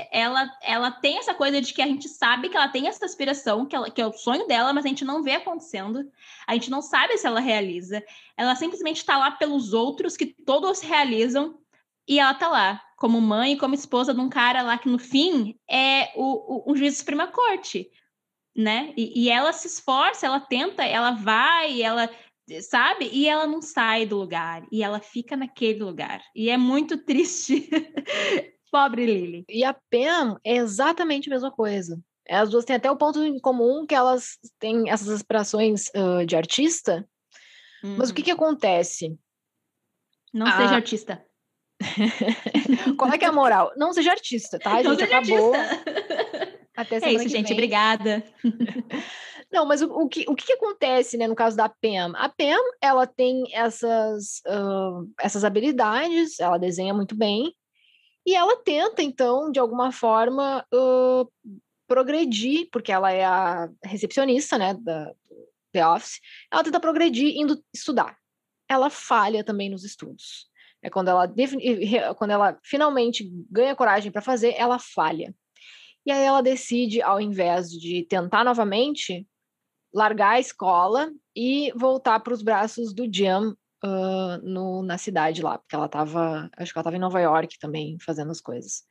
ela, 0.10 0.58
ela 0.62 0.92
tem 0.92 1.18
essa 1.18 1.34
coisa 1.34 1.60
de 1.60 1.74
que 1.74 1.82
a 1.82 1.86
gente 1.86 2.08
sabe 2.08 2.48
que 2.48 2.56
ela 2.56 2.70
tem 2.70 2.88
essa 2.88 3.04
aspiração, 3.04 3.66
que, 3.66 3.76
ela, 3.76 3.92
que 3.92 4.02
é 4.02 4.08
o 4.08 4.14
sonho 4.14 4.48
dela, 4.48 4.72
mas 4.72 4.86
a 4.86 4.88
gente 4.88 5.04
não 5.04 5.22
vê 5.22 5.34
acontecendo. 5.34 6.10
A 6.48 6.54
gente 6.54 6.72
não 6.72 6.82
sabe 6.82 7.18
se 7.18 7.28
ela 7.28 7.42
realiza. 7.42 8.02
Ela 8.38 8.56
simplesmente 8.56 8.98
está 8.98 9.18
lá 9.18 9.32
pelos 9.32 9.74
outros 9.74 10.16
que 10.16 10.28
todos 10.28 10.80
realizam 10.80 11.60
e 12.08 12.20
ela 12.20 12.34
tá 12.34 12.48
lá 12.48 12.82
como 12.96 13.20
mãe 13.20 13.52
e 13.52 13.58
como 13.58 13.76
esposa 13.76 14.14
de 14.14 14.22
um 14.22 14.30
cara 14.30 14.62
lá 14.62 14.78
que 14.78 14.88
no 14.88 14.98
fim 14.98 15.60
é 15.70 16.14
o, 16.16 16.70
o, 16.70 16.72
o 16.72 16.76
juiz 16.78 16.94
de 16.94 17.00
Suprema 17.00 17.28
Corte, 17.28 17.92
né? 18.56 18.94
E, 18.96 19.26
e 19.26 19.30
ela 19.30 19.52
se 19.52 19.68
esforça, 19.68 20.26
ela 20.26 20.40
tenta, 20.40 20.86
ela 20.86 21.12
vai, 21.12 21.82
ela 21.82 22.10
sabe? 22.62 23.10
E 23.12 23.28
ela 23.28 23.48
não 23.48 23.62
sai 23.62 24.06
do 24.06 24.18
lugar, 24.18 24.66
e 24.72 24.84
ela 24.84 25.00
fica 25.00 25.36
naquele 25.36 25.84
lugar. 25.84 26.22
E 26.36 26.50
é 26.50 26.58
muito 26.58 26.98
triste. 27.04 27.70
Pobre 28.72 29.06
Lily. 29.06 29.46
E 29.50 29.64
a 29.64 29.74
Pam 29.74 30.40
é 30.44 30.56
exatamente 30.56 31.30
a 31.30 31.34
mesma 31.34 31.52
coisa. 31.52 32.00
As 32.30 32.50
duas 32.50 32.66
têm 32.66 32.76
até 32.76 32.90
o 32.90 32.98
ponto 32.98 33.24
em 33.24 33.40
comum 33.40 33.86
que 33.86 33.94
elas 33.94 34.38
têm 34.60 34.90
essas 34.90 35.10
aspirações 35.10 35.90
uh, 35.96 36.26
de 36.26 36.36
artista. 36.36 37.08
Uhum. 37.84 37.98
Mas 37.98 38.10
o 38.10 38.14
que 38.14 38.24
que 38.24 38.32
acontece? 38.32 39.16
Não 40.34 40.48
a... 40.48 40.58
seja 40.58 40.76
artista. 40.76 41.26
Qual 42.98 43.12
é 43.12 43.18
que 43.18 43.26
é 43.26 43.28
a 43.28 43.34
moral? 43.34 43.72
Não 43.78 43.94
seja 43.94 44.12
artista, 44.12 44.58
tá? 44.58 44.76
A 44.76 44.84
gente 44.84 45.04
acabou. 45.04 45.54
Artista. 45.54 46.56
Até 46.76 46.96
é 46.98 47.14
isso, 47.14 47.30
gente. 47.30 47.48
Vem. 47.48 47.54
Obrigada. 47.54 48.24
Não, 49.52 49.66
mas 49.66 49.82
o, 49.82 49.88
o, 49.88 50.08
que, 50.08 50.26
o 50.28 50.36
que 50.36 50.54
acontece, 50.54 51.18
né, 51.18 51.28
no 51.28 51.36
caso 51.36 51.56
da 51.56 51.70
Pam? 51.70 52.14
A 52.16 52.30
Pam, 52.30 52.60
ela 52.82 53.06
tem 53.06 53.44
essas, 53.54 54.42
uh, 54.48 55.10
essas 55.20 55.44
habilidades, 55.44 56.40
ela 56.40 56.58
desenha 56.58 56.94
muito 56.94 57.16
bem, 57.16 57.54
e 58.26 58.36
ela 58.36 58.58
tenta, 58.58 59.04
então, 59.04 59.52
de 59.52 59.60
alguma 59.60 59.92
forma, 59.92 60.66
uh, 60.74 61.32
progredir, 61.88 62.68
porque 62.72 62.92
ela 62.92 63.12
é 63.12 63.24
a 63.24 63.70
recepcionista, 63.84 64.58
né, 64.58 64.74
da 64.74 65.14
The 65.72 65.88
Office, 65.88 66.20
ela 66.52 66.64
tenta 66.64 66.80
progredir 66.80 67.36
indo 67.36 67.62
estudar. 67.74 68.18
Ela 68.68 68.90
falha 68.90 69.44
também 69.44 69.70
nos 69.70 69.84
estudos. 69.84 70.50
É 70.82 70.90
quando 70.90 71.10
ela, 71.10 71.28
quando 72.18 72.32
ela 72.32 72.58
finalmente 72.64 73.30
ganha 73.50 73.76
coragem 73.76 74.12
para 74.12 74.22
fazer, 74.22 74.54
ela 74.58 74.80
falha. 74.80 75.34
E 76.06 76.12
aí 76.12 76.24
ela 76.24 76.42
decide, 76.42 77.02
ao 77.02 77.20
invés 77.20 77.70
de 77.70 78.06
tentar 78.08 78.44
novamente, 78.44 79.28
largar 79.96 80.32
a 80.32 80.40
escola 80.40 81.10
e 81.34 81.72
voltar 81.74 82.20
para 82.20 82.34
os 82.34 82.42
braços 82.42 82.94
do 82.94 83.12
Jim 83.12 83.56
uh, 83.84 84.38
no, 84.44 84.84
na 84.84 84.98
cidade 84.98 85.42
lá, 85.42 85.58
porque 85.58 85.74
ela 85.74 85.86
estava, 85.86 86.50
acho 86.58 86.74
que 86.74 86.78
ela 86.78 86.82
estava 86.82 86.98
em 86.98 87.00
Nova 87.00 87.22
York 87.22 87.58
também 87.60 87.98
fazendo 88.00 88.30
as 88.30 88.42
coisas. 88.42 88.84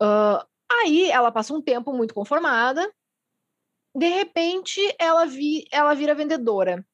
Uh, 0.00 0.46
aí 0.70 1.10
ela 1.10 1.32
passa 1.32 1.52
um 1.52 1.60
tempo 1.60 1.92
muito 1.92 2.14
conformada, 2.14 2.88
de 3.96 4.06
repente 4.06 4.80
ela, 4.96 5.26
vi, 5.26 5.66
ela 5.72 5.92
vira 5.92 6.14
vendedora. 6.14 6.86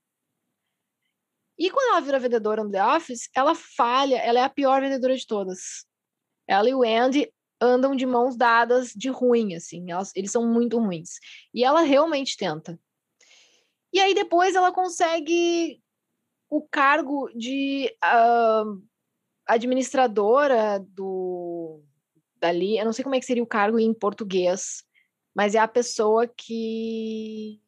E 1.59 1.71
quando 1.71 1.91
ela 1.91 2.01
vira 2.01 2.19
vendedora 2.19 2.65
no 2.65 2.71
The 2.71 2.83
Office, 2.97 3.29
ela 3.37 3.55
falha, 3.55 4.17
ela 4.17 4.39
é 4.39 4.43
a 4.43 4.49
pior 4.49 4.81
vendedora 4.81 5.15
de 5.15 5.27
todas. 5.27 5.85
Ela 6.49 6.71
e 6.71 6.75
o 6.75 6.83
Andy 6.83 7.31
andam 7.61 7.95
de 7.95 8.07
mãos 8.07 8.37
dadas 8.37 8.93
de 8.93 9.11
ruim, 9.11 9.55
assim, 9.55 9.91
elas, 9.91 10.13
eles 10.17 10.33
são 10.33 10.47
muito 10.47 10.79
ruins. 10.79 11.19
E 11.53 11.63
ela 11.63 11.83
realmente 11.83 12.37
tenta. 12.37 12.81
E 13.93 14.01
aí 14.01 14.15
depois 14.15 14.55
ela 14.55 14.73
consegue 14.73 15.81
o 16.49 16.63
cargo 16.63 17.31
de 17.35 17.95
uh, 18.05 18.83
administradora 19.47 20.81
do 20.81 21.83
dali, 22.37 22.77
eu 22.77 22.85
não 22.85 22.93
sei 22.93 23.05
como 23.05 23.15
é 23.15 23.21
que 23.21 23.27
seria 23.27 23.43
o 23.43 23.47
cargo 23.47 23.79
em 23.79 23.95
português, 23.95 24.83
mas 25.35 25.55
é 25.55 25.59
a 25.59 25.69
pessoa 25.69 26.27
que 26.27 27.61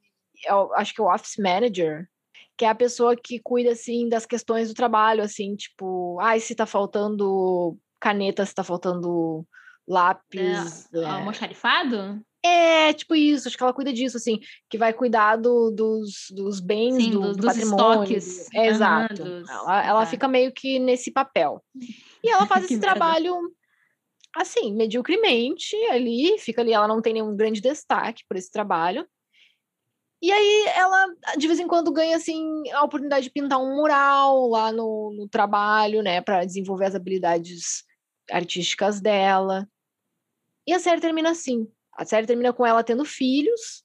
eu 0.46 0.74
acho 0.74 0.92
que 0.92 1.00
é 1.00 1.04
o 1.04 1.14
office 1.14 1.37
manager, 1.38 2.08
que 2.56 2.64
é 2.64 2.68
a 2.68 2.74
pessoa 2.74 3.16
que 3.16 3.38
cuida 3.38 3.72
assim 3.72 4.08
das 4.08 4.26
questões 4.26 4.68
do 4.68 4.74
trabalho, 4.74 5.22
assim, 5.22 5.54
tipo, 5.56 6.18
ai, 6.20 6.38
ah, 6.38 6.40
se 6.40 6.54
tá 6.54 6.66
faltando 6.66 7.78
caneta, 8.00 8.44
se 8.44 8.54
tá 8.54 8.62
faltando 8.62 9.46
lápis. 9.87 10.92
É, 10.92 10.98
é. 10.98 11.04
almoxarifado? 11.04 12.20
É, 12.44 12.92
tipo 12.92 13.14
isso, 13.14 13.48
acho 13.48 13.57
que 13.57 13.62
ela 13.62 13.72
cuida 13.72 13.90
disso, 13.90 14.18
assim, 14.18 14.38
que 14.68 14.76
vai 14.76 14.92
cuidar 14.92 15.37
do, 15.37 15.70
dos, 15.70 16.26
dos 16.30 16.61
bens, 16.61 16.96
Sim, 16.96 17.11
do, 17.11 17.20
do, 17.20 17.33
dos 17.37 17.46
patrimônio. 17.46 18.18
Estoques. 18.18 18.48
É, 18.54 18.66
exato. 18.66 19.24
Dos... 19.24 19.48
Ela, 19.48 19.87
ela 19.87 20.07
fica 20.07 20.28
meio 20.28 20.52
que 20.52 20.78
nesse 20.78 21.11
papel. 21.11 21.64
E 22.22 22.28
ela 22.30 22.44
faz 22.46 22.64
esse 22.64 22.78
trabalho, 22.78 23.35
assim, 24.37 24.74
mediocremente 24.74 25.74
ali, 25.87 26.38
fica 26.38 26.61
ali, 26.61 26.74
ela 26.74 26.87
não 26.87 27.00
tem 27.00 27.14
nenhum 27.14 27.35
grande 27.35 27.62
destaque 27.62 28.22
por 28.28 28.37
esse 28.37 28.50
trabalho. 28.50 29.09
E 30.20 30.30
aí 30.30 30.66
ela, 30.76 31.07
de 31.38 31.46
vez 31.46 31.59
em 31.59 31.66
quando, 31.66 31.92
ganha, 31.92 32.16
assim, 32.16 32.62
a 32.72 32.85
oportunidade 32.85 33.24
de 33.24 33.33
pintar 33.33 33.59
um 33.59 33.74
mural 33.74 34.48
lá 34.50 34.70
no, 34.70 35.14
no 35.16 35.26
trabalho, 35.28 36.02
né, 36.02 36.20
para 36.20 36.44
desenvolver 36.44 36.87
as 36.87 36.94
habilidades 36.94 37.85
artísticas 38.30 39.00
dela. 39.00 39.66
E 40.66 40.74
a 40.74 40.78
série 40.78 41.00
termina 41.00 41.30
assim. 41.30 41.66
A 41.96 42.04
série 42.04 42.26
termina 42.26 42.52
com 42.52 42.66
ela 42.66 42.83
tendo 42.83 43.04
filhos 43.04 43.85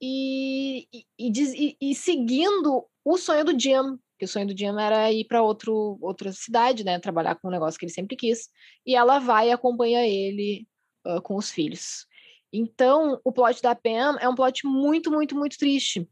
e, 0.00 0.88
e, 0.92 1.02
e, 1.18 1.76
e 1.80 1.94
seguindo 1.94 2.86
o 3.04 3.16
sonho 3.16 3.44
do 3.44 3.58
Jim, 3.58 3.98
que 4.18 4.24
o 4.24 4.28
sonho 4.28 4.46
do 4.46 4.56
Jim 4.56 4.78
era 4.78 5.12
ir 5.12 5.24
para 5.24 5.42
outra 5.42 6.32
cidade, 6.32 6.84
né, 6.84 6.98
trabalhar 6.98 7.36
com 7.36 7.48
um 7.48 7.50
negócio 7.50 7.78
que 7.78 7.84
ele 7.84 7.92
sempre 7.92 8.16
quis, 8.16 8.48
e 8.86 8.94
ela 8.94 9.18
vai 9.18 9.48
e 9.48 9.52
acompanha 9.52 10.06
ele 10.06 10.66
uh, 11.06 11.20
com 11.22 11.36
os 11.36 11.50
filhos. 11.50 12.06
Então, 12.52 13.20
o 13.24 13.32
plot 13.32 13.60
da 13.60 13.74
Pam 13.74 14.16
é 14.20 14.28
um 14.28 14.34
plot 14.34 14.66
muito, 14.66 15.10
muito, 15.10 15.34
muito 15.34 15.58
triste. 15.58 16.08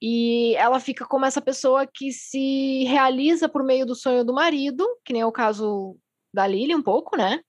E 0.00 0.54
ela 0.56 0.78
fica 0.78 1.06
como 1.06 1.24
essa 1.24 1.40
pessoa 1.40 1.86
que 1.86 2.12
se 2.12 2.84
realiza 2.84 3.48
por 3.48 3.64
meio 3.64 3.86
do 3.86 3.94
sonho 3.94 4.22
do 4.22 4.34
marido, 4.34 4.86
que 5.04 5.12
nem 5.14 5.22
é 5.22 5.26
o 5.26 5.32
caso 5.32 5.96
da 6.32 6.46
Lily 6.46 6.74
um 6.74 6.82
pouco, 6.82 7.16
né? 7.16 7.40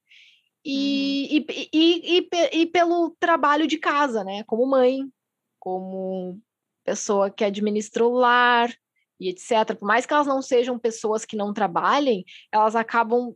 Uhum. 0.66 0.72
E, 0.72 1.38
uhum. 1.38 1.46
e, 1.48 1.68
e, 1.72 2.18
e, 2.18 2.60
e, 2.62 2.66
pelo 2.66 3.14
trabalho 3.20 3.66
de 3.66 3.78
casa, 3.78 4.24
né? 4.24 4.42
Como 4.44 4.66
mãe, 4.66 5.08
como 5.58 6.40
pessoa 6.84 7.30
que 7.30 7.44
administra 7.44 8.04
o 8.04 8.12
lar 8.12 8.72
e 9.20 9.28
etc. 9.28 9.76
Por 9.78 9.86
mais 9.86 10.04
que 10.04 10.12
elas 10.12 10.26
não 10.26 10.42
sejam 10.42 10.78
pessoas 10.78 11.24
que 11.24 11.36
não 11.36 11.52
trabalhem, 11.52 12.24
elas 12.52 12.76
acabam. 12.76 13.34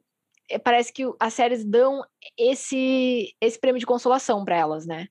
Eh, 0.48 0.58
parece 0.58 0.92
que 0.92 1.02
as 1.18 1.34
séries 1.34 1.64
dão 1.64 2.04
esse, 2.36 3.34
esse 3.40 3.58
prêmio 3.58 3.78
de 3.78 3.86
consolação 3.86 4.44
para 4.44 4.56
elas, 4.56 4.86
né? 4.86 5.06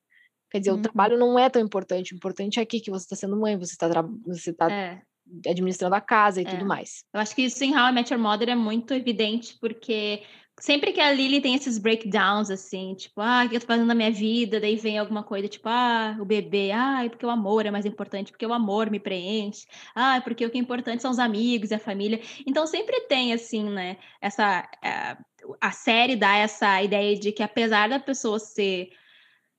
Quer 0.50 0.58
dizer, 0.58 0.72
uhum. 0.72 0.78
o 0.78 0.82
trabalho 0.82 1.18
não 1.18 1.38
é 1.38 1.48
tão 1.48 1.62
importante. 1.62 2.12
O 2.12 2.16
importante 2.16 2.58
é 2.58 2.62
aqui 2.62 2.80
que 2.80 2.90
você 2.90 3.04
está 3.04 3.16
sendo 3.16 3.38
mãe, 3.38 3.56
você 3.56 3.72
está 3.72 3.88
você 4.26 4.52
tá 4.52 4.70
é. 4.70 5.02
administrando 5.46 5.94
a 5.94 6.00
casa 6.00 6.42
e 6.42 6.44
é. 6.44 6.50
tudo 6.50 6.66
mais. 6.66 7.04
Eu 7.14 7.20
acho 7.20 7.34
que 7.34 7.42
isso 7.42 7.62
em 7.62 7.76
How 7.76 7.88
I 7.88 7.92
Met 7.92 8.12
Your 8.12 8.20
Mother 8.20 8.48
é 8.48 8.56
muito 8.56 8.92
evidente, 8.92 9.56
porque 9.60 10.22
sempre 10.60 10.92
que 10.92 11.00
a 11.00 11.12
Lily 11.12 11.40
tem 11.40 11.54
esses 11.54 11.78
breakdowns, 11.78 12.50
assim, 12.50 12.94
tipo, 12.94 13.20
ah, 13.20 13.44
o 13.44 13.48
que 13.48 13.56
eu 13.56 13.60
tô 13.60 13.66
fazendo 13.66 13.86
na 13.86 13.94
minha 13.94 14.10
vida? 14.12 14.60
Daí 14.60 14.76
vem 14.76 14.98
alguma 14.98 15.22
coisa, 15.24 15.48
tipo, 15.48 15.68
ah, 15.68 16.16
o 16.20 16.24
bebê, 16.24 16.70
ah, 16.72 17.04
é 17.04 17.08
porque 17.08 17.26
o 17.26 17.30
amor 17.30 17.66
é 17.66 17.70
mais 17.70 17.86
importante, 17.86 18.30
porque 18.30 18.46
o 18.46 18.52
amor 18.52 18.90
me 18.90 19.00
preenche, 19.00 19.66
ah, 19.94 20.16
é 20.16 20.20
porque 20.20 20.44
o 20.46 20.50
que 20.50 20.58
é 20.58 20.60
importante 20.60 21.02
são 21.02 21.10
os 21.10 21.18
amigos 21.18 21.70
e 21.70 21.74
a 21.74 21.78
família. 21.78 22.20
Então 22.46 22.66
sempre 22.66 23.00
tem, 23.08 23.32
assim, 23.32 23.68
né, 23.70 23.96
essa. 24.20 24.68
Eh, 24.84 25.16
a 25.60 25.70
série 25.72 26.16
dá 26.16 26.36
essa 26.36 26.82
ideia 26.82 27.18
de 27.18 27.32
que 27.32 27.42
apesar 27.42 27.88
da 27.88 27.98
pessoa 27.98 28.38
ser 28.38 28.90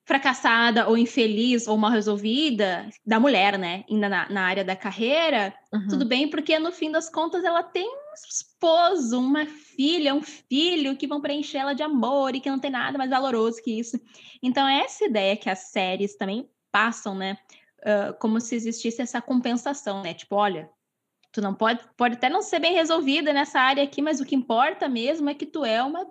fracassada 0.06 0.88
ou 0.88 0.98
infeliz 0.98 1.68
ou 1.68 1.78
mal 1.78 1.92
resolvida 1.92 2.90
da 3.06 3.20
mulher, 3.20 3.58
né? 3.58 3.84
Ainda 3.90 4.10
na, 4.10 4.30
na 4.30 4.42
área 4.42 4.64
da 4.64 4.76
carreira, 4.76 5.54
uhum. 5.72 5.88
tudo 5.88 6.06
bem, 6.06 6.30
porque 6.30 6.58
no 6.58 6.72
fim 6.72 6.92
das 6.92 7.10
contas 7.10 7.44
ela 7.44 7.64
tem 7.64 7.88
um 7.88 8.14
esposo, 8.28 9.20
uma 9.20 9.46
filha, 9.46 10.14
um 10.14 10.22
filho 10.22 10.98
que 10.98 11.08
vão 11.08 11.22
preencher 11.22 11.60
ela 11.60 11.74
de 11.74 11.84
amor 11.84 12.36
e 12.36 12.42
que 12.42 12.50
não 12.50 12.60
tem 12.60 12.72
nada 12.72 12.98
mais 12.98 13.10
valoroso 13.10 13.62
que 13.64 13.80
isso. 13.80 14.00
Então, 14.42 14.68
é 14.68 14.80
essa 14.82 15.06
ideia 15.06 15.38
que 15.38 15.50
as 15.50 15.60
séries 15.72 16.16
também 16.16 16.50
passam, 16.72 17.16
né? 17.16 17.38
Uh, 17.80 18.14
como 18.20 18.40
se 18.40 18.56
existisse 18.56 19.02
essa 19.02 19.22
compensação, 19.22 20.02
né? 20.02 20.14
Tipo, 20.14 20.36
olha, 20.36 20.70
tu 21.32 21.42
não 21.42 21.54
pode, 21.54 21.82
pode 21.96 22.16
até 22.16 22.30
não 22.30 22.42
ser 22.42 22.60
bem 22.60 22.74
resolvida 22.74 23.34
nessa 23.34 23.60
área 23.60 23.84
aqui, 23.84 24.02
mas 24.02 24.20
o 24.20 24.26
que 24.26 24.36
importa 24.36 24.90
mesmo 24.90 25.30
é 25.30 25.34
que 25.34 25.46
tu 25.46 25.64
é 25.64 25.82
uma 25.82 26.06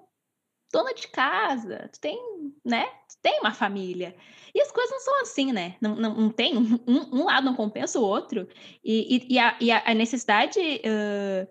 dona 0.72 0.94
de 0.94 1.08
casa, 1.08 1.88
tu 1.92 2.00
tem, 2.00 2.18
né? 2.64 2.86
Tu 3.08 3.16
tem 3.22 3.40
uma 3.40 3.52
família. 3.52 4.14
E 4.54 4.60
as 4.60 4.70
coisas 4.70 4.90
não 4.90 5.00
são 5.00 5.20
assim, 5.22 5.52
né? 5.52 5.76
Não, 5.80 5.94
não, 5.94 6.14
não 6.14 6.30
tem, 6.30 6.56
um, 6.56 6.80
um 6.86 7.24
lado 7.24 7.44
não 7.44 7.54
compensa 7.54 7.98
o 7.98 8.02
outro. 8.02 8.48
E, 8.84 9.16
e, 9.16 9.34
e, 9.34 9.38
a, 9.38 9.56
e 9.60 9.70
a, 9.70 9.94
necessidade 9.94 10.58
uh, 10.60 11.48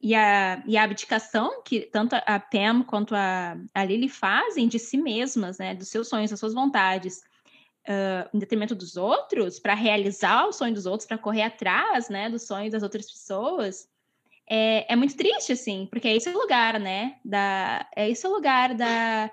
e, 0.00 0.14
a, 0.14 0.62
e 0.66 0.76
a 0.76 0.84
abdicação 0.84 1.62
que 1.62 1.80
tanto 1.80 2.14
a 2.14 2.40
Pam 2.40 2.82
quanto 2.84 3.14
a, 3.14 3.56
a 3.74 3.84
Lily 3.84 4.08
fazem 4.08 4.68
de 4.68 4.78
si 4.78 4.96
mesmas, 4.96 5.58
né, 5.58 5.74
dos 5.74 5.88
seus 5.88 6.08
sonhos, 6.08 6.30
das 6.30 6.40
suas 6.40 6.54
vontades, 6.54 7.18
uh, 7.88 8.28
em 8.32 8.38
detrimento 8.38 8.74
dos 8.74 8.96
outros, 8.96 9.58
para 9.58 9.74
realizar 9.74 10.46
o 10.46 10.52
sonho 10.52 10.74
dos 10.74 10.86
outros, 10.86 11.06
para 11.06 11.18
correr 11.18 11.42
atrás, 11.42 12.08
né, 12.08 12.30
dos 12.30 12.46
sonhos 12.46 12.72
das 12.72 12.82
outras 12.82 13.10
pessoas, 13.10 13.88
é, 14.50 14.92
é 14.92 14.96
muito 14.96 15.16
triste, 15.16 15.52
assim, 15.52 15.86
porque 15.88 16.08
é 16.08 16.16
esse 16.16 16.28
o 16.28 16.36
lugar, 16.36 16.80
né, 16.80 17.16
da, 17.24 17.88
é 17.94 18.10
esse 18.10 18.26
o 18.26 18.32
lugar 18.32 18.74
da 18.74 19.30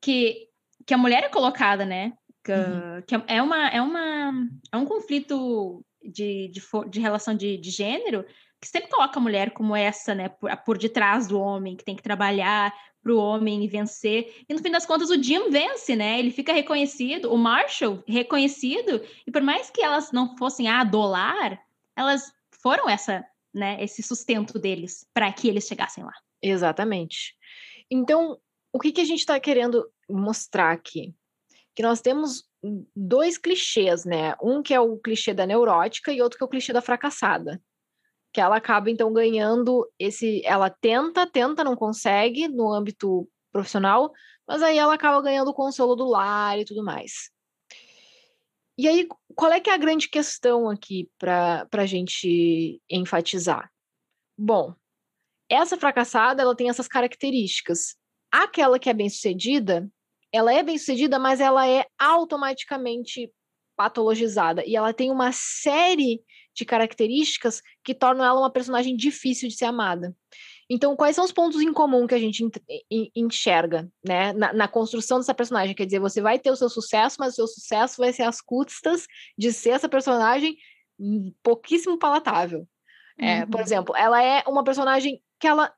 que, 0.00 0.48
que 0.84 0.92
a 0.92 0.98
mulher 0.98 1.22
é 1.22 1.28
colocada, 1.28 1.84
né, 1.84 2.12
que, 2.44 2.52
uhum. 2.52 3.02
que 3.06 3.14
é 3.28 3.40
uma 3.40 3.68
é 3.68 3.80
uma 3.80 4.32
é 4.72 4.76
um 4.76 4.84
conflito 4.84 5.84
de, 6.02 6.48
de, 6.48 6.60
de 6.90 7.00
relação 7.00 7.34
de, 7.36 7.56
de 7.56 7.70
gênero 7.70 8.24
que 8.60 8.66
sempre 8.68 8.90
coloca 8.90 9.18
a 9.18 9.22
mulher 9.22 9.52
como 9.52 9.74
essa, 9.74 10.14
né, 10.14 10.28
por, 10.28 10.56
por 10.58 10.78
detrás 10.78 11.28
do 11.28 11.38
homem, 11.38 11.76
que 11.76 11.84
tem 11.84 11.96
que 11.96 12.02
trabalhar 12.02 12.72
para 13.02 13.12
o 13.12 13.18
homem 13.18 13.66
vencer. 13.66 14.44
E 14.48 14.54
no 14.54 14.60
fim 14.60 14.70
das 14.70 14.86
contas, 14.86 15.10
o 15.10 15.20
Jim 15.20 15.50
vence, 15.50 15.96
né? 15.96 16.20
Ele 16.20 16.30
fica 16.30 16.52
reconhecido, 16.52 17.32
o 17.32 17.36
Marshall 17.36 18.02
reconhecido, 18.06 19.02
e 19.26 19.32
por 19.32 19.42
mais 19.42 19.68
que 19.68 19.82
elas 19.82 20.12
não 20.12 20.36
fossem 20.36 20.68
a 20.68 20.80
adolar, 20.80 21.60
elas 21.96 22.32
foram 22.62 22.88
essa, 22.88 23.24
né, 23.54 23.82
esse 23.82 24.02
sustento 24.02 24.58
deles 24.58 25.06
para 25.12 25.32
que 25.32 25.48
eles 25.48 25.66
chegassem 25.66 26.04
lá. 26.04 26.12
Exatamente. 26.40 27.34
Então, 27.90 28.38
o 28.72 28.78
que, 28.78 28.92
que 28.92 29.00
a 29.00 29.04
gente 29.04 29.20
está 29.20 29.38
querendo 29.38 29.88
mostrar 30.08 30.72
aqui? 30.72 31.14
Que 31.74 31.82
nós 31.82 32.00
temos 32.00 32.44
dois 32.94 33.36
clichês, 33.38 34.04
né? 34.04 34.34
Um 34.42 34.62
que 34.62 34.72
é 34.72 34.80
o 34.80 34.96
clichê 34.98 35.34
da 35.34 35.46
neurótica 35.46 36.12
e 36.12 36.22
outro 36.22 36.38
que 36.38 36.44
é 36.44 36.46
o 36.46 36.50
clichê 36.50 36.72
da 36.72 36.80
fracassada 36.80 37.60
que 38.32 38.40
ela 38.40 38.56
acaba 38.56 38.90
então 38.90 39.12
ganhando 39.12 39.86
esse, 39.98 40.40
ela 40.44 40.70
tenta, 40.70 41.26
tenta, 41.26 41.62
não 41.62 41.76
consegue 41.76 42.48
no 42.48 42.72
âmbito 42.72 43.28
profissional, 43.52 44.10
mas 44.48 44.62
aí 44.62 44.78
ela 44.78 44.94
acaba 44.94 45.20
ganhando 45.20 45.48
o 45.48 45.54
consolo 45.54 45.94
do 45.94 46.08
lar 46.08 46.58
e 46.58 46.64
tudo 46.64 46.82
mais. 46.82 47.30
E 48.78 48.88
aí, 48.88 49.06
qual 49.34 49.52
é 49.52 49.60
que 49.60 49.68
é 49.68 49.74
a 49.74 49.78
grande 49.78 50.08
questão 50.08 50.68
aqui 50.68 51.10
para 51.18 51.68
a 51.72 51.86
gente 51.86 52.80
enfatizar? 52.88 53.70
Bom, 54.36 54.74
essa 55.48 55.76
fracassada 55.76 56.42
ela 56.42 56.56
tem 56.56 56.70
essas 56.70 56.88
características. 56.88 57.94
Aquela 58.30 58.78
que 58.78 58.88
é 58.88 58.94
bem 58.94 59.10
sucedida, 59.10 59.88
ela 60.32 60.52
é 60.52 60.62
bem 60.62 60.78
sucedida, 60.78 61.18
mas 61.18 61.40
ela 61.40 61.68
é 61.68 61.84
automaticamente 61.98 63.30
patologizada 63.76 64.64
e 64.66 64.74
ela 64.76 64.94
tem 64.94 65.10
uma 65.10 65.32
série 65.32 66.22
de 66.54 66.64
características 66.64 67.60
que 67.84 67.94
tornam 67.94 68.24
ela 68.24 68.40
uma 68.40 68.52
personagem 68.52 68.96
difícil 68.96 69.48
de 69.48 69.56
ser 69.56 69.66
amada. 69.66 70.16
Então, 70.70 70.96
quais 70.96 71.16
são 71.16 71.24
os 71.24 71.32
pontos 71.32 71.60
em 71.60 71.72
comum 71.72 72.06
que 72.06 72.14
a 72.14 72.18
gente 72.18 72.48
enxerga, 73.14 73.88
né, 74.04 74.32
na, 74.32 74.52
na, 74.52 74.68
construção 74.68 75.18
dessa 75.18 75.34
personagem? 75.34 75.74
Quer 75.74 75.86
dizer, 75.86 76.00
você 76.00 76.20
vai 76.20 76.38
ter 76.38 76.50
o 76.50 76.56
seu 76.56 76.68
sucesso, 76.68 77.16
mas 77.18 77.32
o 77.32 77.36
seu 77.36 77.46
sucesso 77.46 77.96
vai 77.98 78.12
ser 78.12 78.22
às 78.22 78.40
custas 78.40 79.06
de 79.36 79.52
ser 79.52 79.70
essa 79.70 79.88
personagem 79.88 80.56
pouquíssimo 81.42 81.98
palatável. 81.98 82.66
É, 83.18 83.44
Por 83.46 83.56
uhum. 83.56 83.62
exemplo, 83.62 83.96
ela 83.96 84.22
é 84.22 84.42
uma 84.46 84.64
personagem 84.64 85.20
que 85.38 85.46
ela 85.46 85.72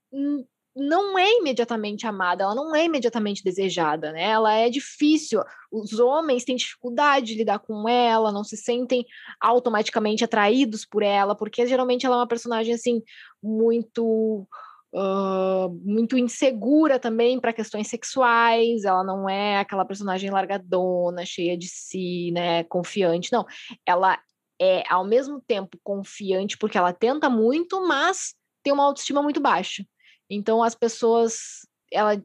não 0.77 1.17
é 1.17 1.31
imediatamente 1.39 2.07
amada, 2.07 2.43
ela 2.43 2.55
não 2.55 2.75
é 2.75 2.85
imediatamente 2.85 3.45
desejada, 3.45 4.11
né? 4.11 4.25
Ela 4.31 4.55
é 4.55 4.69
difícil. 4.69 5.41
Os 5.71 5.99
homens 6.01 6.45
têm 6.45 6.57
dificuldade 6.57 7.27
de 7.27 7.37
lidar 7.37 7.61
com 7.61 7.89
ela, 7.89 8.33
não 8.33 8.43
se 8.43 8.57
sentem 8.57 9.07
automaticamente 9.41 10.25
atraídos 10.25 10.85
por 10.85 11.03
ela, 11.03 11.35
porque 11.37 11.67
geralmente 11.67 12.05
ela 12.05 12.17
é 12.17 12.19
uma 12.19 12.27
personagem 12.27 12.75
assim 12.75 13.03
muito 13.41 14.49
uh, 14.95 15.69
muito 15.85 16.17
insegura 16.17 16.99
também 16.99 17.41
para 17.41 17.53
questões 17.53 17.89
sexuais. 17.89 18.85
Ela 18.85 19.03
não 19.03 19.29
é 19.29 19.59
aquela 19.59 19.85
personagem 19.85 20.31
largadona, 20.31 21.27
cheia 21.27 21.59
de 21.59 21.69
si, 21.69 22.31
né? 22.33 22.65
Confiante. 22.65 23.33
Não, 23.33 23.45
ela 23.85 24.19
é 24.61 24.85
ao 24.89 25.05
mesmo 25.05 25.41
tempo 25.41 25.79
confiante 25.83 26.57
porque 26.57 26.79
ela 26.79 26.93
tenta 26.93 27.29
muito, 27.29 27.87
mas 27.87 28.35
tem 28.63 28.73
uma 28.73 28.85
autoestima 28.85 29.23
muito 29.23 29.41
baixa. 29.41 29.85
Então 30.31 30.63
as 30.63 30.75
pessoas, 30.75 31.67
ela, 31.93 32.23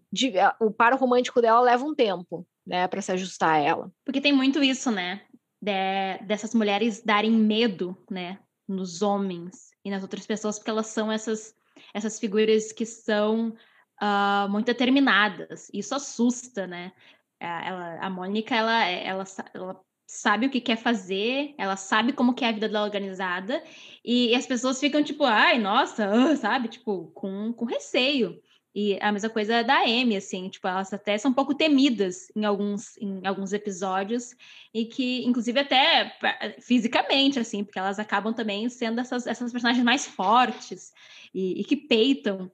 o 0.61 0.71
paro 0.71 0.95
romântico 0.95 1.41
dela 1.41 1.59
leva 1.59 1.83
um 1.83 1.95
tempo, 1.95 2.47
né, 2.65 2.87
para 2.87 3.01
se 3.01 3.11
ajustar 3.11 3.55
a 3.55 3.57
ela. 3.57 3.91
Porque 4.05 4.21
tem 4.21 4.31
muito 4.31 4.63
isso, 4.63 4.91
né, 4.91 5.21
de, 5.61 6.25
dessas 6.25 6.53
mulheres 6.53 7.03
darem 7.03 7.31
medo, 7.31 7.97
né, 8.09 8.39
nos 8.67 9.01
homens 9.01 9.71
e 9.83 9.89
nas 9.89 10.03
outras 10.03 10.25
pessoas, 10.25 10.57
porque 10.57 10.69
elas 10.69 10.87
são 10.87 11.11
essas 11.11 11.53
essas 11.93 12.19
figuras 12.19 12.71
que 12.71 12.85
são 12.85 13.55
uh, 14.01 14.49
muito 14.49 14.67
determinadas. 14.67 15.69
Isso 15.73 15.95
assusta, 15.95 16.65
né? 16.67 16.91
Ela, 17.39 17.99
a 17.99 18.09
Mônica, 18.09 18.55
ela, 18.55 18.85
ela, 18.85 19.23
ela 19.53 19.81
sabe 20.05 20.47
o 20.47 20.49
que 20.49 20.59
quer 20.59 20.75
fazer, 20.75 21.53
ela 21.57 21.75
sabe 21.77 22.13
como 22.13 22.33
que 22.33 22.43
é 22.43 22.49
a 22.49 22.51
vida 22.51 22.67
dela 22.67 22.83
organizada, 22.83 23.63
e, 24.03 24.29
e 24.29 24.35
as 24.35 24.45
pessoas 24.45 24.79
ficam 24.79 25.03
tipo, 25.03 25.23
ai, 25.23 25.59
nossa, 25.59 26.09
uh, 26.09 26.35
sabe? 26.37 26.67
Tipo, 26.67 27.11
com, 27.13 27.53
com 27.53 27.65
receio. 27.65 28.41
E 28.73 28.99
a 29.01 29.11
mesma 29.11 29.29
coisa 29.29 29.63
da 29.63 29.81
Amy, 29.81 30.15
assim, 30.15 30.47
tipo, 30.47 30.67
elas 30.67 30.93
até 30.93 31.17
são 31.17 31.31
um 31.31 31.33
pouco 31.33 31.55
temidas 31.55 32.31
em 32.35 32.45
alguns, 32.45 32.97
em 32.97 33.25
alguns 33.25 33.51
episódios, 33.51 34.35
e 34.73 34.85
que, 34.85 35.25
inclusive, 35.25 35.59
até 35.59 36.15
fisicamente, 36.61 37.39
assim, 37.39 37.63
porque 37.63 37.79
elas 37.79 37.97
acabam 37.97 38.33
também 38.33 38.69
sendo 38.69 39.01
essas, 39.01 39.25
essas 39.25 39.51
personagens 39.51 39.83
mais 39.83 40.05
fortes 40.05 40.93
e, 41.33 41.59
e 41.61 41.63
que 41.63 41.75
peitam 41.75 42.51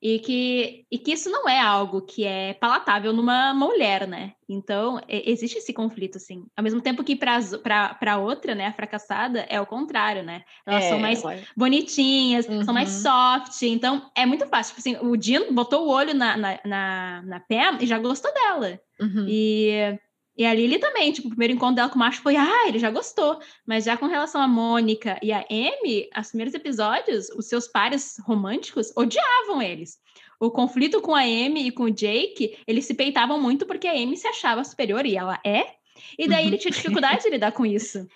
e 0.00 0.20
que, 0.20 0.86
e 0.90 0.98
que 0.98 1.12
isso 1.12 1.28
não 1.28 1.48
é 1.48 1.60
algo 1.60 2.02
que 2.02 2.24
é 2.24 2.54
palatável 2.54 3.12
numa 3.12 3.52
mulher, 3.52 4.06
né? 4.06 4.34
Então, 4.48 5.00
existe 5.08 5.58
esse 5.58 5.72
conflito, 5.72 6.16
assim. 6.16 6.46
Ao 6.56 6.62
mesmo 6.62 6.80
tempo 6.80 7.02
que 7.02 7.16
para 7.16 8.16
outra, 8.18 8.54
né, 8.54 8.66
a 8.66 8.72
fracassada, 8.72 9.40
é 9.48 9.60
o 9.60 9.66
contrário, 9.66 10.22
né? 10.22 10.44
Elas 10.64 10.84
é, 10.84 10.88
são 10.88 10.98
mais 11.00 11.22
bonitinhas, 11.56 12.48
uhum. 12.48 12.64
são 12.64 12.72
mais 12.72 12.88
soft. 12.88 13.60
Então, 13.62 14.08
é 14.14 14.24
muito 14.24 14.46
fácil. 14.46 14.74
Tipo 14.74 14.88
assim, 14.88 15.06
o 15.06 15.20
Jean 15.20 15.52
botou 15.52 15.86
o 15.86 15.90
olho 15.90 16.14
na, 16.14 16.36
na, 16.36 16.60
na, 16.64 17.22
na 17.22 17.40
Pam 17.40 17.78
e 17.80 17.86
já 17.86 17.98
gostou 17.98 18.32
dela. 18.32 18.80
Uhum. 19.00 19.26
E 19.28 19.98
e 20.38 20.46
a 20.46 20.54
Lily 20.54 20.78
também, 20.78 21.10
tipo, 21.10 21.26
o 21.26 21.30
primeiro 21.30 21.54
encontro 21.54 21.74
dela 21.74 21.88
com 21.88 21.96
o 21.96 21.98
macho 21.98 22.22
foi, 22.22 22.36
ah, 22.36 22.68
ele 22.68 22.78
já 22.78 22.92
gostou. 22.92 23.40
Mas 23.66 23.84
já 23.84 23.96
com 23.96 24.06
relação 24.06 24.40
a 24.40 24.46
Mônica 24.46 25.18
e 25.20 25.32
a 25.32 25.44
Amy, 25.50 26.08
os 26.16 26.28
primeiros 26.28 26.54
episódios, 26.54 27.28
os 27.30 27.46
seus 27.46 27.66
pares 27.66 28.16
românticos 28.24 28.92
odiavam 28.96 29.60
eles. 29.60 29.98
O 30.38 30.48
conflito 30.48 31.02
com 31.02 31.12
a 31.12 31.22
Amy 31.22 31.66
e 31.66 31.70
com 31.72 31.82
o 31.84 31.90
Jake, 31.90 32.56
eles 32.68 32.84
se 32.84 32.94
peitavam 32.94 33.42
muito 33.42 33.66
porque 33.66 33.88
a 33.88 33.92
Amy 33.92 34.16
se 34.16 34.28
achava 34.28 34.62
superior 34.62 35.04
e 35.04 35.16
ela 35.16 35.40
é. 35.44 35.66
E 36.16 36.28
daí 36.28 36.42
uhum. 36.42 36.48
ele 36.50 36.58
tinha 36.58 36.70
dificuldade 36.70 37.24
de 37.24 37.30
lidar 37.30 37.50
com 37.50 37.66
isso. 37.66 38.06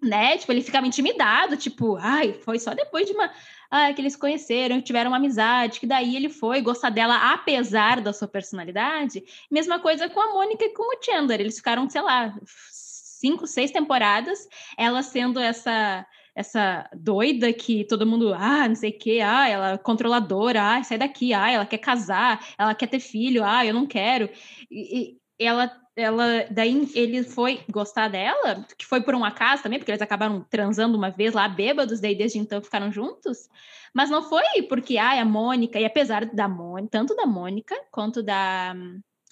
Né? 0.00 0.38
Tipo, 0.38 0.52
ele 0.52 0.62
ficava 0.62 0.86
intimidado, 0.86 1.54
tipo, 1.54 1.96
ai, 1.96 2.32
foi 2.32 2.58
só 2.58 2.72
depois 2.72 3.04
de 3.04 3.12
uma 3.12 3.30
ah, 3.70 3.92
que 3.92 4.00
eles 4.00 4.16
conheceram, 4.16 4.80
tiveram 4.80 5.10
uma 5.10 5.16
amizade, 5.16 5.80
que 5.80 5.86
daí 5.86 6.16
ele 6.16 6.28
foi 6.28 6.60
gostar 6.60 6.90
dela 6.90 7.32
apesar 7.32 8.00
da 8.00 8.12
sua 8.12 8.28
personalidade. 8.28 9.22
Mesma 9.50 9.78
coisa 9.78 10.08
com 10.08 10.20
a 10.20 10.32
Mônica 10.32 10.64
e 10.64 10.72
com 10.72 10.82
o 10.82 11.02
Chandler. 11.02 11.40
Eles 11.40 11.56
ficaram, 11.56 11.88
sei 11.88 12.02
lá, 12.02 12.34
cinco, 12.46 13.46
seis 13.46 13.70
temporadas, 13.70 14.48
ela 14.76 15.02
sendo 15.02 15.38
essa 15.40 16.06
essa 16.38 16.88
doida 16.94 17.52
que 17.52 17.84
todo 17.84 18.06
mundo, 18.06 18.32
ah, 18.32 18.68
não 18.68 18.76
sei 18.76 18.90
o 18.90 18.98
quê, 18.98 19.18
ah, 19.20 19.48
ela 19.48 19.72
é 19.72 19.76
controladora, 19.76 20.62
ah, 20.62 20.84
sai 20.84 20.96
daqui, 20.96 21.34
ah, 21.34 21.50
ela 21.50 21.66
quer 21.66 21.78
casar, 21.78 22.38
ela 22.56 22.76
quer 22.76 22.86
ter 22.86 23.00
filho, 23.00 23.42
ah, 23.44 23.66
eu 23.66 23.74
não 23.74 23.84
quero. 23.88 24.30
E 24.70 25.17
ela 25.38 25.70
ela 25.96 26.44
daí 26.48 26.88
ele 26.94 27.24
foi 27.24 27.60
gostar 27.68 28.06
dela, 28.06 28.64
que 28.76 28.86
foi 28.86 29.00
por 29.00 29.16
um 29.16 29.24
acaso 29.24 29.64
também, 29.64 29.80
porque 29.80 29.90
eles 29.90 30.02
acabaram 30.02 30.46
transando 30.48 30.96
uma 30.96 31.10
vez 31.10 31.34
lá 31.34 31.48
bêbados, 31.48 32.00
daí 32.00 32.14
desde 32.14 32.38
então 32.38 32.62
ficaram 32.62 32.92
juntos. 32.92 33.48
Mas 33.92 34.08
não 34.08 34.22
foi 34.22 34.62
porque 34.68 34.96
ai, 34.96 35.18
a 35.18 35.24
Mônica, 35.24 35.80
e 35.80 35.84
apesar 35.84 36.24
da 36.26 36.48
Mônica, 36.48 36.90
tanto 36.92 37.16
da 37.16 37.26
Mônica 37.26 37.74
quanto 37.90 38.22
da 38.22 38.74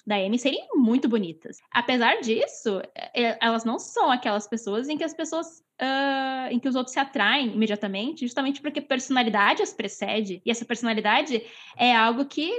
da 0.05 0.15
Amy 0.15 0.39
serem 0.39 0.65
muito 0.73 1.09
bonitas. 1.09 1.57
Apesar 1.69 2.21
disso, 2.21 2.81
é, 3.13 3.37
elas 3.45 3.65
não 3.65 3.77
são 3.77 4.09
aquelas 4.09 4.47
pessoas 4.47 4.87
em 4.87 4.97
que 4.97 5.03
as 5.03 5.13
pessoas 5.13 5.61
uh, 5.81 6.49
em 6.49 6.59
que 6.59 6.67
os 6.69 6.75
outros 6.75 6.93
se 6.93 6.99
atraem 6.99 7.47
imediatamente, 7.47 8.25
justamente 8.25 8.61
porque 8.61 8.79
personalidade 8.79 9.61
as 9.61 9.73
precede. 9.73 10.41
E 10.45 10.51
essa 10.51 10.63
personalidade 10.63 11.43
é 11.75 11.93
algo 11.93 12.25
que, 12.25 12.49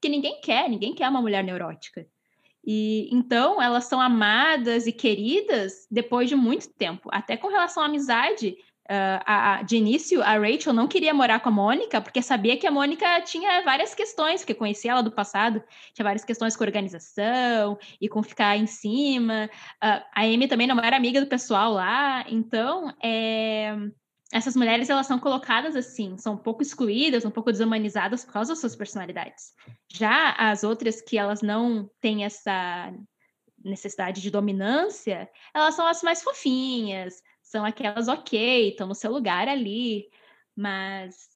que 0.00 0.08
ninguém 0.08 0.40
quer, 0.40 0.68
ninguém 0.68 0.94
quer 0.94 1.08
uma 1.08 1.20
mulher 1.20 1.42
neurótica. 1.42 2.06
E 2.64 3.08
então 3.12 3.60
elas 3.60 3.84
são 3.84 4.00
amadas 4.00 4.86
e 4.86 4.92
queridas 4.92 5.86
depois 5.90 6.28
de 6.28 6.36
muito 6.36 6.68
tempo. 6.68 7.08
Até 7.12 7.36
com 7.36 7.48
relação 7.48 7.82
à 7.82 7.86
amizade, 7.86 8.56
uh, 8.84 9.22
a, 9.26 9.54
a, 9.54 9.62
de 9.62 9.76
início 9.76 10.22
a 10.22 10.38
Rachel 10.38 10.72
não 10.72 10.86
queria 10.86 11.12
morar 11.12 11.40
com 11.40 11.48
a 11.48 11.52
Mônica 11.52 12.00
porque 12.00 12.22
sabia 12.22 12.56
que 12.56 12.66
a 12.66 12.70
Mônica 12.70 13.20
tinha 13.22 13.62
várias 13.62 13.94
questões, 13.94 14.40
porque 14.40 14.54
conhecia 14.54 14.92
ela 14.92 15.02
do 15.02 15.10
passado, 15.10 15.62
tinha 15.92 16.04
várias 16.04 16.24
questões 16.24 16.56
com 16.56 16.62
organização 16.64 17.78
e 18.00 18.08
com 18.08 18.22
ficar 18.22 18.56
em 18.56 18.66
cima. 18.66 19.50
Uh, 19.82 20.04
a 20.14 20.22
Amy 20.22 20.46
também 20.46 20.66
não 20.66 20.78
era 20.78 20.96
amiga 20.96 21.20
do 21.20 21.26
pessoal 21.26 21.72
lá, 21.72 22.24
então 22.28 22.94
é 23.02 23.76
essas 24.32 24.56
mulheres 24.56 24.88
elas 24.88 25.06
são 25.06 25.18
colocadas 25.18 25.76
assim, 25.76 26.16
são 26.16 26.34
um 26.34 26.38
pouco 26.38 26.62
excluídas, 26.62 27.24
um 27.26 27.30
pouco 27.30 27.52
desumanizadas 27.52 28.24
por 28.24 28.32
causa 28.32 28.52
das 28.52 28.60
suas 28.60 28.74
personalidades. 28.74 29.52
Já 29.92 30.32
as 30.32 30.64
outras 30.64 31.02
que 31.02 31.18
elas 31.18 31.42
não 31.42 31.88
têm 32.00 32.24
essa 32.24 32.90
necessidade 33.62 34.22
de 34.22 34.30
dominância, 34.30 35.28
elas 35.54 35.74
são 35.74 35.86
as 35.86 36.02
mais 36.02 36.22
fofinhas, 36.22 37.22
são 37.42 37.62
aquelas 37.62 38.08
ok, 38.08 38.70
estão 38.70 38.88
no 38.88 38.94
seu 38.94 39.12
lugar 39.12 39.46
ali, 39.48 40.06
mas 40.56 41.30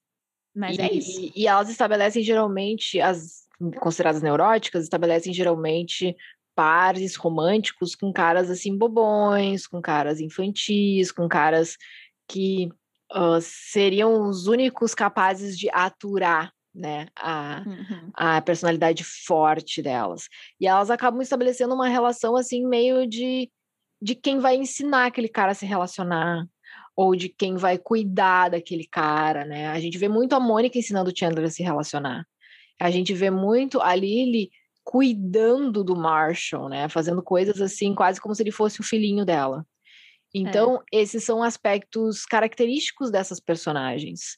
mas 0.54 0.78
e, 0.78 0.80
é 0.80 0.92
isso. 0.94 1.32
E 1.36 1.46
elas 1.46 1.68
estabelecem 1.68 2.22
geralmente 2.22 2.98
as 2.98 3.46
consideradas 3.78 4.22
neuróticas 4.22 4.84
estabelecem 4.84 5.34
geralmente 5.34 6.16
pares 6.54 7.14
românticos 7.14 7.94
com 7.94 8.10
caras 8.10 8.50
assim 8.50 8.76
bobões, 8.76 9.66
com 9.66 9.82
caras 9.82 10.18
infantis, 10.18 11.12
com 11.12 11.28
caras 11.28 11.76
que 12.26 12.70
uh, 13.14 13.40
seriam 13.40 14.28
os 14.28 14.46
únicos 14.46 14.94
capazes 14.94 15.58
de 15.58 15.68
aturar 15.70 16.52
né, 16.74 17.06
a, 17.16 17.62
uhum. 17.66 18.10
a 18.14 18.40
personalidade 18.42 19.02
forte 19.02 19.80
delas. 19.80 20.28
E 20.60 20.66
elas 20.66 20.90
acabam 20.90 21.22
estabelecendo 21.22 21.74
uma 21.74 21.88
relação 21.88 22.36
assim 22.36 22.66
meio 22.66 23.06
de, 23.06 23.50
de 24.00 24.14
quem 24.14 24.38
vai 24.38 24.56
ensinar 24.56 25.06
aquele 25.06 25.28
cara 25.28 25.52
a 25.52 25.54
se 25.54 25.64
relacionar, 25.64 26.46
ou 26.94 27.14
de 27.14 27.28
quem 27.28 27.56
vai 27.56 27.76
cuidar 27.76 28.50
daquele 28.50 28.86
cara, 28.86 29.44
né? 29.44 29.68
A 29.68 29.78
gente 29.78 29.98
vê 29.98 30.08
muito 30.08 30.34
a 30.34 30.40
Mônica 30.40 30.78
ensinando 30.78 31.10
o 31.10 31.16
Chandler 31.16 31.46
a 31.46 31.50
se 31.50 31.62
relacionar. 31.62 32.26
A 32.80 32.90
gente 32.90 33.12
vê 33.12 33.30
muito 33.30 33.80
a 33.80 33.94
Lily 33.94 34.50
cuidando 34.82 35.84
do 35.84 35.94
Marshall, 35.94 36.68
né? 36.68 36.88
Fazendo 36.88 37.22
coisas 37.22 37.60
assim, 37.60 37.94
quase 37.94 38.20
como 38.20 38.34
se 38.34 38.42
ele 38.42 38.50
fosse 38.50 38.80
o 38.80 38.84
filhinho 38.84 39.26
dela. 39.26 39.66
Então, 40.38 40.82
é. 40.92 41.00
esses 41.00 41.24
são 41.24 41.42
aspectos 41.42 42.24
característicos 42.26 43.10
dessas 43.10 43.40
personagens. 43.40 44.36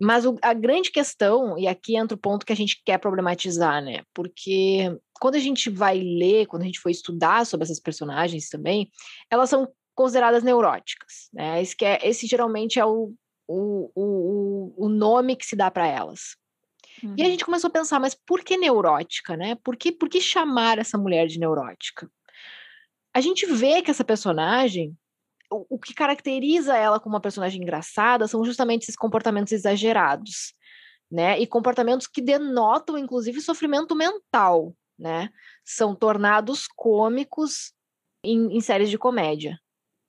Mas 0.00 0.26
o, 0.26 0.36
a 0.42 0.52
grande 0.52 0.90
questão, 0.90 1.58
e 1.58 1.66
aqui 1.66 1.96
entra 1.96 2.14
o 2.14 2.20
ponto 2.20 2.44
que 2.44 2.52
a 2.52 2.56
gente 2.56 2.82
quer 2.84 2.98
problematizar, 2.98 3.82
né? 3.82 4.02
Porque 4.12 4.94
quando 5.18 5.36
a 5.36 5.40
gente 5.40 5.70
vai 5.70 5.98
ler, 5.98 6.46
quando 6.46 6.62
a 6.62 6.66
gente 6.66 6.80
for 6.80 6.90
estudar 6.90 7.46
sobre 7.46 7.64
essas 7.64 7.80
personagens 7.80 8.48
também, 8.50 8.90
elas 9.30 9.48
são 9.48 9.66
consideradas 9.94 10.42
neuróticas, 10.42 11.30
né? 11.32 11.62
Esse, 11.62 11.74
é, 11.82 12.06
esse 12.06 12.26
geralmente 12.26 12.78
é 12.78 12.84
o, 12.84 13.14
o, 13.48 13.90
o, 13.94 14.74
o 14.86 14.88
nome 14.88 15.34
que 15.34 15.46
se 15.46 15.56
dá 15.56 15.70
para 15.70 15.86
elas. 15.86 16.36
Uhum. 17.02 17.14
E 17.16 17.22
a 17.22 17.24
uhum. 17.24 17.30
gente 17.30 17.44
começou 17.44 17.68
a 17.68 17.72
pensar, 17.72 17.98
mas 17.98 18.14
por 18.14 18.44
que 18.44 18.58
neurótica, 18.58 19.34
né? 19.34 19.56
Por 19.64 19.76
que, 19.76 19.90
por 19.90 20.10
que 20.10 20.20
chamar 20.20 20.78
essa 20.78 20.98
mulher 20.98 21.26
de 21.26 21.38
neurótica? 21.38 22.10
A 23.14 23.20
gente 23.22 23.46
vê 23.46 23.80
que 23.80 23.90
essa 23.90 24.04
personagem, 24.04 24.94
o, 25.50 25.76
o 25.76 25.78
que 25.78 25.94
caracteriza 25.94 26.76
ela 26.76 27.00
como 27.00 27.14
uma 27.14 27.20
personagem 27.20 27.62
engraçada 27.62 28.26
são 28.26 28.44
justamente 28.44 28.82
esses 28.82 28.96
comportamentos 28.96 29.52
exagerados, 29.52 30.54
né? 31.10 31.38
E 31.38 31.46
comportamentos 31.46 32.06
que 32.06 32.20
denotam, 32.20 32.98
inclusive, 32.98 33.40
sofrimento 33.40 33.94
mental, 33.94 34.74
né? 34.98 35.30
São 35.64 35.94
tornados 35.94 36.66
cômicos 36.66 37.72
em, 38.24 38.56
em 38.56 38.60
séries 38.60 38.90
de 38.90 38.98
comédia. 38.98 39.58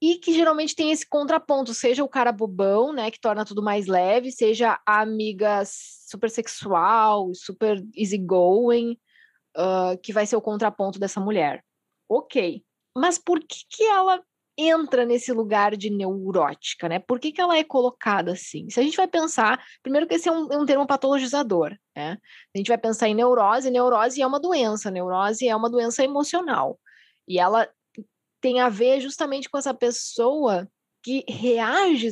E 0.02 0.17
que 0.19 0.32
geralmente 0.32 0.76
tem 0.76 0.91
esse 0.91 1.08
contraponto, 1.08 1.73
seja 1.73 2.04
o 2.04 2.10
cara 2.10 2.32
bobão, 2.32 2.93
né, 2.93 3.10
que 3.10 3.19
torna 3.19 3.43
tudo 3.43 3.63
mais 3.63 3.88
leve, 3.88 4.32
seja 4.32 4.80
a 4.86 5.02
amiga 5.02 5.63
super 5.65 6.30
sexual, 6.30 7.32
super 7.34 7.84
easygoing, 7.95 8.95
uh, 9.58 9.97
que 10.04 10.13
vai 10.13 10.28
ser 10.28 10.36
o 10.36 10.41
contraponto 10.41 11.00
dessa 11.00 11.19
mulher. 11.19 11.63
Ok. 12.08 12.63
Mas 12.95 13.17
por 13.17 13.39
que, 13.39 13.65
que 13.69 13.84
ela 13.84 14.23
entra 14.58 15.06
nesse 15.06 15.32
lugar 15.32 15.78
de 15.78 15.89
neurótica, 15.89 16.89
né? 16.89 16.98
Por 16.98 17.20
que, 17.20 17.32
que 17.32 17.39
ela 17.39 17.56
é 17.58 17.63
colocada 17.63 18.32
assim? 18.32 18.70
Se 18.70 18.80
a 18.80 18.84
gente 18.84 18.98
vai 18.98 19.08
pensar, 19.08 19.63
primeiro 19.84 20.08
que 20.08 20.15
esse 20.15 20.28
é 20.28 20.32
um, 20.32 20.52
é 20.52 20.58
um 20.58 20.65
termo 20.65 20.88
patologizador, 20.88 21.78
né? 21.96 22.17
A 22.56 22.58
gente 22.58 22.67
vai 22.67 22.78
pensar 22.78 23.08
em 23.08 23.13
neurose, 23.13 23.70
neurose 23.70 24.22
é 24.22 24.26
uma 24.26 24.39
doença, 24.39 24.89
neurose 24.89 25.48
é 25.48 25.56
uma 25.56 25.70
doença 25.70 26.04
emocional. 26.04 26.80
E 27.28 27.39
ela 27.39 27.70
tem 28.41 28.60
a 28.60 28.70
ver 28.70 29.00
justamente 29.00 29.50
com 29.50 29.58
essa 29.58 29.74
pessoa 29.74 30.67
que 31.04 31.24
reage 31.28 32.10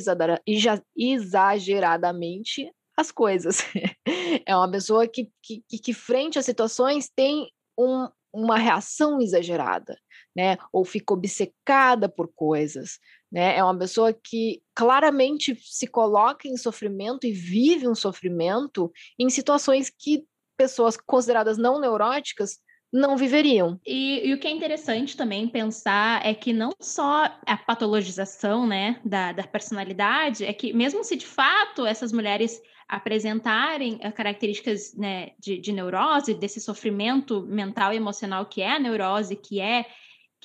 exageradamente 0.96 2.72
às 2.96 3.10
coisas. 3.10 3.58
é 4.46 4.56
uma 4.56 4.70
pessoa 4.70 5.08
que, 5.08 5.30
que, 5.42 5.62
que 5.62 5.92
frente 5.92 6.38
às 6.38 6.44
situações, 6.44 7.10
tem 7.14 7.50
um, 7.76 8.08
uma 8.32 8.56
reação 8.56 9.20
exagerada 9.20 9.98
né? 10.36 10.58
Ou 10.70 10.84
fica 10.84 11.14
obcecada 11.14 12.08
por 12.08 12.30
coisas, 12.34 12.98
né? 13.32 13.56
É 13.56 13.64
uma 13.64 13.78
pessoa 13.78 14.12
que 14.12 14.60
claramente 14.74 15.56
se 15.62 15.86
coloca 15.86 16.46
em 16.46 16.58
sofrimento 16.58 17.26
e 17.26 17.32
vive 17.32 17.88
um 17.88 17.94
sofrimento 17.94 18.92
em 19.18 19.30
situações 19.30 19.90
que 19.90 20.24
pessoas 20.56 20.96
consideradas 20.96 21.56
não 21.56 21.80
neuróticas 21.80 22.58
não 22.92 23.16
viveriam. 23.16 23.80
E, 23.84 24.26
e, 24.28 24.32
o 24.32 24.38
que 24.38 24.46
é 24.46 24.50
interessante 24.50 25.16
também 25.16 25.48
pensar 25.48 26.24
é 26.24 26.32
que 26.32 26.52
não 26.52 26.70
só 26.80 27.24
a 27.44 27.56
patologização 27.56 28.66
né, 28.66 29.00
da, 29.04 29.32
da 29.32 29.42
personalidade, 29.42 30.44
é 30.44 30.52
que 30.52 30.72
mesmo 30.72 31.02
se 31.02 31.16
de 31.16 31.26
fato 31.26 31.84
essas 31.84 32.12
mulheres 32.12 32.60
apresentarem 32.88 33.98
características 34.14 34.94
né, 34.94 35.32
de, 35.38 35.58
de 35.58 35.72
neurose, 35.72 36.34
desse 36.34 36.60
sofrimento 36.60 37.42
mental 37.42 37.92
e 37.92 37.96
emocional 37.96 38.46
que 38.46 38.62
é 38.62 38.76
a 38.76 38.78
neurose, 38.78 39.34
que 39.34 39.60
é 39.60 39.84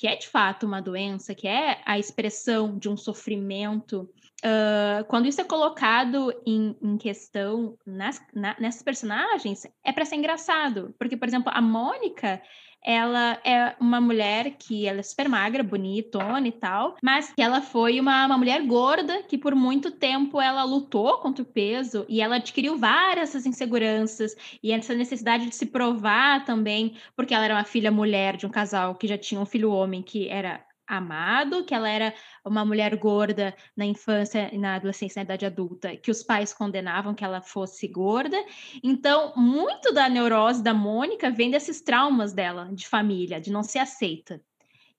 que 0.02 0.08
é 0.08 0.16
de 0.16 0.26
fato 0.26 0.66
uma 0.66 0.82
doença, 0.82 1.32
que 1.32 1.46
é 1.46 1.80
a 1.86 1.96
expressão 1.96 2.76
de 2.76 2.88
um 2.88 2.96
sofrimento, 2.96 4.10
uh, 4.44 5.04
quando 5.06 5.28
isso 5.28 5.40
é 5.40 5.44
colocado 5.44 6.34
em, 6.44 6.76
em 6.82 6.98
questão 6.98 7.78
nas, 7.86 8.20
na, 8.34 8.56
nessas 8.58 8.82
personagens, 8.82 9.64
é 9.84 9.92
para 9.92 10.04
ser 10.04 10.16
engraçado. 10.16 10.92
Porque, 10.98 11.16
por 11.16 11.28
exemplo, 11.28 11.52
a 11.54 11.62
Mônica, 11.62 12.42
ela 12.84 13.40
é 13.44 13.74
uma 13.80 14.00
mulher 14.00 14.52
que 14.58 14.86
ela 14.86 15.00
é 15.00 15.02
super 15.02 15.28
magra, 15.28 15.62
bonitona 15.62 16.46
e 16.46 16.52
tal, 16.52 16.96
mas 17.02 17.32
que 17.32 17.42
ela 17.42 17.60
foi 17.60 17.98
uma, 17.98 18.26
uma 18.26 18.38
mulher 18.38 18.64
gorda 18.66 19.22
que 19.22 19.38
por 19.38 19.54
muito 19.54 19.90
tempo 19.90 20.40
ela 20.40 20.64
lutou 20.64 21.18
contra 21.18 21.42
o 21.42 21.46
peso 21.46 22.04
e 22.08 22.20
ela 22.20 22.36
adquiriu 22.36 22.76
várias 22.76 23.32
essas 23.32 23.46
inseguranças 23.46 24.36
e 24.62 24.72
essa 24.72 24.94
necessidade 24.94 25.48
de 25.48 25.54
se 25.54 25.66
provar 25.66 26.44
também, 26.44 26.96
porque 27.16 27.34
ela 27.34 27.44
era 27.44 27.54
uma 27.54 27.64
filha 27.64 27.90
mulher 27.90 28.36
de 28.36 28.46
um 28.46 28.50
casal 28.50 28.94
que 28.94 29.06
já 29.06 29.16
tinha 29.16 29.40
um 29.40 29.46
filho 29.46 29.70
homem 29.70 30.02
que 30.02 30.28
era 30.28 30.60
amado, 30.96 31.64
que 31.64 31.74
ela 31.74 31.88
era 31.88 32.14
uma 32.44 32.64
mulher 32.64 32.94
gorda 32.96 33.54
na 33.76 33.84
infância 33.84 34.50
e 34.52 34.58
na 34.58 34.76
adolescência, 34.76 35.20
na 35.20 35.24
idade 35.24 35.46
adulta, 35.46 35.96
que 35.96 36.10
os 36.10 36.22
pais 36.22 36.52
condenavam 36.52 37.14
que 37.14 37.24
ela 37.24 37.40
fosse 37.40 37.88
gorda. 37.88 38.36
Então, 38.82 39.32
muito 39.36 39.92
da 39.92 40.08
neurose 40.08 40.62
da 40.62 40.74
Mônica 40.74 41.30
vem 41.30 41.50
desses 41.50 41.80
traumas 41.80 42.32
dela 42.32 42.68
de 42.72 42.86
família, 42.86 43.40
de 43.40 43.50
não 43.50 43.62
ser 43.62 43.78
aceita. 43.78 44.40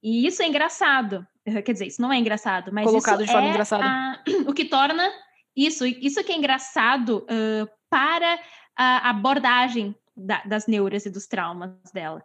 E 0.02 0.26
isso 0.26 0.42
é 0.42 0.48
engraçado. 0.48 1.26
Quer 1.46 1.74
dizer, 1.74 1.88
isso 1.88 2.02
não 2.02 2.12
é 2.12 2.18
engraçado, 2.18 2.72
mas 2.74 2.86
colocado 2.86 3.22
isso 3.22 3.28
de 3.28 3.32
forma 3.32 3.48
é 3.48 3.52
engraçada. 3.52 3.84
A... 3.86 4.24
o 4.50 4.54
que 4.54 4.66
torna 4.66 5.10
isso, 5.56 5.86
isso 5.86 6.24
que 6.24 6.32
é 6.32 6.38
engraçado 6.38 7.26
uh, 7.30 7.70
para 7.90 8.40
a 8.76 9.12
abordagem 9.12 9.96
da, 10.18 10.42
das 10.44 10.66
neuras 10.66 11.06
e 11.06 11.10
dos 11.12 11.28
traumas 11.28 11.72
dela 11.94 12.24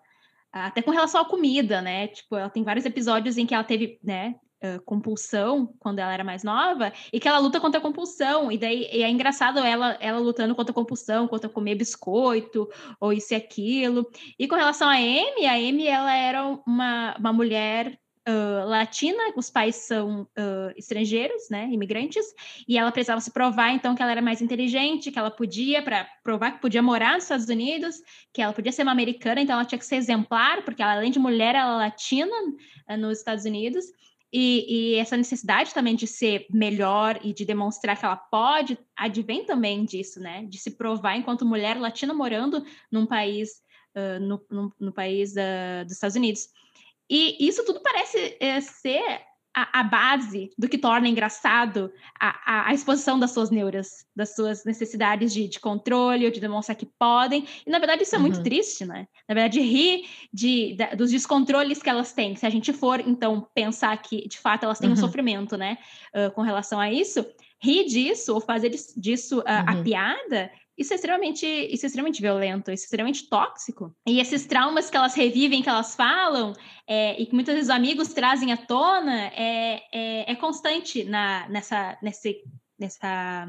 até 0.67 0.83
com 0.83 0.91
relação 0.91 1.21
à 1.21 1.25
comida, 1.25 1.81
né? 1.81 2.09
Tipo, 2.09 2.37
ela 2.37 2.51
tem 2.51 2.63
vários 2.63 2.85
episódios 2.85 3.39
em 3.39 3.47
que 3.47 3.55
ela 3.55 3.65
teve, 3.65 3.99
né, 4.03 4.35
uh, 4.63 4.83
compulsão 4.85 5.75
quando 5.79 5.99
ela 5.99 6.13
era 6.13 6.25
mais 6.25 6.43
nova 6.43 6.93
e 7.13 7.21
que 7.21 7.29
ela 7.29 7.39
luta 7.39 7.61
contra 7.61 7.79
a 7.79 7.83
compulsão. 7.83 8.51
E 8.51 8.59
daí 8.59 8.89
e 8.93 9.03
é 9.03 9.11
engraçado 9.11 9.59
ela, 9.59 9.97
ela 10.01 10.19
lutando 10.19 10.55
contra 10.55 10.73
a 10.73 10.75
compulsão, 10.75 11.29
contra 11.29 11.49
comer 11.49 11.75
biscoito 11.75 12.69
ou 13.01 13.13
isso 13.13 13.33
e 13.35 13.37
aquilo. 13.37 14.09
E 14.39 14.47
com 14.49 14.57
relação 14.57 14.89
a 14.89 14.95
Amy, 14.95 15.47
a 15.47 15.55
Amy 15.55 15.87
ela 15.87 16.15
era 16.15 16.47
uma, 16.67 17.17
uma 17.19 17.33
mulher 17.33 17.99
latina, 18.67 19.33
os 19.37 19.49
pais 19.49 19.77
são 19.77 20.23
uh, 20.23 20.73
estrangeiros, 20.77 21.49
né, 21.51 21.69
imigrantes, 21.71 22.25
e 22.67 22.77
ela 22.77 22.93
precisava 22.93 23.21
se 23.21 23.31
provar 23.31 23.73
então 23.73 23.95
que 23.95 24.03
ela 24.03 24.13
era 24.13 24.23
mais 24.23 24.43
inteligente, 24.43 25.11
que 25.11 25.19
ela 25.19 25.31
podia 25.31 25.83
para 25.83 26.07
provar 26.23 26.53
que 26.53 26.61
podia 26.61 26.83
morar 26.83 27.15
nos 27.15 27.25
Estados 27.25 27.49
Unidos, 27.49 27.97
que 28.33 28.43
ela 28.43 28.53
podia 28.53 28.73
ser 28.73 28.83
uma 28.83 28.93
americana, 28.93 29.41
então 29.41 29.55
ela 29.55 29.65
tinha 29.65 29.79
que 29.79 29.87
ser 29.87 29.97
exemplar, 29.97 30.63
porque 30.63 30.83
ela, 30.83 30.93
além 30.93 31.11
de 31.11 31.19
mulher, 31.19 31.55
ela 31.55 31.75
é 31.75 31.77
latina 31.87 32.37
uh, 32.91 32.97
nos 32.97 33.19
Estados 33.19 33.45
Unidos. 33.45 33.85
E, 34.31 34.93
e, 34.93 34.95
essa 34.97 35.17
necessidade 35.17 35.73
também 35.73 35.97
de 35.97 36.07
ser 36.07 36.47
melhor 36.51 37.19
e 37.25 37.33
de 37.33 37.47
demonstrar 37.47 37.99
que 37.99 38.05
ela 38.05 38.17
pode 38.17 38.79
advém 38.95 39.47
também 39.47 39.87
disso, 39.87 40.21
né? 40.21 40.45
De 40.45 40.59
se 40.59 40.73
provar 40.73 41.17
enquanto 41.17 41.47
mulher 41.47 41.81
latina 41.81 42.13
morando 42.13 42.63
num 42.93 43.07
país, 43.07 43.63
uh, 43.97 44.21
no, 44.21 44.45
no, 44.51 44.73
no, 44.79 44.93
país 44.93 45.33
uh, 45.33 45.83
dos 45.85 45.95
Estados 45.95 46.15
Unidos. 46.17 46.49
E 47.11 47.37
isso 47.47 47.65
tudo 47.65 47.81
parece 47.81 48.37
é, 48.41 48.61
ser 48.61 49.23
a, 49.55 49.81
a, 49.81 49.83
base 49.83 50.51
do 50.57 50.69
que 50.69 50.79
torna 50.79 51.09
engraçado 51.09 51.93
a, 52.21 52.29
a, 52.45 52.69
a, 52.69 52.75
exposição 52.75 53.19
das 53.19 53.33
suas 53.33 53.51
neuras, 53.51 54.07
das 54.15 54.35
suas 54.35 54.65
necessidades 54.65 55.33
de, 55.33 55.49
de 55.49 55.59
controle 55.59 56.25
ou 56.25 56.31
de 56.31 56.39
demonstrar 56.39 56.77
que 56.77 56.87
podem. 56.99 57.47
E, 57.67 57.71
na 57.71 57.79
verdade, 57.79 58.05
isso 58.05 58.15
é 58.15 58.19
uhum. 58.19 58.23
muito 58.23 58.43
triste, 58.43 58.85
né? 58.85 59.09
Na 59.29 59.35
verdade, 59.35 59.61
rir 59.61 60.05
de, 60.33 60.75
de, 60.75 60.97
dos 60.97 61.11
descontroles 61.11 61.83
que 61.83 61.91
elas 61.91 62.13
têm. 62.13 62.37
Se 62.37 62.47
a 62.47 62.51
gente 62.51 62.73
for, 62.73 63.01
então, 63.01 63.49
pensar 63.55 63.97
que, 64.01 64.29
de 64.29 64.39
fato, 64.39 64.65
elas 64.65 64.79
têm 64.79 64.89
uhum. 64.91 64.95
um 64.95 64.99
sofrimento, 64.99 65.57
né? 65.57 65.79
Uh, 66.15 66.31
com 66.33 66.43
relação 66.43 66.79
a 66.79 66.93
isso, 66.93 67.27
rir 67.61 67.87
disso 67.87 68.35
ou 68.35 68.41
fazer 68.41 68.71
disso 68.97 69.43
a, 69.45 69.61
uhum. 69.61 69.81
a 69.81 69.83
piada, 69.83 70.51
isso 70.79 70.93
é 70.93 70.97
extremamente, 70.97 71.45
isso 71.45 71.85
é 71.85 71.89
extremamente 71.89 72.23
violento, 72.23 72.71
isso 72.71 72.85
é 72.85 72.87
extremamente 72.87 73.29
tóxico. 73.29 73.95
E 74.07 74.21
esses 74.21 74.47
traumas 74.47 74.89
que 74.89 74.97
elas 74.97 75.15
revivem, 75.15 75.63
que 75.63 75.69
elas 75.69 75.97
falam, 75.97 76.55
é, 76.87 77.21
e 77.21 77.27
que 77.27 77.35
muitas 77.35 77.55
vezes 77.55 77.69
os 77.69 77.75
amigos 77.75 78.15
trazem 78.15 78.53
à 78.53 78.57
tona, 78.57 79.27
é, 79.35 79.83
é, 79.93 80.33
é 80.33 80.35
constante 80.37 81.03
na, 81.05 81.49
nessa, 81.49 81.99
nesse, 82.01 82.43
nessa 82.79 83.49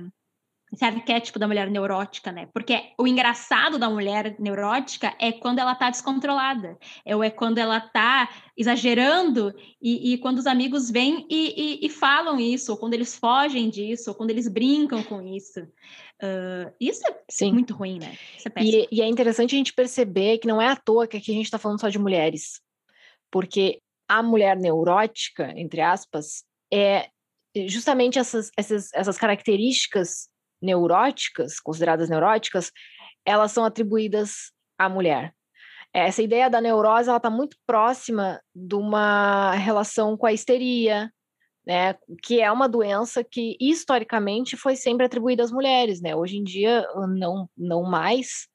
esse 0.72 0.86
arquétipo 0.86 1.39
da 1.39 1.47
mulher 1.47 1.70
neurótica, 1.70 2.32
né? 2.32 2.47
Porque 2.53 2.93
o 2.97 3.07
engraçado 3.07 3.80
da 3.80 3.89
mulher 3.89 4.36
neurótica 4.39 5.15
é 5.20 5.32
quando 5.32 5.59
ela 5.59 5.74
tá 5.74 5.89
descontrolada, 5.89 6.78
é, 7.03 7.15
ou 7.15 7.24
é 7.24 7.30
quando 7.30 7.57
ela 7.57 7.80
tá 7.80 8.30
exagerando 8.55 9.53
e, 9.82 10.13
e 10.13 10.17
quando 10.20 10.38
os 10.38 10.45
amigos 10.45 10.91
vêm 10.91 11.26
e, 11.30 11.53
e, 11.82 11.86
e, 11.86 11.89
falam 11.89 12.39
isso, 12.39 12.72
ou 12.72 12.78
quando 12.78 12.93
eles 12.93 13.17
fogem 13.17 13.70
disso, 13.70 14.11
ou 14.11 14.15
quando 14.15 14.30
eles 14.30 14.47
brincam 14.47 15.01
com 15.03 15.22
isso. 15.22 15.61
Uh, 16.22 16.72
isso 16.80 17.01
é 17.07 17.17
Sim. 17.30 17.53
muito 17.53 17.74
ruim, 17.74 17.97
né? 17.97 18.15
É 18.55 18.63
e, 18.63 18.88
e, 18.91 19.01
é 19.01 19.07
interessante 19.07 19.55
a 19.55 19.57
gente 19.57 19.74
perceber 19.74 20.38
que 20.38 20.47
não 20.47 20.61
é 20.61 20.67
à 20.67 20.76
toa 20.76 21.07
que 21.07 21.17
aqui 21.17 21.32
a 21.32 21.36
gente 21.36 21.45
está 21.45 21.57
falando 21.57 21.80
só 21.80 21.89
de 21.89 21.97
mulheres, 21.97 22.61
porque 23.32 23.80
a 24.07 24.22
mulher 24.22 24.57
neurótica, 24.57 25.51
entre 25.55 25.82
aspas, 25.82 26.43
é 26.72 27.09
justamente 27.67 28.20
essas, 28.20 28.51
essas, 28.55 28.93
essas 28.93 29.17
características 29.17 30.30
neuróticas, 30.62 31.60
consideradas 31.60 32.10
neuróticas, 32.10 32.72
elas 33.26 33.51
são 33.51 33.66
atribuídas 33.66 34.51
à 34.78 34.89
mulher. 34.89 35.34
Essa 35.93 36.22
ideia 36.22 36.49
da 36.49 36.62
neurose 36.62 37.10
está 37.12 37.30
muito 37.30 37.57
próxima 37.66 38.39
de 38.53 38.76
uma 38.76 39.53
relação 39.53 40.16
com 40.16 40.28
a 40.28 40.34
histeria, 40.34 41.12
né, 41.66 41.95
que 42.24 42.41
é 42.41 42.51
uma 42.51 42.70
doença 42.70 43.24
que 43.24 43.57
historicamente 43.60 44.55
foi 44.55 44.76
sempre 44.76 45.05
atribuída 45.05 45.43
às 45.43 45.51
mulheres, 45.51 46.01
né? 46.01 46.16
Hoje 46.16 46.38
em 46.38 46.43
dia 46.43 46.88
não 47.18 47.49
não 47.57 47.84
mais, 47.84 48.47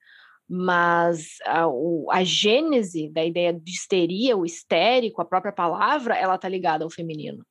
mas 0.49 1.37
a, 1.47 1.67
o, 1.69 2.09
a 2.11 2.23
gênese 2.25 3.09
da 3.11 3.25
ideia 3.25 3.53
de 3.53 3.71
histeria, 3.71 4.37
o 4.37 4.45
histérico, 4.45 5.21
a 5.21 5.25
própria 5.25 5.53
palavra, 5.53 6.17
ela 6.17 6.37
está 6.37 6.49
ligada 6.49 6.85
ao 6.85 6.91
feminino. 6.91 7.45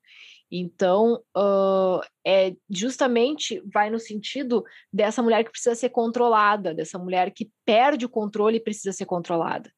Então, 0.55 1.19
uh, 1.35 1.99
é 2.23 2.53
justamente 2.69 3.59
vai 3.73 3.89
no 3.89 3.97
sentido 3.97 4.63
dessa 4.93 5.23
mulher 5.23 5.43
que 5.43 5.49
precisa 5.49 5.73
ser 5.73 5.89
controlada, 5.89 6.75
dessa 6.75 6.99
mulher 6.99 7.31
que 7.31 7.49
perde 7.65 8.05
o 8.05 8.09
controle 8.09 8.57
e 8.57 8.63
precisa 8.63 8.91
ser 8.91 9.07
controlada. 9.07 9.71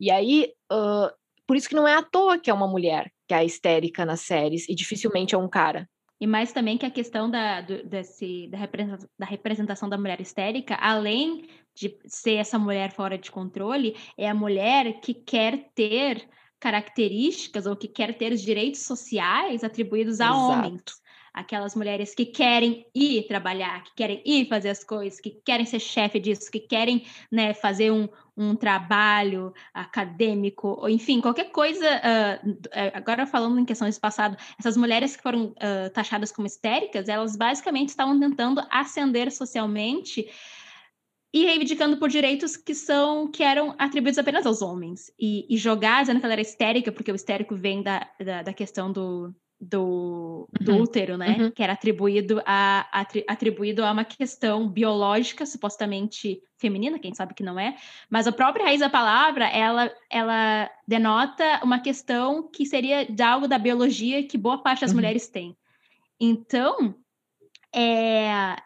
E 0.00 0.10
aí, 0.10 0.52
uh, 0.72 1.08
por 1.46 1.56
isso 1.56 1.68
que 1.68 1.76
não 1.76 1.86
é 1.86 1.94
à 1.94 2.02
toa 2.02 2.36
que 2.36 2.50
é 2.50 2.54
uma 2.54 2.66
mulher 2.66 3.12
que 3.28 3.34
é 3.34 3.44
histérica 3.44 4.04
nas 4.04 4.22
séries 4.22 4.68
e 4.68 4.74
dificilmente 4.74 5.36
é 5.36 5.38
um 5.38 5.48
cara. 5.48 5.88
E 6.20 6.26
mais 6.26 6.52
também 6.52 6.76
que 6.76 6.84
a 6.84 6.90
questão 6.90 7.30
da, 7.30 7.60
do, 7.60 7.84
desse, 7.84 8.48
da, 8.48 8.58
representação, 8.58 9.08
da 9.16 9.26
representação 9.26 9.88
da 9.88 9.96
mulher 9.96 10.20
histérica, 10.20 10.74
além 10.80 11.46
de 11.76 11.96
ser 12.06 12.34
essa 12.34 12.58
mulher 12.58 12.90
fora 12.90 13.16
de 13.16 13.30
controle, 13.30 13.94
é 14.16 14.28
a 14.28 14.34
mulher 14.34 15.00
que 15.00 15.14
quer 15.14 15.70
ter 15.76 16.28
características 16.60 17.66
ou 17.66 17.76
que 17.76 17.88
quer 17.88 18.14
ter 18.14 18.32
os 18.32 18.42
direitos 18.42 18.82
sociais 18.82 19.62
atribuídos 19.62 20.20
a 20.20 20.26
Exato. 20.26 20.40
homens. 20.40 20.82
Aquelas 21.32 21.76
mulheres 21.76 22.14
que 22.14 22.26
querem 22.26 22.86
ir 22.92 23.28
trabalhar, 23.28 23.84
que 23.84 23.94
querem 23.94 24.20
ir 24.24 24.48
fazer 24.48 24.70
as 24.70 24.82
coisas, 24.82 25.20
que 25.20 25.30
querem 25.44 25.64
ser 25.64 25.78
chefe 25.78 26.18
disso, 26.18 26.50
que 26.50 26.58
querem 26.58 27.04
né, 27.30 27.54
fazer 27.54 27.92
um, 27.92 28.08
um 28.36 28.56
trabalho 28.56 29.52
acadêmico, 29.72 30.76
ou 30.80 30.88
enfim, 30.88 31.20
qualquer 31.20 31.52
coisa. 31.52 31.86
Uh, 31.86 32.58
agora 32.92 33.24
falando 33.24 33.60
em 33.60 33.64
questões 33.64 33.98
passado, 33.98 34.36
essas 34.58 34.76
mulheres 34.76 35.14
que 35.14 35.22
foram 35.22 35.46
uh, 35.46 35.90
taxadas 35.92 36.32
como 36.32 36.46
histéricas, 36.46 37.08
elas 37.08 37.36
basicamente 37.36 37.90
estavam 37.90 38.18
tentando 38.18 38.60
ascender 38.68 39.30
socialmente 39.30 40.28
e 41.32 41.44
reivindicando 41.44 41.98
por 41.98 42.08
direitos 42.08 42.56
que 42.56 42.74
são 42.74 43.30
que 43.30 43.42
eram 43.42 43.74
atribuídos 43.78 44.18
apenas 44.18 44.46
aos 44.46 44.62
homens 44.62 45.12
e, 45.18 45.46
e 45.48 45.58
jogar 45.58 46.02
dizendo 46.02 46.20
que 46.20 46.26
ela 46.26 46.34
era 46.34 46.42
histérica 46.42 46.90
porque 46.90 47.12
o 47.12 47.14
histérico 47.14 47.54
vem 47.54 47.82
da, 47.82 48.08
da, 48.18 48.42
da 48.42 48.52
questão 48.52 48.90
do, 48.90 49.34
do, 49.60 50.48
do 50.60 50.72
uhum. 50.72 50.82
útero, 50.82 51.16
né? 51.16 51.36
Uhum. 51.38 51.50
Que 51.50 51.62
era 51.62 51.72
atribuído 51.72 52.40
a, 52.46 52.88
atribuído 53.26 53.84
a 53.84 53.90
uma 53.90 54.04
questão 54.04 54.68
biológica, 54.68 55.44
supostamente 55.44 56.40
feminina, 56.56 56.98
quem 56.98 57.14
sabe 57.14 57.34
que 57.34 57.42
não 57.42 57.58
é, 57.58 57.76
mas 58.08 58.26
a 58.26 58.32
própria 58.32 58.64
raiz 58.64 58.80
da 58.80 58.88
palavra, 58.88 59.46
ela, 59.48 59.92
ela 60.10 60.70
denota 60.86 61.60
uma 61.62 61.80
questão 61.80 62.48
que 62.48 62.64
seria 62.64 63.04
de 63.04 63.22
algo 63.22 63.48
da 63.48 63.58
biologia 63.58 64.26
que 64.26 64.38
boa 64.38 64.62
parte 64.62 64.80
das 64.80 64.90
uhum. 64.90 64.96
mulheres 64.96 65.28
tem. 65.28 65.56
Então, 66.20 66.94
é, 67.74 68.56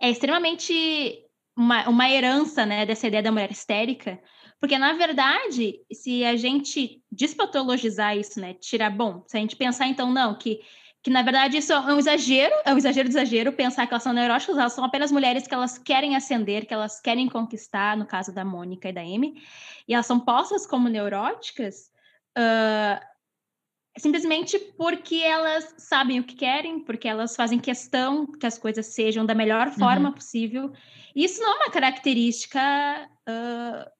é 0.00 0.10
extremamente 0.10 1.24
uma, 1.58 1.88
uma 1.88 2.08
herança 2.08 2.64
né, 2.64 2.86
dessa 2.86 3.08
ideia 3.08 3.20
da 3.20 3.32
mulher 3.32 3.50
histérica, 3.50 4.20
porque, 4.60 4.78
na 4.78 4.92
verdade, 4.92 5.74
se 5.92 6.24
a 6.24 6.36
gente 6.36 7.02
despatologizar 7.10 8.16
isso, 8.16 8.40
né, 8.40 8.54
tirar, 8.54 8.90
bom, 8.90 9.24
se 9.26 9.36
a 9.36 9.40
gente 9.40 9.56
pensar, 9.56 9.88
então, 9.88 10.12
não, 10.12 10.38
que, 10.38 10.60
que 11.02 11.10
na 11.10 11.20
verdade 11.20 11.56
isso 11.56 11.72
é 11.72 11.80
um 11.80 11.98
exagero, 11.98 12.54
é 12.64 12.72
um 12.72 12.78
exagero 12.78 13.08
de 13.08 13.14
exagero 13.16 13.52
pensar 13.52 13.88
que 13.88 13.92
elas 13.92 14.04
são 14.04 14.12
neuróticas, 14.12 14.56
elas 14.56 14.72
são 14.72 14.84
apenas 14.84 15.10
mulheres 15.10 15.48
que 15.48 15.54
elas 15.54 15.78
querem 15.78 16.14
ascender, 16.14 16.64
que 16.64 16.74
elas 16.74 17.00
querem 17.00 17.28
conquistar, 17.28 17.96
no 17.96 18.06
caso 18.06 18.32
da 18.32 18.44
Mônica 18.44 18.88
e 18.88 18.92
da 18.92 19.00
Amy, 19.00 19.34
e 19.88 19.94
elas 19.94 20.06
são 20.06 20.20
postas 20.20 20.64
como 20.64 20.88
neuróticas, 20.88 21.90
uh, 22.38 23.04
simplesmente 23.98 24.58
porque 24.76 25.16
elas 25.16 25.74
sabem 25.78 26.20
o 26.20 26.24
que 26.24 26.34
querem, 26.34 26.80
porque 26.80 27.08
elas 27.08 27.34
fazem 27.36 27.58
questão 27.58 28.26
que 28.26 28.46
as 28.46 28.58
coisas 28.58 28.86
sejam 28.86 29.26
da 29.26 29.34
melhor 29.34 29.70
forma 29.72 30.08
uhum. 30.08 30.14
possível. 30.14 30.72
Isso 31.14 31.40
não 31.40 31.52
é 31.52 31.56
uma 31.56 31.70
característica 31.70 32.60
uh, 33.28 33.90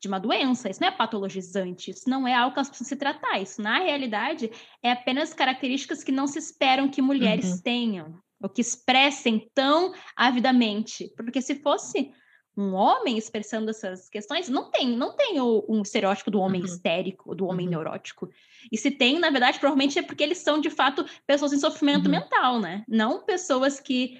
de 0.00 0.08
uma 0.08 0.18
doença, 0.18 0.70
isso 0.70 0.80
não 0.80 0.88
é 0.88 0.92
patologizante, 0.92 1.90
isso 1.90 2.08
não 2.08 2.26
é 2.26 2.34
algo 2.34 2.52
que 2.52 2.58
elas 2.58 2.68
precisam 2.68 2.88
se 2.88 2.96
tratar. 2.96 3.40
Isso, 3.40 3.60
na 3.60 3.78
realidade, 3.78 4.50
é 4.82 4.90
apenas 4.92 5.34
características 5.34 6.02
que 6.02 6.12
não 6.12 6.26
se 6.26 6.38
esperam 6.38 6.88
que 6.88 7.02
mulheres 7.02 7.52
uhum. 7.52 7.62
tenham, 7.62 8.18
ou 8.42 8.48
que 8.48 8.60
expressem 8.60 9.50
tão 9.54 9.92
avidamente. 10.16 11.12
Porque 11.16 11.42
se 11.42 11.56
fosse 11.56 12.10
um 12.56 12.74
homem 12.74 13.18
expressando 13.18 13.70
essas 13.70 14.08
questões, 14.08 14.48
não 14.48 14.70
tem, 14.70 14.88
não 14.96 15.14
tem 15.14 15.40
o, 15.40 15.64
um 15.68 15.82
estereótipo 15.82 16.30
do 16.30 16.40
homem 16.40 16.62
uhum. 16.62 16.66
histérico, 16.66 17.34
do 17.34 17.46
homem 17.46 17.66
uhum. 17.66 17.72
neurótico. 17.72 18.30
E 18.72 18.78
se 18.78 18.90
tem, 18.90 19.18
na 19.18 19.28
verdade, 19.28 19.58
provavelmente 19.60 19.98
é 19.98 20.02
porque 20.02 20.22
eles 20.22 20.38
são, 20.38 20.58
de 20.58 20.70
fato, 20.70 21.04
pessoas 21.26 21.52
em 21.52 21.58
sofrimento 21.58 22.06
uhum. 22.06 22.12
mental, 22.12 22.58
né? 22.58 22.82
Não 22.88 23.22
pessoas 23.24 23.78
que, 23.78 24.18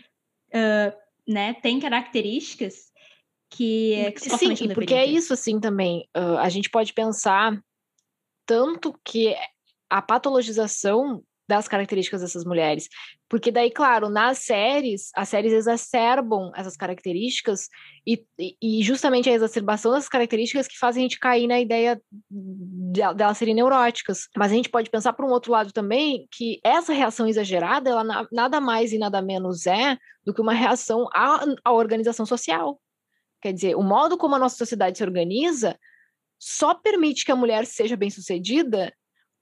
uh, 0.48 0.96
né, 1.26 1.54
têm 1.54 1.80
características 1.80 2.92
que, 3.48 4.12
que 4.12 4.30
Sim, 4.36 4.68
porque 4.74 4.94
é 4.94 5.06
isso, 5.06 5.32
assim, 5.32 5.58
também. 5.58 6.06
Uh, 6.14 6.36
a 6.38 6.48
gente 6.50 6.68
pode 6.68 6.92
pensar 6.92 7.58
tanto 8.44 8.98
que 9.02 9.34
a 9.88 10.02
patologização 10.02 11.22
das 11.48 11.68
características 11.68 12.20
dessas 12.20 12.44
mulheres. 12.44 12.88
Porque 13.28 13.50
daí, 13.50 13.70
claro, 13.70 14.08
nas 14.08 14.38
séries, 14.38 15.10
as 15.14 15.28
séries 15.28 15.52
exacerbam 15.52 16.52
essas 16.54 16.76
características 16.76 17.68
e, 18.06 18.24
e 18.60 18.82
justamente 18.82 19.28
a 19.28 19.32
exacerbação 19.32 19.92
dessas 19.92 20.08
características 20.08 20.68
que 20.68 20.78
fazem 20.78 21.02
a 21.02 21.04
gente 21.04 21.18
cair 21.18 21.46
na 21.46 21.60
ideia 21.60 22.00
delas 22.30 23.34
de, 23.34 23.38
serem 23.38 23.54
neuróticas. 23.54 24.28
Mas 24.36 24.52
a 24.52 24.54
gente 24.54 24.68
pode 24.68 24.90
pensar 24.90 25.12
por 25.12 25.24
um 25.24 25.30
outro 25.30 25.52
lado 25.52 25.72
também 25.72 26.26
que 26.30 26.60
essa 26.64 26.92
reação 26.92 27.26
exagerada, 27.26 27.90
ela 27.90 28.04
na, 28.04 28.26
nada 28.32 28.60
mais 28.60 28.92
e 28.92 28.98
nada 28.98 29.22
menos 29.22 29.66
é 29.66 29.96
do 30.24 30.34
que 30.34 30.40
uma 30.40 30.54
reação 30.54 31.08
à, 31.12 31.44
à 31.64 31.72
organização 31.72 32.26
social. 32.26 32.80
Quer 33.40 33.52
dizer, 33.52 33.76
o 33.76 33.82
modo 33.82 34.16
como 34.16 34.34
a 34.34 34.38
nossa 34.38 34.56
sociedade 34.56 34.98
se 34.98 35.04
organiza 35.04 35.78
só 36.38 36.74
permite 36.74 37.24
que 37.24 37.32
a 37.32 37.36
mulher 37.36 37.64
seja 37.66 37.96
bem-sucedida 37.96 38.92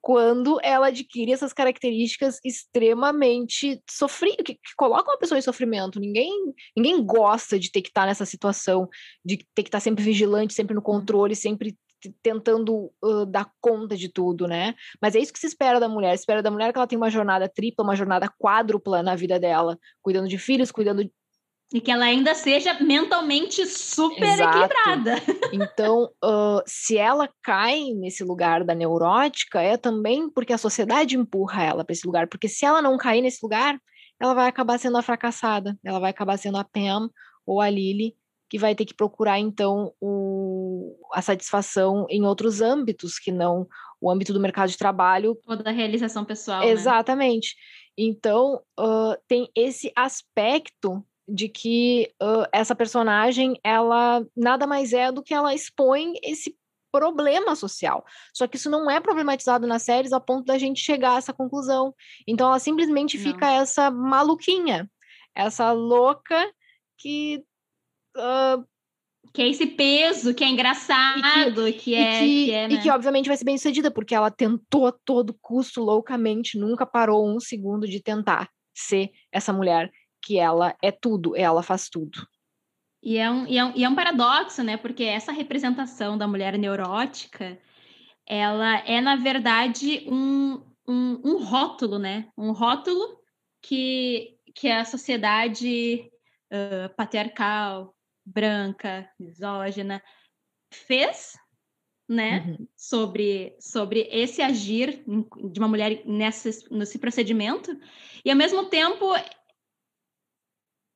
quando 0.04 0.60
ela 0.62 0.88
adquire 0.88 1.32
essas 1.32 1.54
características 1.54 2.38
extremamente 2.44 3.82
sofridas, 3.88 4.44
que, 4.44 4.52
que, 4.52 4.74
colocam 4.76 5.14
a 5.14 5.16
pessoa 5.16 5.38
em 5.38 5.42
sofrimento. 5.42 5.98
Ninguém, 5.98 6.30
ninguém 6.76 7.02
gosta 7.02 7.58
de 7.58 7.72
ter 7.72 7.80
que 7.80 7.88
estar 7.88 8.04
nessa 8.04 8.26
situação, 8.26 8.86
de 9.24 9.38
ter 9.54 9.62
que 9.62 9.68
estar 9.68 9.80
sempre 9.80 10.04
vigilante, 10.04 10.52
sempre 10.52 10.74
no 10.74 10.82
controle, 10.82 11.34
sempre 11.34 11.74
tentando 12.22 12.92
uh, 13.02 13.24
dar 13.24 13.50
conta 13.62 13.96
de 13.96 14.10
tudo, 14.10 14.46
né? 14.46 14.74
Mas 15.00 15.14
é 15.14 15.20
isso 15.20 15.32
que 15.32 15.38
se 15.38 15.46
espera 15.46 15.80
da 15.80 15.88
mulher. 15.88 16.14
Se 16.18 16.24
espera 16.24 16.42
da 16.42 16.50
mulher 16.50 16.70
que 16.70 16.78
ela 16.78 16.86
tenha 16.86 17.00
uma 17.00 17.08
jornada 17.08 17.48
tripla, 17.48 17.82
uma 17.82 17.96
jornada 17.96 18.28
quádrupla 18.38 19.02
na 19.02 19.16
vida 19.16 19.40
dela, 19.40 19.78
cuidando 20.02 20.28
de 20.28 20.36
filhos, 20.36 20.70
cuidando 20.70 21.10
e 21.72 21.80
que 21.80 21.90
ela 21.90 22.04
ainda 22.04 22.34
seja 22.34 22.74
mentalmente 22.80 23.66
super 23.66 24.22
Exato. 24.22 24.58
equilibrada. 24.58 25.14
Então, 25.54 26.10
uh, 26.24 26.60
se 26.66 26.98
ela 26.98 27.28
cai 27.40 27.92
nesse 27.94 28.24
lugar 28.24 28.64
da 28.64 28.74
neurótica, 28.74 29.62
é 29.62 29.76
também 29.76 30.28
porque 30.28 30.52
a 30.52 30.58
sociedade 30.58 31.16
empurra 31.16 31.62
ela 31.62 31.84
para 31.84 31.92
esse 31.92 32.04
lugar. 32.04 32.26
Porque 32.26 32.48
se 32.48 32.66
ela 32.66 32.82
não 32.82 32.98
cair 32.98 33.22
nesse 33.22 33.38
lugar, 33.40 33.78
ela 34.20 34.34
vai 34.34 34.48
acabar 34.48 34.78
sendo 34.78 34.98
a 34.98 35.02
fracassada. 35.02 35.78
Ela 35.84 36.00
vai 36.00 36.10
acabar 36.10 36.36
sendo 36.36 36.58
a 36.58 36.64
Pam 36.64 37.08
ou 37.46 37.60
a 37.60 37.70
Lily, 37.70 38.16
que 38.50 38.58
vai 38.58 38.74
ter 38.74 38.84
que 38.84 38.94
procurar, 38.94 39.38
então, 39.38 39.92
o, 40.00 40.96
a 41.12 41.22
satisfação 41.22 42.04
em 42.10 42.24
outros 42.24 42.60
âmbitos 42.60 43.18
que 43.18 43.30
não 43.30 43.68
o 44.00 44.10
âmbito 44.10 44.32
do 44.32 44.40
mercado 44.40 44.70
de 44.70 44.76
trabalho. 44.76 45.38
Ou 45.46 45.56
da 45.56 45.70
realização 45.70 46.24
pessoal. 46.24 46.60
Né? 46.60 46.70
Exatamente. 46.70 47.54
Né? 47.56 48.06
Então, 48.06 48.60
uh, 48.78 49.16
tem 49.28 49.48
esse 49.54 49.92
aspecto 49.96 51.04
de 51.26 51.48
que 51.48 52.12
uh, 52.22 52.46
essa 52.52 52.74
personagem, 52.74 53.58
ela 53.64 54.24
nada 54.36 54.66
mais 54.66 54.92
é 54.92 55.10
do 55.10 55.22
que 55.22 55.32
ela 55.32 55.54
expõe 55.54 56.14
esse 56.22 56.56
problema 56.92 57.56
social. 57.56 58.04
Só 58.32 58.46
que 58.46 58.56
isso 58.56 58.70
não 58.70 58.88
é 58.88 59.00
problematizado 59.00 59.66
nas 59.66 59.82
séries 59.82 60.12
a 60.12 60.20
ponto 60.20 60.44
da 60.44 60.58
gente 60.58 60.80
chegar 60.80 61.14
a 61.14 61.18
essa 61.18 61.32
conclusão. 61.32 61.94
Então, 62.26 62.46
ela 62.46 62.58
simplesmente 62.58 63.16
não. 63.16 63.24
fica 63.24 63.50
essa 63.50 63.90
maluquinha, 63.90 64.88
essa 65.34 65.72
louca 65.72 66.48
que 66.96 67.42
uh, 68.16 68.64
que 69.32 69.42
é 69.42 69.48
esse 69.48 69.66
peso, 69.66 70.32
que 70.32 70.44
é 70.44 70.48
engraçado, 70.48 71.64
que, 71.64 71.72
que, 71.72 71.94
é. 71.96 72.20
Que, 72.20 72.44
que 72.44 72.52
é, 72.52 72.68
né? 72.68 72.74
e 72.74 72.80
que, 72.80 72.88
obviamente, 72.88 73.26
vai 73.26 73.36
ser 73.36 73.44
bem 73.44 73.58
sucedida, 73.58 73.90
porque 73.90 74.14
ela 74.14 74.30
tentou 74.30 74.86
a 74.86 74.92
todo 75.04 75.36
custo, 75.42 75.82
loucamente, 75.82 76.56
nunca 76.56 76.86
parou 76.86 77.28
um 77.28 77.40
segundo 77.40 77.88
de 77.88 78.00
tentar 78.00 78.48
ser 78.72 79.10
essa 79.32 79.52
mulher 79.52 79.90
que 80.24 80.38
ela 80.38 80.74
é 80.82 80.90
tudo, 80.90 81.36
ela 81.36 81.62
faz 81.62 81.88
tudo. 81.88 82.26
E 83.02 83.18
é 83.18 83.30
um, 83.30 83.46
e 83.46 83.58
é 83.58 83.64
um, 83.64 83.72
e 83.76 83.84
é 83.84 83.88
um 83.88 83.94
paradoxo, 83.94 84.62
né? 84.62 84.78
Porque 84.78 85.04
essa 85.04 85.30
representação 85.30 86.16
da 86.16 86.26
mulher 86.26 86.56
neurótica, 86.56 87.58
ela 88.26 88.78
é, 88.86 89.00
na 89.02 89.16
verdade, 89.16 90.06
um, 90.08 90.62
um, 90.88 91.20
um 91.22 91.44
rótulo, 91.44 91.98
né? 91.98 92.28
Um 92.36 92.52
rótulo 92.52 93.20
que, 93.60 94.38
que 94.54 94.70
a 94.70 94.86
sociedade 94.86 96.10
uh, 96.50 96.94
patriarcal, 96.96 97.94
branca, 98.24 99.06
misógina, 99.20 100.02
fez, 100.72 101.34
né, 102.08 102.44
uhum. 102.46 102.68
sobre, 102.76 103.56
sobre 103.58 104.08
esse 104.10 104.42
agir 104.42 105.02
de 105.50 105.58
uma 105.58 105.68
mulher 105.68 106.02
nesse, 106.04 106.70
nesse 106.70 106.98
procedimento, 106.98 107.74
e 108.24 108.30
ao 108.30 108.36
mesmo 108.36 108.66
tempo 108.66 109.06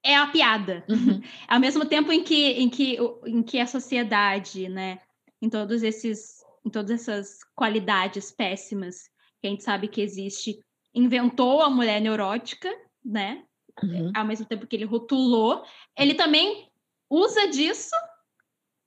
é 0.05 0.17
a 0.17 0.27
piada. 0.27 0.85
Uhum. 0.89 1.21
ao 1.49 1.61
mesmo 1.61 1.85
tempo 1.85 2.13
em 2.13 2.23
que, 2.23 2.53
em, 2.53 2.69
que, 2.69 2.99
em 3.27 3.43
que 3.43 3.59
a 3.59 3.67
sociedade, 3.67 4.69
né, 4.69 4.99
em 5.41 5.49
todos 5.49 5.83
esses 5.83 6.39
em 6.69 6.71
todas 6.71 6.91
essas 6.91 7.39
qualidades 7.55 8.31
péssimas 8.31 9.09
que 9.41 9.47
a 9.47 9.51
gente 9.51 9.65
sabe 9.65 9.89
que 9.89 10.03
existe, 10.03 10.59
inventou 10.95 11.63
a 11.63 11.71
mulher 11.71 12.01
neurótica, 12.01 12.69
né? 13.05 13.43
Uhum. 13.83 14.13
Ao 14.15 14.25
mesmo 14.25 14.45
tempo 14.45 14.67
que 14.67 14.77
ele 14.77 14.85
rotulou, 14.85 15.65
ele 15.97 16.15
também 16.15 16.69
usa 17.09 17.49
disso 17.49 17.95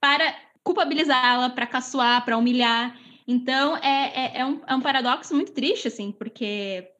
para 0.00 0.34
culpabilizá-la, 0.62 1.50
para 1.50 1.66
caçoar, 1.66 2.24
para 2.24 2.36
humilhar. 2.36 2.96
Então, 3.26 3.76
é, 3.78 4.12
é, 4.14 4.38
é, 4.40 4.46
um, 4.46 4.60
é 4.66 4.74
um 4.74 4.80
paradoxo 4.80 5.34
muito 5.34 5.52
triste, 5.52 5.88
assim, 5.88 6.12
porque 6.12 6.91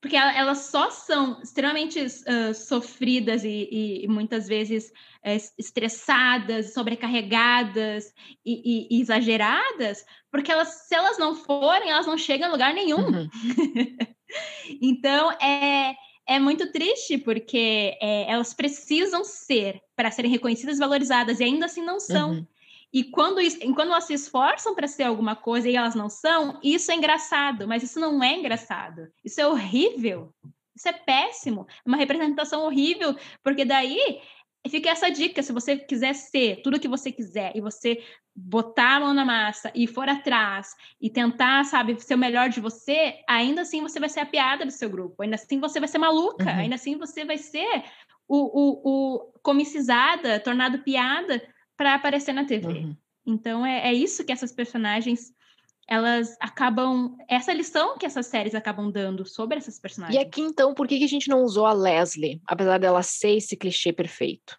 porque 0.00 0.16
elas 0.16 0.58
só 0.58 0.90
são 0.90 1.40
extremamente 1.42 2.00
uh, 2.00 2.54
sofridas 2.54 3.42
e, 3.42 3.68
e, 3.70 4.04
e, 4.04 4.08
muitas 4.08 4.46
vezes 4.46 4.92
uh, 5.24 5.52
estressadas, 5.58 6.72
sobrecarregadas 6.72 8.12
e, 8.46 8.96
e, 8.96 9.00
exageradas, 9.00 10.04
porque 10.30 10.52
elas, 10.52 10.86
se 10.86 10.94
elas 10.94 11.18
não 11.18 11.34
forem, 11.34 11.90
elas 11.90 12.06
não 12.06 12.16
chegam 12.16 12.48
a 12.48 12.52
lugar 12.52 12.72
nenhum. 12.72 13.08
Uhum. 13.08 13.28
então, 14.80 15.32
é, 15.32 15.96
é 16.28 16.38
muito 16.38 16.70
triste 16.70 17.18
porque 17.18 17.98
é, 18.00 18.30
elas 18.30 18.54
precisam 18.54 19.24
ser 19.24 19.80
para 19.96 20.12
serem 20.12 20.30
reconhecidas 20.30 20.76
e 20.76 20.80
valorizadas 20.80 21.40
e 21.40 21.44
ainda 21.44 21.66
assim 21.66 21.84
não 21.84 21.98
são. 21.98 22.30
Uhum. 22.30 22.46
E 22.92 23.04
quando, 23.04 23.40
quando 23.74 23.90
elas 23.90 24.04
se 24.04 24.14
esforçam 24.14 24.74
para 24.74 24.88
ser 24.88 25.04
alguma 25.04 25.36
coisa 25.36 25.68
e 25.68 25.76
elas 25.76 25.94
não 25.94 26.08
são, 26.08 26.58
isso 26.62 26.90
é 26.90 26.94
engraçado, 26.94 27.68
mas 27.68 27.82
isso 27.82 28.00
não 28.00 28.22
é 28.22 28.34
engraçado. 28.34 29.08
Isso 29.22 29.40
é 29.40 29.46
horrível. 29.46 30.32
Isso 30.74 30.88
é 30.88 30.92
péssimo. 30.92 31.66
É 31.84 31.88
uma 31.88 31.96
representação 31.96 32.62
horrível, 32.64 33.14
porque 33.42 33.64
daí 33.64 34.20
fica 34.70 34.90
essa 34.90 35.10
dica: 35.10 35.42
se 35.42 35.52
você 35.52 35.76
quiser 35.76 36.14
ser 36.14 36.62
tudo 36.62 36.80
que 36.80 36.88
você 36.88 37.12
quiser 37.12 37.52
e 37.54 37.60
você 37.60 38.02
botar 38.34 38.96
a 38.96 39.00
mão 39.00 39.12
na 39.12 39.24
massa 39.24 39.72
e 39.74 39.86
for 39.86 40.08
atrás 40.08 40.74
e 41.00 41.10
tentar, 41.10 41.64
sabe, 41.64 42.00
ser 42.00 42.14
o 42.14 42.18
melhor 42.18 42.48
de 42.48 42.60
você, 42.60 43.20
ainda 43.28 43.62
assim 43.62 43.82
você 43.82 43.98
vai 43.98 44.08
ser 44.08 44.20
a 44.20 44.26
piada 44.26 44.64
do 44.64 44.70
seu 44.70 44.88
grupo, 44.88 45.22
ainda 45.22 45.34
assim 45.34 45.58
você 45.58 45.80
vai 45.80 45.88
ser 45.88 45.98
maluca, 45.98 46.44
uhum. 46.44 46.58
ainda 46.60 46.76
assim 46.76 46.96
você 46.96 47.24
vai 47.24 47.36
ser 47.36 47.84
o, 48.28 48.36
o, 48.36 48.80
o 48.84 49.32
comicizada, 49.42 50.38
tornado 50.38 50.78
piada 50.78 51.42
para 51.78 51.94
aparecer 51.94 52.34
na 52.34 52.44
TV. 52.44 52.66
Uhum. 52.66 52.96
Então 53.24 53.64
é, 53.64 53.88
é 53.88 53.94
isso 53.94 54.24
que 54.24 54.32
essas 54.32 54.52
personagens 54.52 55.32
elas 55.88 56.36
acabam. 56.38 57.16
Essa 57.26 57.54
lição 57.54 57.96
que 57.96 58.04
essas 58.04 58.26
séries 58.26 58.54
acabam 58.54 58.90
dando 58.90 59.24
sobre 59.24 59.56
essas 59.56 59.80
personagens. 59.80 60.20
E 60.20 60.22
aqui, 60.22 60.42
então, 60.42 60.74
por 60.74 60.86
que 60.86 61.02
a 61.02 61.08
gente 61.08 61.30
não 61.30 61.42
usou 61.42 61.64
a 61.64 61.72
Leslie, 61.72 62.42
apesar 62.46 62.78
dela 62.78 63.02
ser 63.02 63.36
esse 63.36 63.56
clichê 63.56 63.90
perfeito? 63.90 64.58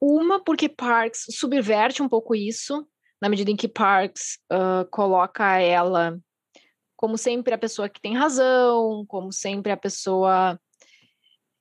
Uma, 0.00 0.42
porque 0.42 0.68
Parks 0.68 1.26
subverte 1.30 2.02
um 2.02 2.08
pouco 2.08 2.34
isso, 2.34 2.84
na 3.22 3.28
medida 3.28 3.50
em 3.50 3.56
que 3.56 3.68
Parks 3.68 4.38
uh, 4.50 4.88
coloca 4.90 5.58
ela 5.60 6.18
como 6.96 7.16
sempre 7.16 7.54
a 7.54 7.58
pessoa 7.58 7.88
que 7.88 8.00
tem 8.00 8.16
razão, 8.16 9.04
como 9.06 9.32
sempre 9.32 9.70
a 9.70 9.76
pessoa. 9.76 10.60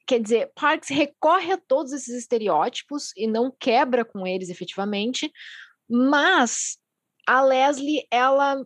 Quer 0.09 0.23
dizer, 0.23 0.51
Parks 0.55 0.89
recorre 0.89 1.51
a 1.51 1.57
todos 1.57 1.93
esses 1.93 2.15
estereótipos 2.15 3.11
e 3.15 3.27
não 3.27 3.51
quebra 3.51 4.03
com 4.03 4.25
eles 4.25 4.49
efetivamente, 4.49 5.31
mas 5.87 6.79
a 7.27 7.43
Leslie, 7.43 8.07
ela 8.09 8.65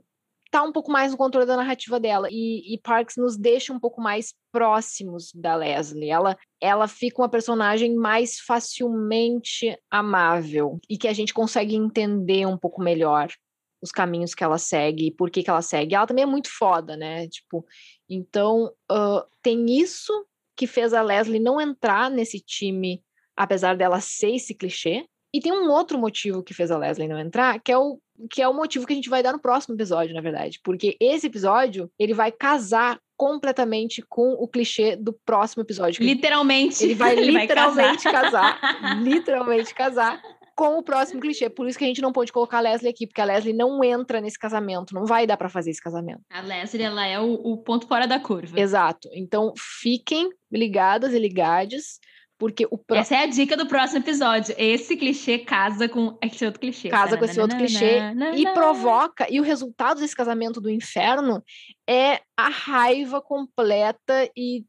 tá 0.50 0.64
um 0.64 0.72
pouco 0.72 0.89
mais 0.89 1.12
no 1.12 1.18
controle 1.18 1.46
da 1.46 1.58
narrativa 1.58 2.00
dela. 2.00 2.30
E, 2.32 2.74
e, 2.74 2.80
Parks 2.80 3.18
nos 3.18 3.36
deixa 3.36 3.74
um 3.74 3.80
pouco 3.80 4.00
mais 4.00 4.34
próximos 4.54 5.34
da 5.34 5.54
Leslie. 5.58 6.10
Ela, 6.10 6.38
ela 6.62 6.88
fica 6.88 7.22
uma 7.22 7.28
personagem 7.28 7.94
mais 7.94 8.39
facilmente 8.39 9.78
amável 9.91 10.80
e 10.89 10.98
que 10.98 11.10
a 11.10 11.14
gente 11.14 11.34
consegue 11.34 11.76
entender 11.76 12.46
um 12.46 12.58
pouco 12.58 12.82
melhor 12.82 13.28
os 13.82 13.91
caminhos 13.91 14.34
que 14.34 14.46
ela 14.46 14.58
segue 14.58 15.08
e 15.08 15.12
por 15.12 15.30
que, 15.30 15.44
que 15.44 15.50
ela 15.50 15.62
segue. 15.62 15.94
Ela 15.94 16.08
também 16.08 16.24
é 16.24 16.26
muito 16.26 16.50
foda, 16.50 16.96
né? 16.96 17.28
Tipo, 17.28 17.66
então 18.10 18.74
uh, 18.89 19.28
tem 19.41 19.66
isso 19.78 20.26
que 20.56 20.68
fez 20.68 20.93
a 20.93 21.01
Leslie 21.01 21.39
não 21.39 21.60
entrar 21.60 22.10
nesse 22.10 22.39
time, 22.39 23.01
apesar 23.36 23.76
dela 23.76 23.99
ser 23.99 24.36
esse 24.36 24.54
clichê. 24.54 25.06
E 25.34 25.39
tem 25.41 25.51
um 25.51 25.70
outro 25.72 25.97
motivo 25.97 26.43
que 26.43 26.54
fez 26.54 26.70
a 26.70 26.78
Leslie 26.78 27.08
não 27.08 27.20
entrar, 27.20 27.60
que 27.60 27.72
é 27.72 27.78
o 27.78 27.99
que 28.30 28.43
é 28.43 28.47
o 28.47 28.54
motivo 28.54 28.86
que 28.86 28.93
a 28.93 28.95
gente 28.95 29.10
vai 29.10 29.24
dar 29.24 29.34
no 29.34 29.39
próximo 29.39 29.76
episódio, 29.76 30.14
na 30.14 30.22
verdade, 30.22 30.60
porque 30.64 30.95
esse 30.99 31.26
episódio 31.26 31.89
ele 31.97 32.14
vai 32.14 32.32
casar 32.32 32.99
completamente 33.18 34.04
com 34.08 34.34
o 34.34 34.47
clichê 34.47 34.95
do 34.95 35.14
próximo 35.26 35.64
episódio. 35.64 36.04
Literalmente. 36.04 36.84
Ele 36.84 36.93
vai 36.93 37.14
ele 37.18 37.32
literalmente 37.32 38.04
vai 38.04 38.14
casar. 38.14 38.60
casar, 38.62 39.01
literalmente 39.01 39.74
casar 39.74 40.22
com 40.56 40.78
o 40.78 40.84
próximo 40.84 41.20
clichê. 41.20 41.49
Por 41.49 41.68
isso 41.68 41.78
que 41.78 41.84
a 41.84 41.88
gente 41.88 42.01
não 42.01 42.12
pôde 42.12 42.32
colocar 42.32 42.58
a 42.58 42.62
Leslie 42.62 42.89
aqui, 42.89 43.08
porque 43.08 43.22
a 43.22 43.26
Leslie 43.26 43.54
não 43.54 43.84
entra 43.84 44.22
nesse 44.22 44.38
casamento, 44.38 44.93
não 44.93 45.06
vai 45.06 45.26
dar 45.26 45.38
para 45.38 45.49
fazer 45.49 45.72
esse 45.72 45.82
casamento. 45.82 46.22
A 46.30 46.41
Leslie, 46.41 46.84
ela 46.84 47.06
é 47.06 47.20
o, 47.20 47.34
o 47.34 47.58
ponto 47.58 47.88
fora 47.88 48.08
da 48.08 48.20
curva. 48.20 48.60
Exato. 48.60 49.10
Então, 49.14 49.54
fiquem 49.58 50.30
ligadas 50.51 51.14
e 51.14 51.20
ligados 51.20 51.99
porque 52.43 52.68
o 52.70 52.78
pro... 52.78 52.97
Essa 52.97 53.16
é 53.16 53.20
a 53.20 53.26
dica 53.26 53.56
do 53.56 53.68
próximo 53.68 53.99
episódio. 53.99 54.54
Esse 54.58 54.97
clichê 54.97 55.39
casa 55.39 55.88
com 55.88 56.18
esse 56.22 56.45
outro 56.45 56.60
clichê. 56.60 56.89
Casa 56.89 57.18
com 57.18 57.24
esse 57.24 57.39
outro 57.39 57.58
clichê 57.58 57.99
e 58.36 58.43
provoca. 58.54 59.26
E 59.30 59.39
o 59.39 59.43
resultado 59.43 60.01
desse 60.01 60.14
casamento 60.14 60.60
do 60.60 60.70
inferno 60.70 61.41
é 61.88 62.20
a 62.36 62.49
raiva 62.49 63.22
completa 63.22 64.30
e 64.36 64.66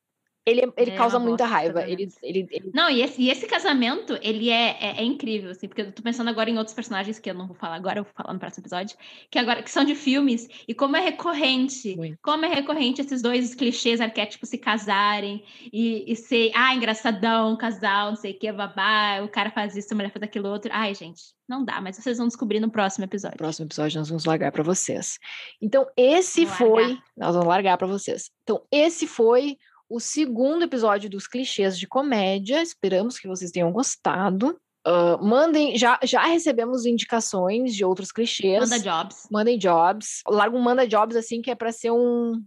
ele, 0.47 0.70
ele 0.76 0.90
é 0.90 0.97
causa 0.97 1.18
muita 1.18 1.47
raiva. 1.47 1.82
Ele, 1.82 2.12
ele, 2.22 2.47
ele, 2.51 2.70
Não, 2.74 2.90
e 2.90 3.01
esse, 3.01 3.22
e 3.22 3.30
esse 3.30 3.47
casamento, 3.47 4.18
ele 4.20 4.51
é, 4.51 4.76
é, 4.78 4.95
é, 4.99 5.05
incrível, 5.05 5.51
assim, 5.51 5.66
porque 5.66 5.82
eu 5.82 5.92
tô 5.92 6.03
pensando 6.03 6.28
agora 6.28 6.51
em 6.51 6.59
outros 6.59 6.74
personagens 6.74 7.18
que 7.18 7.30
eu 7.30 7.34
não 7.34 7.47
vou 7.47 7.57
falar 7.57 7.76
agora, 7.76 8.01
eu 8.01 8.05
vou 8.05 8.12
falar 8.12 8.34
no 8.34 8.38
próximo 8.38 8.62
episódio, 8.62 8.97
que 9.30 9.38
agora 9.38 9.62
que 9.62 9.70
são 9.70 9.84
de 9.84 9.95
filmes, 9.95 10.47
e 10.68 10.74
como 10.74 10.97
é 10.97 11.01
recorrente, 11.01 11.97
Muito. 11.97 12.18
como 12.22 12.45
é 12.45 12.49
recorrente 12.49 13.01
esses 13.01 13.22
dois 13.22 13.55
clichês 13.55 14.03
arquétipos 14.03 14.51
se 14.51 14.59
casarem 14.59 15.42
e, 15.72 16.05
e 16.12 16.14
ser, 16.14 16.51
ah, 16.55 16.74
engraçadão, 16.74 17.57
casal, 17.57 18.11
não 18.11 18.16
sei 18.16 18.32
o 18.32 18.38
que, 18.38 18.53
babá, 18.53 19.22
o 19.22 19.28
cara 19.28 19.51
faz 19.51 19.74
isso, 19.74 19.92
a 19.92 19.97
mulher 19.97 20.12
faz 20.12 20.22
aquilo 20.24 20.49
outro. 20.51 20.70
Ai, 20.74 20.95
gente, 20.95 21.22
não 21.49 21.64
dá, 21.64 21.80
mas 21.80 21.97
vocês 21.97 22.18
vão 22.18 22.26
descobrir 22.26 22.61
no 22.61 22.70
próximo 22.70 23.05
episódio. 23.05 23.36
No 23.36 23.38
próximo 23.38 23.66
episódio 23.66 23.99
nós 23.99 24.09
vamos 24.09 24.26
largar 24.26 24.53
para 24.53 24.62
vocês. 24.62 25.18
Então, 25.61 25.86
esse 25.97 26.45
vamos 26.45 26.59
foi. 26.59 26.82
Largar. 26.82 27.05
Nós 27.16 27.34
vamos 27.34 27.49
largar 27.49 27.78
para 27.78 27.86
vocês. 27.86 28.30
Então, 28.42 28.62
esse 28.70 29.07
foi 29.07 29.57
o 29.89 30.01
segundo 30.01 30.64
episódio 30.64 31.09
dos 31.11 31.26
clichês 31.26 31.78
de 31.78 31.87
comédia. 31.87 32.62
Esperamos 32.62 33.18
que 33.18 33.28
vocês 33.28 33.51
tenham 33.51 33.72
gostado. 33.72 34.59
Uh, 34.87 35.16
mandem, 35.24 35.78
já, 35.78 35.99
já 36.03 36.26
recebemos 36.26 36.85
indicações 36.85 37.74
de 37.74 37.85
outros 37.85 38.12
clichês. 38.12 38.61
Manda 38.61 38.78
jobs. 38.78 39.26
Mandem 39.30 39.59
jobs. 39.59 40.22
Larga 40.28 40.57
um 40.57 40.61
manda 40.61 40.87
jobs 40.87 41.16
assim 41.16 41.41
que 41.41 41.51
é 41.51 41.55
para 41.55 41.72
ser 41.72 41.91
um, 41.91 41.97
um, 42.32 42.45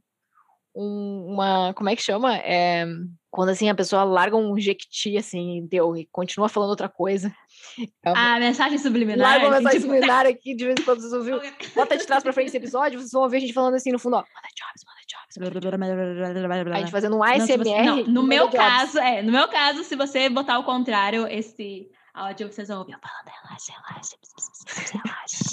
uma. 0.78 1.74
Como 1.74 1.90
é 1.90 1.96
que 1.96 2.02
chama? 2.02 2.38
É, 2.38 2.86
quando 3.32 3.50
assim 3.50 3.70
a 3.70 3.76
pessoa 3.76 4.04
larga 4.04 4.36
um 4.38 4.58
jequiti 4.60 5.18
assim, 5.18 5.68
deu, 5.70 5.96
e 5.96 6.08
continua 6.12 6.48
falando 6.48 6.70
outra 6.70 6.88
coisa. 6.90 7.34
É 8.04 8.10
uma... 8.10 8.36
Ah, 8.36 8.40
mensagem 8.40 8.78
subliminar. 8.80 9.20
Larga 9.20 9.48
uma 9.48 9.58
mensagem 9.58 9.80
tipo... 9.80 9.92
subliminar 9.92 10.26
aqui, 10.26 10.56
de 10.56 10.66
vez 10.66 10.80
em 10.80 10.84
quando 10.84 11.00
vocês 11.00 11.14
ouviram. 11.14 11.40
Bota 11.76 11.96
de 11.96 12.08
trás 12.08 12.24
pra 12.24 12.34
frente 12.34 12.48
esse 12.48 12.58
episódio, 12.58 13.00
vocês 13.00 13.12
vão 13.12 13.22
ouvir 13.22 13.38
a 13.38 13.40
gente 13.42 13.54
falando 13.54 13.76
assim 13.76 13.92
no 13.92 14.00
fundo, 14.00 14.16
ó, 14.16 14.20
manda 14.20 14.48
jobs, 14.56 14.84
manda 14.84 15.02
jobs. 15.08 15.38
A 16.76 16.80
gente 16.80 16.92
fazendo 16.92 17.16
um 17.16 17.20
Não, 17.20 17.26
ASMR. 17.26 17.58
você- 17.58 17.84
não, 17.84 18.04
no 18.06 18.24
meu 18.24 18.46
Jobs. 18.46 18.58
caso, 18.58 18.98
é, 18.98 19.22
no 19.22 19.32
meu 19.32 19.48
caso, 19.48 19.84
se 19.84 19.96
você 19.96 20.30
botar 20.30 20.56
ao 20.56 20.64
contrário, 20.64 21.28
esse 21.28 21.88
áudio 22.14 22.52
vocês 22.52 22.68
vão 22.68 22.80
ouvir 22.80 22.96
relaxa, 23.44 23.74
relaxa, 23.74 24.16
relaxa. 25.04 25.48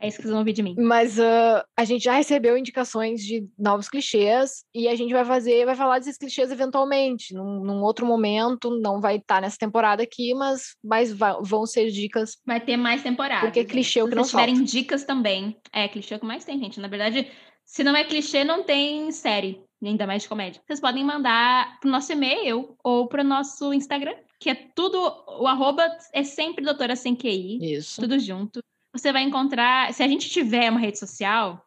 É 0.00 0.06
isso 0.06 0.16
que 0.16 0.22
vocês 0.22 0.30
vão 0.30 0.40
ouvir 0.40 0.52
de 0.52 0.62
mim. 0.62 0.74
Mas 0.78 1.18
ah, 1.18 1.64
a 1.76 1.84
gente 1.84 2.04
já 2.04 2.12
recebeu 2.12 2.56
indicações 2.56 3.20
de 3.20 3.46
novos 3.58 3.88
clichês 3.88 4.64
e 4.72 4.86
a 4.86 4.94
gente 4.94 5.12
vai 5.12 5.24
fazer, 5.24 5.66
vai 5.66 5.74
falar 5.74 5.98
desses 5.98 6.16
clichês 6.16 6.52
eventualmente, 6.52 7.34
num, 7.34 7.64
num 7.64 7.82
outro 7.82 8.06
momento. 8.06 8.70
Não 8.80 9.00
vai 9.00 9.16
estar 9.16 9.40
nessa 9.40 9.56
temporada 9.58 10.02
aqui, 10.02 10.34
mas, 10.34 10.76
mas 10.82 11.12
vão 11.12 11.66
ser 11.66 11.90
dicas. 11.90 12.38
Vai 12.46 12.60
ter 12.60 12.76
mais 12.76 13.02
temporadas. 13.02 13.44
Porque 13.44 13.60
gente. 13.60 13.70
clichê 13.70 13.98
é 13.98 14.02
o 14.02 14.06
Se 14.06 14.10
que 14.10 14.16
não 14.16 14.24
vocês 14.24 14.30
tiverem 14.30 14.62
dicas 14.62 15.04
também. 15.04 15.56
É, 15.72 15.88
clichê 15.88 16.14
é 16.14 16.16
o 16.16 16.20
que 16.20 16.26
mais 16.26 16.44
tem, 16.44 16.58
gente. 16.58 16.78
Na 16.78 16.88
verdade, 16.88 17.28
se 17.64 17.82
não 17.82 17.96
é 17.96 18.04
clichê, 18.04 18.44
não 18.44 18.62
tem 18.62 19.10
série, 19.10 19.60
ainda 19.82 20.06
mais 20.06 20.22
de 20.22 20.28
comédia. 20.28 20.62
Vocês 20.64 20.80
podem 20.80 21.04
mandar 21.04 21.78
pro 21.80 21.90
nosso 21.90 22.12
e-mail 22.12 22.76
ou 22.84 23.08
pro 23.08 23.24
nosso 23.24 23.74
Instagram, 23.74 24.14
que 24.40 24.48
é 24.48 24.54
tudo, 24.54 24.98
o 25.40 25.46
arroba 25.46 25.84
é 26.12 26.22
sempre 26.22 26.64
doutora 26.64 26.94
sem 26.94 27.16
QI. 27.16 27.58
Isso. 27.60 28.00
tudo 28.00 28.18
junto. 28.18 28.60
Você 28.92 29.12
vai 29.12 29.22
encontrar, 29.22 29.92
se 29.92 30.02
a 30.02 30.08
gente 30.08 30.28
tiver 30.30 30.70
uma 30.70 30.80
rede 30.80 30.98
social, 30.98 31.64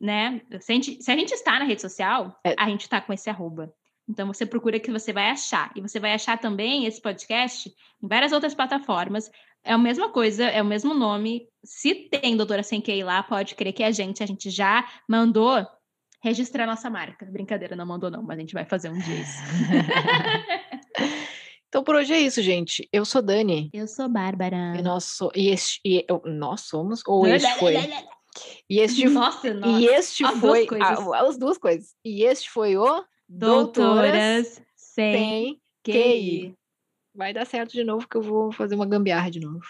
né? 0.00 0.40
Se 0.60 0.72
a 0.72 0.74
gente, 0.74 1.02
se 1.02 1.10
a 1.10 1.16
gente 1.16 1.32
está 1.32 1.58
na 1.58 1.64
rede 1.64 1.80
social, 1.80 2.38
É. 2.44 2.54
a 2.58 2.68
gente 2.68 2.82
está 2.82 3.00
com 3.00 3.12
esse 3.12 3.28
arroba. 3.30 3.72
Então 4.08 4.26
você 4.26 4.44
procura 4.44 4.80
que 4.80 4.90
você 4.90 5.12
vai 5.12 5.30
achar. 5.30 5.70
E 5.76 5.80
você 5.80 6.00
vai 6.00 6.12
achar 6.12 6.36
também 6.38 6.86
esse 6.86 7.00
podcast 7.00 7.72
em 8.02 8.08
várias 8.08 8.32
outras 8.32 8.54
plataformas. 8.54 9.30
É 9.64 9.72
a 9.72 9.78
mesma 9.78 10.08
coisa, 10.08 10.44
é 10.44 10.60
o 10.60 10.64
mesmo 10.64 10.92
nome. 10.92 11.46
Se 11.64 11.94
tem 11.94 12.36
Doutora 12.36 12.64
Sem 12.64 12.80
QI 12.80 13.04
lá, 13.04 13.22
pode 13.22 13.54
crer 13.54 13.72
que 13.72 13.82
é 13.82 13.86
a 13.86 13.90
gente. 13.92 14.22
A 14.22 14.26
gente 14.26 14.50
já 14.50 14.84
mandou 15.08 15.64
registrar 16.20 16.66
nossa 16.66 16.90
marca. 16.90 17.24
Brincadeira, 17.26 17.76
não 17.76 17.86
mandou 17.86 18.10
não, 18.10 18.22
mas 18.22 18.38
a 18.38 18.40
gente 18.40 18.54
vai 18.54 18.64
fazer 18.64 18.88
um 18.90 18.98
dia 18.98 19.20
isso. 19.20 19.38
Então 21.72 21.82
por 21.82 21.94
hoje 21.94 22.12
é 22.12 22.20
isso, 22.20 22.42
gente. 22.42 22.86
Eu 22.92 23.02
sou 23.02 23.22
Dani. 23.22 23.70
Eu 23.72 23.88
sou 23.88 24.06
Bárbara. 24.06 24.74
E 24.78 24.82
nós, 24.82 25.04
so- 25.04 25.32
e 25.34 25.48
este, 25.48 25.80
e 25.82 26.04
eu- 26.06 26.20
nós 26.26 26.60
somos, 26.60 27.00
ou 27.06 27.26
este 27.26 27.50
foi. 27.58 27.74
E 28.68 28.78
este, 28.78 29.08
Nossa, 29.08 29.54
nossa. 29.54 29.80
e 29.80 29.86
este 29.86 30.22
as 30.22 30.38
duas 30.38 30.58
foi. 30.58 30.66
coisas. 30.66 30.86
a- 31.08 31.20
as 31.26 31.38
duas 31.38 31.56
coisas. 31.56 31.94
E 32.04 32.24
este 32.24 32.50
foi 32.50 32.76
o 32.76 33.02
Doutoras 33.26 34.60
sem 34.76 35.14
Sem 35.16 35.60
QI. 35.82 36.54
Vai 37.14 37.32
dar 37.32 37.46
certo 37.46 37.72
de 37.72 37.84
novo, 37.84 38.06
que 38.06 38.18
eu 38.18 38.22
vou 38.22 38.52
fazer 38.52 38.74
uma 38.74 38.84
gambiarra 38.86 39.30
de 39.30 39.40
novo. 39.40 39.64